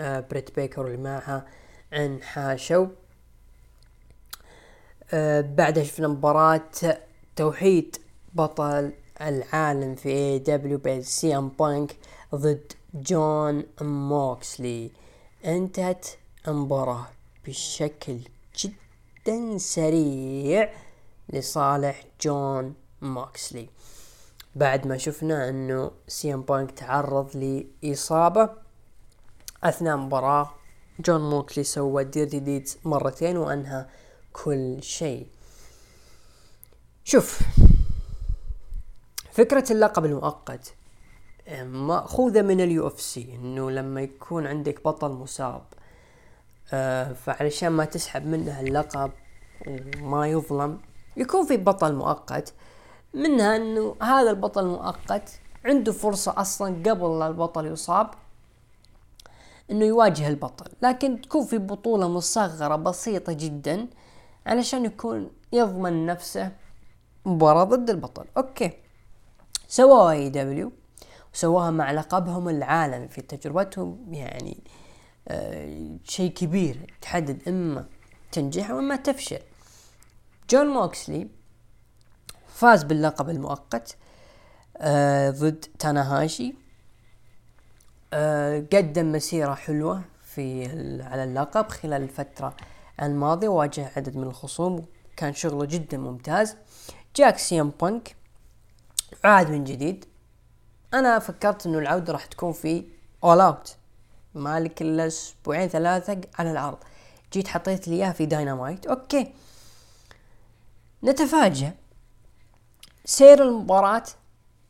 آه 0.00 0.20
بريت 0.30 0.56
بيكر 0.56 0.86
اللي 0.86 0.96
معها 0.96 1.46
انحاشوا. 1.92 2.86
آه 5.12 5.40
بعدها 5.40 5.84
شفنا 5.84 6.08
مباراة 6.08 6.62
توحيد 7.36 7.96
بطل 8.34 8.92
العالم 9.20 9.94
في 9.94 10.08
AEW 10.08 10.78
بين 10.78 11.02
سي 11.02 11.36
إم 11.36 11.48
بانك 11.48 11.96
ضد 12.34 12.72
جون 12.94 13.64
موكسلي. 13.80 14.90
انتهت 15.44 16.06
المباراة 16.48 17.06
بشكل 17.46 18.18
جدا 18.58 19.58
سريع. 19.58 20.72
لصالح 21.32 22.04
جون 22.20 22.74
موكسلي 23.02 23.68
بعد 24.54 24.86
ما 24.86 24.96
شفنا 24.96 25.48
إنه 25.48 25.90
سي 26.08 26.34
إم 26.34 26.42
بانك 26.42 26.70
تعرض 26.70 27.36
لإصابة 27.84 28.50
أثناء 29.64 29.96
مباراة 29.96 30.50
جون 31.00 31.30
موكسلي 31.30 31.64
سوى 31.64 32.04
Dirty 32.04 32.38
Deeds 32.38 32.78
مرتين 32.84 33.36
وأنهى 33.36 33.86
كل 34.32 34.82
شيء. 34.82 35.26
شوف 37.04 37.40
فكرة 39.32 39.72
اللقب 39.72 40.04
المؤقت 40.04 40.74
مأخوذة 41.62 42.42
من 42.42 42.60
ال 42.60 42.86
UFC 42.86 43.34
إنه 43.34 43.70
لما 43.70 44.00
يكون 44.00 44.46
عندك 44.46 44.84
بطل 44.84 45.08
مصاب 45.08 45.62
آه 46.72 47.12
فعلشان 47.12 47.68
ما 47.68 47.84
تسحب 47.84 48.26
منه 48.26 48.60
اللقب 48.60 49.10
وما 49.66 50.28
يظلم 50.28 50.80
يكون 51.16 51.46
في 51.46 51.56
بطل 51.56 51.94
مؤقت. 51.94 52.54
منها 53.14 53.56
إنه 53.56 53.96
هذا 54.02 54.30
البطل 54.30 54.64
المؤقت 54.64 55.40
عنده 55.64 55.92
فرصة 55.92 56.40
أصلا 56.40 56.90
قبل 56.90 57.18
لا 57.18 57.26
البطل 57.26 57.66
يصاب 57.66 58.10
إنه 59.70 59.84
يواجه 59.84 60.28
البطل 60.28 60.70
لكن 60.82 61.20
تكون 61.20 61.46
في 61.46 61.58
بطولة 61.58 62.08
مصغرة 62.08 62.76
بسيطة 62.76 63.32
جدا 63.32 63.88
علشان 64.46 64.84
يكون 64.84 65.30
يضمن 65.52 66.06
نفسه 66.06 66.52
مباراة 67.24 67.64
ضد 67.64 67.90
البطل. 67.90 68.24
أوكي. 68.36 68.72
سووها 69.68 70.12
AEW. 70.12 70.72
وسووها 71.34 71.70
مع 71.70 71.92
لقبهم 71.92 72.48
العالمي 72.48 73.08
في 73.08 73.22
تجربتهم. 73.22 74.14
يعني 74.14 74.64
آه 75.28 75.96
شيء 76.04 76.30
كبير 76.30 76.94
تحدد 77.00 77.48
إما 77.48 77.86
تنجح 78.32 78.70
وإما 78.70 78.96
تفشل. 78.96 79.40
جون 80.50 80.66
موكسلي 80.66 81.28
فاز 82.48 82.82
باللقب 82.82 83.30
المؤقت 83.30 83.96
آه 84.76 85.30
ضد 85.30 85.64
تاناهاشي. 85.78 86.54
آه 88.12 88.66
قدم 88.72 89.12
مسيرة 89.12 89.54
حلوة 89.54 90.02
في 90.22 90.64
على 91.02 91.24
اللقب 91.24 91.68
خلال 91.68 92.02
الفترة 92.02 92.56
الماضية 93.02 93.48
واجه 93.48 93.92
عدد 93.96 94.16
من 94.16 94.22
الخصوم 94.22 94.86
كان 95.16 95.34
شغله 95.34 95.64
جدا 95.64 95.98
ممتاز. 95.98 96.56
جاك 97.16 97.38
سي 97.38 97.61
إم 97.61 97.72
بانك 97.80 98.16
عاد 99.24 99.50
من 99.50 99.64
جديد. 99.64 100.04
أنا 100.94 101.18
فكرت 101.18 101.66
إنه 101.66 101.78
العودة 101.78 102.12
راح 102.12 102.26
تكون 102.26 102.52
في 102.52 102.84
All 103.24 103.40
Out 103.40 103.76
مالك 104.34 104.82
إلا 104.82 105.06
أسبوعين 105.06 105.68
ثلاثة 105.68 106.20
على 106.38 106.50
العرض 106.50 106.78
جيت 107.32 107.48
حطيت 107.48 107.88
لي 107.88 107.94
اياه 107.96 108.12
في 108.12 108.26
داينامايت 108.26 108.86
أوكي. 108.86 109.34
نتفاجأ. 111.04 111.74
سير 113.04 113.42
المباراة 113.42 114.02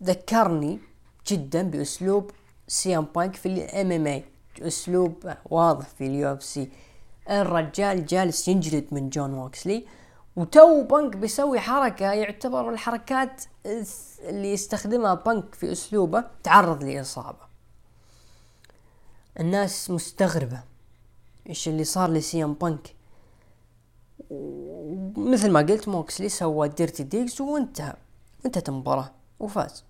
ذكرني 0.02 0.78
جدا 1.27 1.62
بأسلوب 1.62 2.31
سي 2.69 2.93
إم 2.93 3.05
بانك 3.05 3.36
في 3.36 3.47
ال 3.47 3.93
MMA 3.93 4.24
أسلوب 4.62 5.32
واضح 5.44 5.86
في 5.86 6.07
ال 6.07 6.32
UFC. 6.32 6.70
الرجال 7.31 8.07
جالس 8.07 8.48
ينجلد 8.48 8.86
من 8.93 9.11
جون 9.11 9.35
موكسلي 9.35 9.86
وتو 10.36 10.82
بانك 10.82 11.16
بيسوي 11.16 11.61
حركة 11.61 12.12
يعتبر 12.12 12.70
الحركات 12.70 13.44
اللي 14.20 14.52
يستخدمها 14.52 15.15
بانك 15.15 15.55
في 15.55 15.73
أسلوبه 15.73 16.24
تعرض 16.43 16.85
لإصابة. 16.85 17.51
الناس 19.40 19.90
مستغربة 19.90 20.62
إيش 21.48 21.69
اللي 21.69 21.85
صار 21.85 22.11
لسي 22.11 22.44
إم 22.44 22.55
بانك. 22.55 22.94
مثل 25.20 25.51
ما 25.51 25.60
قلت 25.60 25.88
موكسلي 25.88 26.28
سوى 26.28 26.68
Dirty 26.69 27.02
Deeds 27.02 27.40
وانتهى 27.40 27.94
انتهت 28.47 28.68
المباراة 28.68 29.10
وفاز. 29.40 29.84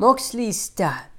موكسلي 0.00 0.44
يستاهل. 0.48 1.10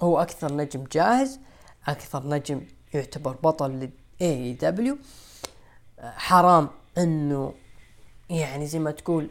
هو 0.00 0.22
أكثر 0.22 0.56
نجم 0.56 0.84
جاهز 0.92 1.40
أكثر 1.88 2.28
نجم 2.28 2.60
يعتبر 2.94 3.32
بطل 3.32 3.70
لل 3.70 3.90
AEW 4.22 4.98
حرام 6.00 6.68
إنه 6.98 7.54
يعني 8.30 8.66
زي 8.66 8.78
ما 8.78 8.90
تقول 8.90 9.30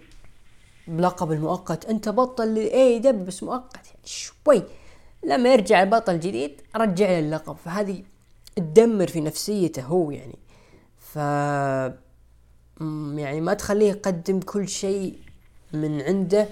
بلقب 0.88 1.32
المؤقت 1.32 1.86
أنت 1.86 2.10
بطل 2.10 2.48
لل 2.48 3.00
AEW 3.00 3.26
بس 3.26 3.44
مؤقت 3.44 3.88
يعني 3.88 4.00
شوي. 4.06 4.64
لما 5.24 5.54
يرجع 5.54 5.84
البطل 5.84 6.16
الجديد 6.16 6.62
رجع 6.76 7.10
له 7.10 7.20
اللقب. 7.20 7.56
فهذه 7.56 8.04
تدمر 8.56 9.08
في 9.08 9.22
نفسيته 9.22 9.82
هو 9.82 10.12
يعني. 10.12 10.40
ف 11.00 11.18
يعني 13.16 13.42
ما 13.42 13.54
تخليه 13.54 13.90
يقدم 13.90 14.40
كل 14.40 14.68
شيء 14.68 15.18
من 15.74 16.02
عنده. 16.02 16.48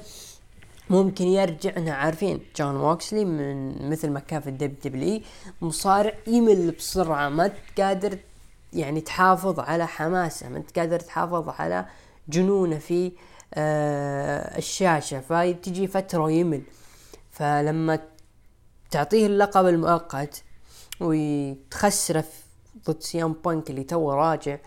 ممكن 0.89 1.25
يرجع 1.27 1.69
إحنا 1.69 1.93
عارفين 1.93 2.39
جون 2.57 2.75
ووكسلي 2.75 3.25
من 3.25 3.89
مثل 3.89 4.09
ما 4.09 4.19
كان 4.19 4.41
في 4.41 4.49
الدب 4.49 4.75
دبلي 4.83 5.21
مصارع 5.61 6.13
يمل 6.27 6.71
بسرعة 6.71 7.29
ما 7.29 7.51
قادر 7.77 8.17
يعني 8.73 9.01
تحافظ 9.01 9.59
على 9.59 9.87
حماسه 9.87 10.49
ما 10.49 10.57
انت 10.57 10.79
قادر 10.79 10.99
تحافظ 10.99 11.49
على 11.49 11.85
جنونه 12.29 12.77
في 12.77 13.11
آه 13.53 14.57
الشاشة. 14.57 15.19
فتجي 15.19 15.87
فترة 15.87 16.19
ويمل 16.23 16.61
فلما 17.31 17.99
تعطيه 18.91 19.25
اللقب 19.25 19.65
المؤقت 19.65 20.43
وتخسره 20.99 22.23
ضد 22.87 23.01
سيام 23.01 23.33
بانك 23.45 23.69
اللي 23.69 23.83
توه 23.83 24.15
راجع 24.15 24.57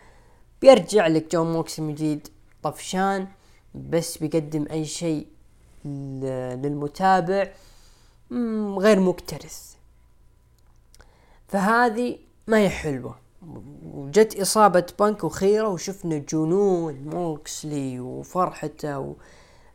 بيرجع 0.61 1.07
لك 1.07 1.33
جون 1.33 1.53
موكسلي 1.53 1.81
من 1.81 1.95
جديد 1.95 2.29
طفشان 2.63 3.29
بس 3.75 4.19
بيقدم 4.19 4.67
أي 4.71 4.85
شيء 4.85 5.27
للمتابع 5.85 7.49
غير 8.79 9.01
مكترث. 9.01 9.75
فهذه 11.49 12.19
ما 12.47 12.59
هي 12.59 12.69
حلوة. 12.69 13.19
وجت 13.85 14.41
إصابة 14.41 14.87
بانك 14.99 15.25
وخيرة 15.25 15.69
وشفنا 15.69 16.19
جنون 16.19 16.95
موكسلي 16.95 18.01
وفرحته 18.01 18.99
و... 18.99 19.15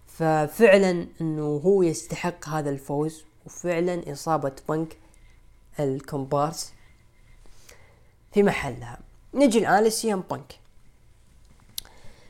ففعلا 0.07 1.07
إنه 1.21 1.43
هو 1.43 1.83
يستحق 1.83 2.49
هذا 2.49 2.69
الفوز 2.69 3.23
وفعلا 3.45 4.11
إصابة 4.11 4.55
بانك 4.69 4.97
الكومبارس 5.79 6.73
في 8.33 8.43
محلها. 8.43 8.99
نجي 9.33 9.59
الآن 9.59 9.83
لسيام 9.83 10.21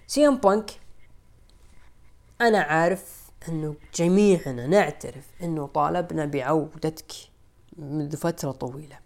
بانك 0.06 0.12
سيام 0.12 0.38
بانك. 0.38 0.72
أنا 2.42 2.60
عارف 2.60 3.32
أنه 3.50 3.76
جميعنا 3.96 4.68
نعترف 4.68 5.26
أنه 5.42 5.68
طالبنا 5.68 6.26
بعودتك 6.26 7.12
منذ 7.78 8.18
فترة 8.18 8.52
طويلة. 8.52 9.00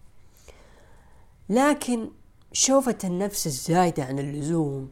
لكن 1.49 2.09
شوفة 2.51 2.97
النفس 3.03 3.47
الزايدة 3.47 4.03
عن 4.03 4.19
اللزوم 4.19 4.91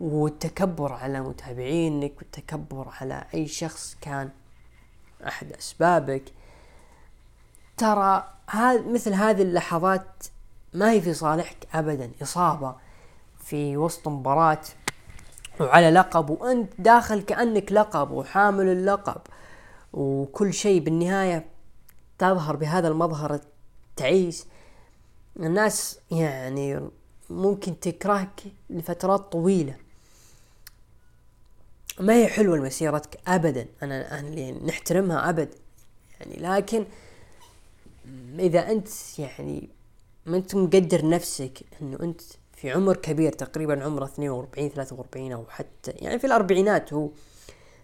والتكبر 0.00 0.92
على 0.92 1.20
متابعينك 1.20 2.12
والتكبر 2.18 2.88
على 3.00 3.26
أي 3.34 3.46
شخص 3.46 3.96
كان 4.00 4.30
أحد 5.26 5.52
أسبابك 5.52 6.24
ترى 7.76 8.34
مثل 8.86 9.12
هذه 9.12 9.42
اللحظات 9.42 10.24
ما 10.74 10.90
هي 10.90 11.00
في 11.00 11.14
صالحك 11.14 11.66
أبدا. 11.74 12.10
إصابة 12.22 12.76
في 13.44 13.76
وسط 13.76 14.08
مباراة 14.08 14.60
وعلى 15.60 15.90
لقب 15.90 16.30
وأنت 16.30 16.72
داخل 16.78 17.22
كأنك 17.22 17.72
لقب 17.72 18.10
وحامل 18.10 18.68
اللقب. 18.68 19.20
وكل 19.92 20.54
شيء 20.54 20.80
بالنهاية 20.80 21.46
تظهر 22.18 22.56
بهذا 22.56 22.88
المظهر 22.88 23.40
التعيس. 23.90 24.46
الناس 25.36 25.98
يعني 26.10 26.80
ممكن 27.30 27.80
تكرهك 27.80 28.42
لفترات 28.70 29.20
طويلة. 29.20 29.76
ما 32.00 32.14
هي 32.14 32.28
حلوة 32.28 32.58
مسيرتك 32.58 33.18
ابدا؟ 33.26 33.66
أنا 33.82 34.20
أنا 34.20 34.28
اللي 34.28 34.52
نحترمها 34.52 35.28
أبد. 35.28 35.54
يعني 36.20 36.36
لكن 36.36 36.84
إذا 38.38 38.70
أنت 38.70 38.88
يعني 39.18 39.68
ما 40.26 40.36
أنت 40.36 40.54
مقدر 40.54 41.08
نفسك 41.08 41.60
إنه 41.82 41.98
أنت 42.02 42.20
في 42.64 42.70
عمر 42.70 42.96
كبير 42.96 43.32
تقريبا 43.32 43.84
عمره 43.84 44.04
42 44.04 44.68
43 44.68 45.32
أو 45.32 45.44
حتى 45.48 45.90
يعني 45.90 46.18
في 46.18 46.26
الأربعينات 46.26 46.92
هو. 46.92 47.08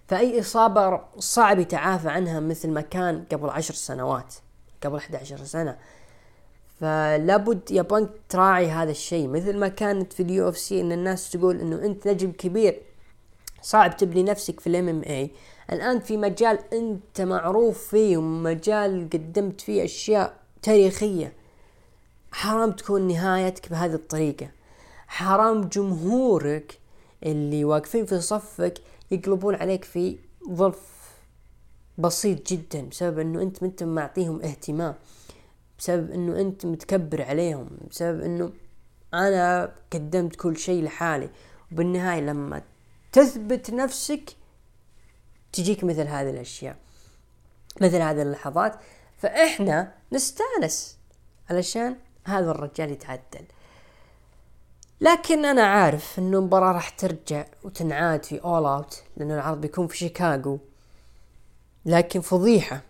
فأي 0.09 0.41
إصابة 0.41 1.01
صعب 1.19 1.59
يتعافى 1.59 2.09
عنها 2.09 2.41
مثل 2.41 2.71
ما 2.71 2.81
كان 2.81 3.25
قبل 3.33 3.51
عشر 3.51 3.75
سنوات 3.75 4.35
قبل 4.83 4.97
11 4.97 5.45
سنة. 5.45 5.79
فلابد 6.81 7.71
يا 7.71 7.83
بانك 7.83 8.09
تراعي 8.29 8.71
هذا 8.71 8.91
الشيء. 8.91 9.29
مثل 9.29 9.59
ما 9.59 9.69
كانت 9.69 10.13
في 10.13 10.23
ال 10.23 10.49
UFC 10.49 10.81
إن 10.81 10.93
الناس 10.93 11.31
تقول 11.31 11.61
إنه 11.61 11.85
أنت 11.85 12.09
نجم 12.09 12.33
كبير 12.33 12.83
صعب 13.63 13.97
تبني 13.97 14.23
نفسك 14.23 14.61
في 14.61 14.67
الإم 14.67 14.89
إم 14.89 15.03
اي 15.07 15.31
الآن 15.73 16.01
في 16.01 16.17
مجال 16.17 16.59
أنت 16.73 17.21
معروف 17.21 17.89
فيه 17.89 18.17
ومجال 18.17 19.09
قدمت 19.13 19.61
فيه 19.61 19.85
أشياء 19.85 20.37
تاريخية 20.63 21.33
حرام 22.33 22.73
تكون 22.73 23.09
نهايتك 23.09 23.71
بهذه 23.71 23.95
الطريقة. 23.95 24.60
حرام 25.11 25.61
جمهورك 25.61 26.79
اللي 27.23 27.65
واقفين 27.65 28.07
في 28.07 28.21
صفك 28.21 28.75
يقلبون 29.11 29.55
عليك 29.55 29.85
في 29.85 30.19
ظرف 30.53 31.01
بسيط 31.99 32.53
جدا 32.53 32.89
بسبب 32.89 33.19
إنه 33.19 33.43
أنت 33.43 33.63
أنت 33.63 33.83
معطيهم 33.83 34.43
اهتمام 34.43 34.95
بسبب 35.79 36.11
إنه 36.11 36.41
أنت 36.41 36.67
متكبر 36.67 37.23
عليهم 37.23 37.69
بسبب 37.91 38.21
إنه 38.21 38.53
أنا 39.15 39.73
قدمت 39.93 40.37
كل 40.37 40.57
شيء 40.57 40.85
لحالي. 40.85 41.31
وبالنهاية 41.73 42.21
لما 42.21 42.63
تثبت 43.13 43.71
نفسك 43.71 44.37
تجيك 45.53 45.85
مثل 45.85 46.07
هذه 46.07 46.31
الأشياء 46.31 46.77
مثل 47.81 47.97
هذه 47.97 48.23
اللحظات. 48.23 48.75
فإحنا 49.19 49.93
نستانس 50.13 50.99
علشان 51.51 51.97
هذا 52.25 52.51
الرجال 52.51 52.91
يتعدل. 52.91 53.45
لكن 55.03 55.45
أنا 55.45 55.63
عارف 55.63 56.19
إنه 56.19 56.39
المباراة 56.39 56.73
راح 56.73 56.89
ترجع 56.89 57.45
وتنعاد 57.65 58.25
في 58.25 58.45
اول 58.45 58.67
اوت 58.67 59.03
لأن 59.17 59.31
العرض 59.31 59.61
بيكون 59.61 59.87
في 59.87 59.97
شيكاغو. 59.97 60.59
لكن 61.87 62.21
فضيحة 62.21 62.83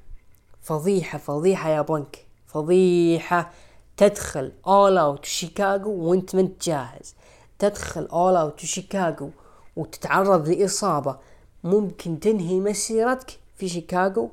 فضيحة 0.62 1.18
فضيحة 1.18 1.70
يا 1.70 1.82
بنك. 1.82 2.26
فضيحة 2.46 3.52
تدخل 3.96 4.52
All 4.66 4.98
Out 4.98 5.24
شيكاغو 5.24 5.90
وأنت 5.90 6.36
منت 6.36 6.64
جاهز 6.64 7.14
تدخل 7.58 8.06
All 8.06 8.36
Out 8.36 8.60
شيكاغو 8.60 9.30
وتتعرض 9.76 10.48
لإصابة. 10.48 11.18
ممكن 11.64 12.20
تنهي 12.20 12.60
مسيرتك 12.60 13.38
في 13.56 13.68
شيكاغو 13.68 14.30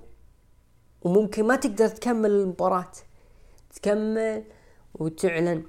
وممكن 1.02 1.48
ما 1.48 1.56
تقدر 1.56 1.88
تكمل 1.88 2.32
المباراة. 2.32 2.92
تكمل 3.76 4.44
وتعلن. 4.94 5.64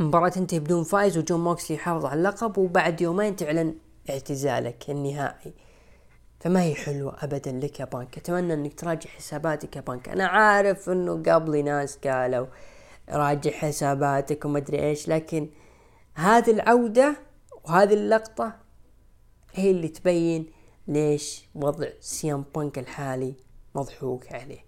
المباراة 0.00 0.28
تنتهي 0.28 0.58
بدون 0.58 0.84
فايز 0.84 1.18
وجون 1.18 1.44
موكسلي 1.44 1.76
يحافظ 1.76 2.04
على 2.04 2.18
اللقب 2.18 2.58
وبعد 2.58 3.00
يومين 3.00 3.36
تعلن 3.36 3.74
اعتزالك 4.10 4.90
النهائي. 4.90 5.54
فما 6.40 6.62
هي 6.62 6.74
حلوة 6.74 7.24
ابدا 7.24 7.52
لك 7.52 7.80
يا 7.80 7.84
بانك؟ 7.84 8.18
أتمنى 8.18 8.54
إنك 8.54 8.80
تراجع 8.80 9.10
حساباتك 9.10 9.76
يا 9.76 9.80
بانك. 9.80 10.08
أنا 10.08 10.26
عارف 10.26 10.90
إنه 10.90 11.22
قبلي 11.22 11.62
ناس 11.62 11.96
قالوا 11.96 12.46
راجع 13.08 13.50
حساباتك 13.50 14.44
وما 14.44 14.58
أدري 14.58 14.82
إيش 14.82 15.08
لكن 15.08 15.48
هذه 16.14 16.50
العودة 16.50 17.16
وهذه 17.64 17.94
اللقطة 17.94 18.56
هي 19.52 19.70
اللي 19.70 19.88
تبين 19.88 20.46
ليش 20.88 21.44
وضع 21.54 21.88
CM 22.00 22.44
Punk 22.54 22.78
الحالي 22.78 23.34
مضحوك 23.74 24.32
عليه. 24.32 24.64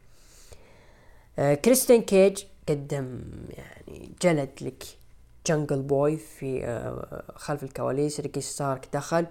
آه 1.38 1.54
Christian 1.54 2.02
Cage 2.02 2.44
قدم 2.68 3.20
يعني 3.48 4.12
جلد 4.22 4.50
لك 4.60 4.84
Jungle 5.46 5.82
Boy 5.82 6.16
في 6.16 6.64
آه 6.64 7.22
خلف 7.36 7.62
الكواليس 7.62 8.20
Ricky 8.20 8.40
Starks 8.40 8.88
دخل 8.92 9.26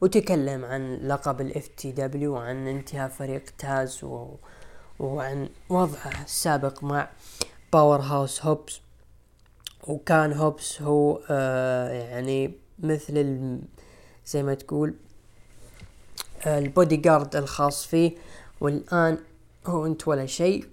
وتكلم 0.00 0.64
عن 0.64 0.96
لقب 0.96 1.40
ال 1.40 1.68
FTW 1.68 2.34
وعن 2.34 2.68
انتهاء 2.68 3.08
فريق 3.08 3.44
Taz 3.58 4.04
و... 4.04 4.36
وعن 4.98 5.48
وضعه 5.68 6.24
السابق 6.24 6.84
مع 6.84 7.08
Powerhouse 7.72 8.44
Hobbs 8.44 8.80
وكان 9.88 10.32
Hobbs 10.32 10.82
هو 10.82 11.20
آه 11.30 11.90
يعني 11.90 12.52
مثل 12.78 13.58
زي 14.26 14.42
ما 14.42 14.54
تقول 14.54 14.94
البودي 16.46 16.96
جارد 16.96 17.36
الخاص 17.36 17.86
فيه. 17.86 18.12
والآن 18.60 19.18
هو 19.66 19.86
انت 19.86 20.08
ولا 20.08 20.26
شيء 20.26 20.66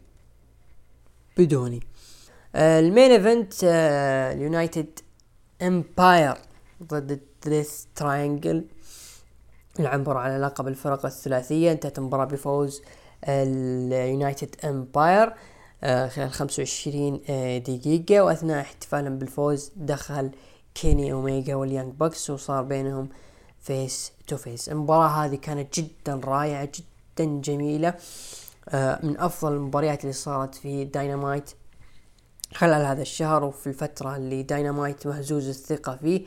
بدوني. 1.37 1.79
ال 2.55 2.66
main 2.66 3.11
event 3.11 3.53
ال 4.33 4.42
United 4.42 4.99
Empire 5.61 6.37
ضد 6.83 7.11
ال 7.11 7.23
Death 7.23 7.83
Triangle. 7.95 8.65
العنبر 9.79 10.17
على 10.17 10.37
لقب 10.37 10.67
الفرق 10.67 11.05
الثلاثية. 11.05 11.71
انتهت 11.71 11.97
المباراة 11.97 12.25
بفوز 12.25 12.81
ال 13.23 13.42
United 13.42 14.55
Empire 14.65 15.33
آه، 15.83 16.07
خلال 16.07 16.31
25 16.31 17.21
آه، 17.29 17.57
دقيقة. 17.57 18.21
وأثناء 18.21 18.61
احتفالهم 18.61 19.17
بالفوز 19.17 19.71
دخل 19.75 20.31
Kenny 20.75 21.11
Omega 21.11 21.55
وال 21.55 21.66
Young 21.66 21.93
Bucks 21.93 22.29
وصار 22.29 22.63
بينهم 22.63 23.09
face 23.61 24.11
to 24.27 24.37
face 24.37 24.69
المباراة 24.69 25.07
هذه 25.07 25.35
كانت 25.35 25.79
جدا 25.79 26.21
رائعة 26.25 26.69
جدا 26.75 27.41
جميلة 27.41 27.93
آه، 28.69 28.99
من 29.03 29.19
أفضل 29.19 29.53
المباريات 29.53 30.01
اللي 30.01 30.13
صارت 30.13 30.55
في 30.55 30.85
داينامايت 30.85 31.51
خلال 32.53 32.85
هذا 32.85 33.01
الشهر 33.01 33.43
وفي 33.43 33.67
الفترة 33.67 34.15
اللي 34.15 34.43
داينامايت 34.43 35.07
مهزوز 35.07 35.49
الثقة 35.49 35.95
فيه 35.95 36.25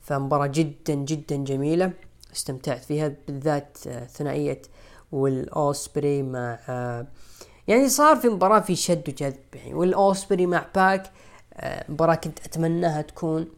فمباراة 0.00 0.46
جدا 0.46 0.94
جدا 0.94 1.36
جميلة. 1.36 1.92
استمتعت 2.32 2.84
فيها 2.84 3.12
بالذات 3.26 3.78
آه، 3.86 4.06
ثنائية 4.06 4.62
Will 5.12 5.52
Ospreay 5.52 6.22
مع 6.22 6.58
يعني 7.68 7.88
صار 7.88 8.16
في 8.16 8.28
مباراة 8.28 8.60
في 8.60 8.76
شد 8.76 9.08
وجذب 9.08 9.54
يعني. 9.54 9.74
Will 9.74 10.00
Ospreay 10.00 10.46
مع 10.46 10.66
PAC 10.74 11.10
مباراة 11.88 12.14
كنت 12.14 12.38
أتمناها 12.46 13.02
تكون 13.02 13.48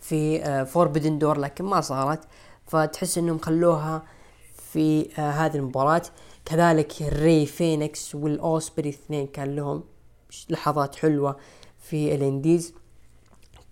في 0.00 0.40
Forbidden 0.66 1.18
Door 1.18 1.38
لكن 1.38 1.64
ما 1.64 1.80
صارت. 1.80 2.20
فتحس 2.66 3.18
إنهم 3.18 3.38
خلوها 3.38 4.02
في 4.72 5.08
آه 5.18 5.30
هذه 5.30 5.56
المباراة. 5.56 6.02
كذلك 6.44 7.02
Rey 7.02 7.46
Fenix 7.46 8.14
و 8.14 8.20
Will 8.20 8.45
Ospreay 8.45 8.88
اثنين 8.88 9.26
كان 9.26 9.56
لهم 9.56 9.84
لحظات 10.50 10.96
حلوة 10.96 11.36
في 11.78 12.14
ال 12.14 12.23
indies 12.23 12.74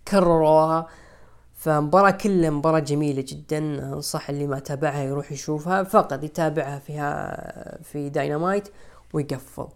كرروها 0.08 0.88
فمباراة 1.54 2.10
كلها 2.10 2.50
مباراة 2.50 2.78
جميلة 2.78 3.24
جدا. 3.28 3.58
أنصح 3.58 4.30
اللي 4.30 4.46
ما 4.46 4.58
تابعها 4.58 5.02
يروح 5.02 5.32
يشوفها 5.32 5.82
فقط 5.82 6.24
يتابعها 6.24 6.78
فيها 6.78 7.82
في 7.82 8.08
داينامايت 8.08 8.68
ويقفل. 9.12 9.68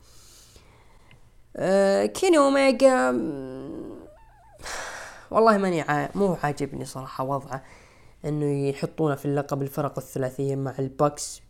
آه 1.56 2.06
Kenny 2.06 2.38
Omega 2.38 3.10
والله 5.30 5.58
ماني. 5.58 6.08
مو 6.14 6.36
عاجبني 6.42 6.84
صراحة 6.84 7.24
وضعه. 7.24 7.64
إنه 8.24 8.68
يحطونه 8.68 9.14
في 9.14 9.24
اللقب 9.24 9.62
الفرق 9.62 9.98
الثلاثية 9.98 10.56
مع 10.56 10.74
ال 10.78 10.87
Bucks. 10.87 11.42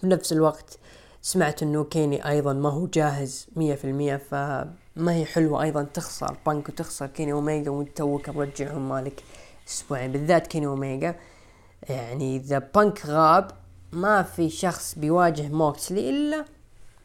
في 0.00 0.06
نفس 0.06 0.32
الوقت 0.32 0.78
سمعت 1.26 1.62
إنه 1.62 1.84
Kenny 1.84 2.28
أيضا 2.28 2.52
ما 2.52 2.68
هو 2.70 2.86
جاهز 2.86 3.46
مية 3.56 3.74
في 3.74 3.84
المية 3.84 4.16
فما 4.16 5.12
هي 5.12 5.24
حلوة 5.24 5.62
أيضا 5.62 5.82
تخسر 5.82 6.36
بانك 6.46 6.68
وتخسر 6.68 7.06
Kenny 7.06 7.32
Omega 7.32 7.70
وإنت 7.70 7.96
توك 7.96 8.28
مرجعهم 8.28 8.88
مالك 8.88 9.22
أسبوعين. 9.68 10.12
بالذات 10.12 10.46
Kenny 10.46 10.66
Omega 10.66 11.14
يعني 11.88 12.36
إذا 12.36 12.58
بانك 12.58 13.06
غاب 13.06 13.50
ما 13.92 14.22
في 14.22 14.50
شخص 14.50 14.98
بيواجه 14.98 15.48
Moxley 15.48 16.10
إلا 16.10 16.44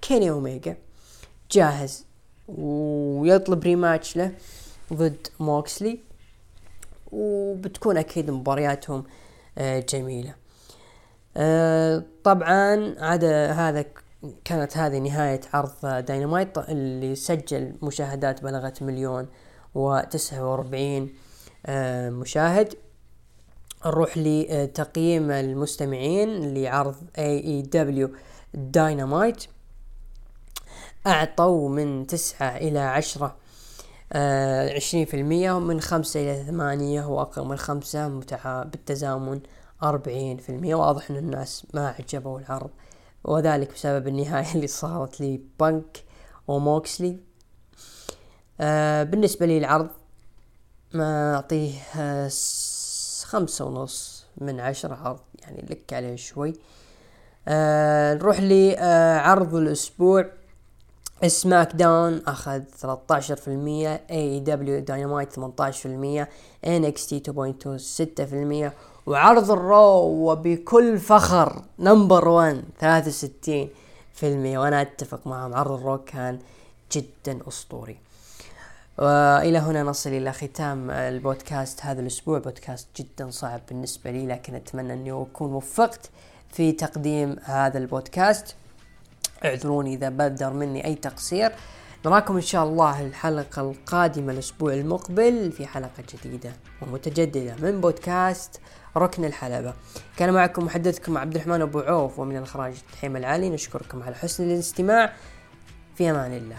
Kenny 0.02 0.30
Omega 0.30 0.78
جاهز 1.52 2.06
ويطلب 2.48 3.64
rematch 3.64 4.18
له 4.18 4.32
ضد 4.94 5.28
Moxley 5.40 6.00
وبتكون 7.12 7.98
أكيد 7.98 8.32
مبارياتهم 8.32 9.04
آه، 9.58 9.80
جميلة. 9.80 10.36
آه، 11.38 12.04
طبعا 12.24 12.96
عدا 13.00 13.52
هذا 13.52 13.86
كانت 14.46 14.78
هذه 14.78 14.98
نهاية 14.98 15.42
عرض 15.54 16.06
داينامايت 16.06 16.58
اللي 16.58 17.16
سجل 17.16 17.76
مشاهدات 17.82 18.44
بلغت 18.44 18.84
مليون 18.84 19.28
وتسعة 19.76 20.52
وأربعين 20.52 21.14
آه، 21.66 22.10
مشاهد. 22.10 22.74
نروح 23.86 24.18
لتقييم 24.18 25.32
المستمعين 25.32 26.54
لعرض 26.54 26.96
AEW 27.72 28.10
Dynamite 28.54 29.44
أعطوا 31.08 31.70
من 31.70 32.08
تسعة 32.08 32.58
إلى 32.58 32.80
عشرة 32.80 33.36
عشرين 34.76 35.06
في 35.06 35.14
المية 35.14 35.52
ومن 35.52 35.82
خمسة 35.82 36.20
إلى 36.20 36.44
ثمانية 36.44 37.06
وأقل 37.06 37.46
من 37.46 37.58
خمسة 37.58 38.08
متع... 38.08 38.64
بالتزامن 38.64 39.40
أربعين 39.84 40.38
في 40.38 40.50
المية. 40.50 40.76
واضح 40.76 41.12
أن 41.12 41.18
الناس 41.18 41.68
ما 41.74 41.96
عجبوا 42.00 42.40
العرض. 42.40 42.70
وذلك 43.24 43.74
بسبب 43.74 44.08
النهاية 44.08 44.56
اللي 44.56 44.68
صارت 44.68 45.22
لي 45.22 45.42
بانك 45.60 46.04
وموكسلي 46.48 47.18
آه 48.62 49.04
بالنسبة 49.04 49.46
لي 49.46 49.58
العرض 49.58 49.90
ما 50.94 51.36
أعطيه 51.36 51.74
آه 51.98 52.30
خمسة 53.26 53.66
ونص 53.66 54.26
من 54.38 54.60
عشرة 54.60 54.96
عرض 54.96 55.20
يعني 55.42 55.66
لك 55.70 55.94
عليه 55.94 56.16
شوي. 56.16 56.54
آه 57.48 58.14
نروح 58.14 58.40
لعرض 58.40 59.56
آه 59.56 59.60
الأسبوع. 59.60 60.26
SmackDown 61.28 62.22
أخذ 62.28 62.62
13% 62.62 62.88
اي 64.12 64.40
دبليو 64.40 64.80
داينامايت 64.80 65.40
18% 65.40 65.40
NXT 66.66 67.24
2.0 67.28 68.70
6% 68.70 68.74
وعرض 69.10 69.52
ال 69.52 69.64
Raw 69.64 70.02
وبكل 70.02 70.98
فخر 70.98 71.62
number 71.80 72.28
1 72.28 72.64
63% 72.80 74.24
وأنا 74.24 74.82
أتفق 74.82 75.28
معهم 75.28 75.54
عرض 75.54 75.72
ال 75.72 75.78
Raw 75.78 75.98
كان 75.98 76.40
جدا 76.92 77.40
أسطوري. 77.48 77.98
وإلى 78.98 79.58
هنا 79.58 79.84
نصل 79.84 80.10
إلى 80.10 80.34
ختام 80.34 80.92
البودكاست 80.92 81.86
هذا 81.86 82.02
الأسبوع. 82.02 82.40
بودكاست 82.40 82.88
جدا 82.96 83.30
صعب 83.30 83.62
بالنسبة 83.70 84.12
لي 84.12 84.28
لكن 84.28 84.56
أتمنى 84.56 84.94
أني 84.94 85.12
أكون 85.12 85.54
وفقت 85.54 86.10
في 86.52 86.72
تقديم 86.72 87.36
هذا 87.44 87.78
البودكاست. 87.78 88.56
اعذروني 89.46 89.94
إذا 89.94 90.10
بدر 90.10 90.54
مني 90.54 90.86
أي 90.86 90.96
تقصير. 90.96 91.52
نراكم 92.06 92.36
إن 92.36 92.42
شاء 92.42 92.64
الله 92.64 93.06
الحلقة 93.06 93.62
القادمة 93.62 94.34
الأسبوع 94.34 94.74
المقبل 94.74 95.52
في 95.52 95.68
حلقة 95.68 96.04
جديدة 96.14 96.52
ومتجددة 96.82 97.56
من 97.56 97.82
بودكاست 97.82 98.60
ركن 98.98 99.26
الحلبة. 99.26 99.74
كان 100.18 100.34
معكم 100.34 100.66
محدثكم 100.66 101.18
عبد 101.18 101.36
الرحمن 101.36 101.62
أبو 101.62 101.80
عوف 101.80 102.20
ومن 102.20 102.38
الإخراج 102.38 102.74
تحيم 102.94 103.18
العالي. 103.18 103.50
نشكركم 103.50 104.04
على 104.04 104.16
حسن 104.16 104.44
الاستماع. 104.44 105.14
في 105.96 106.12
أمان 106.12 106.34
الله. 106.34 106.58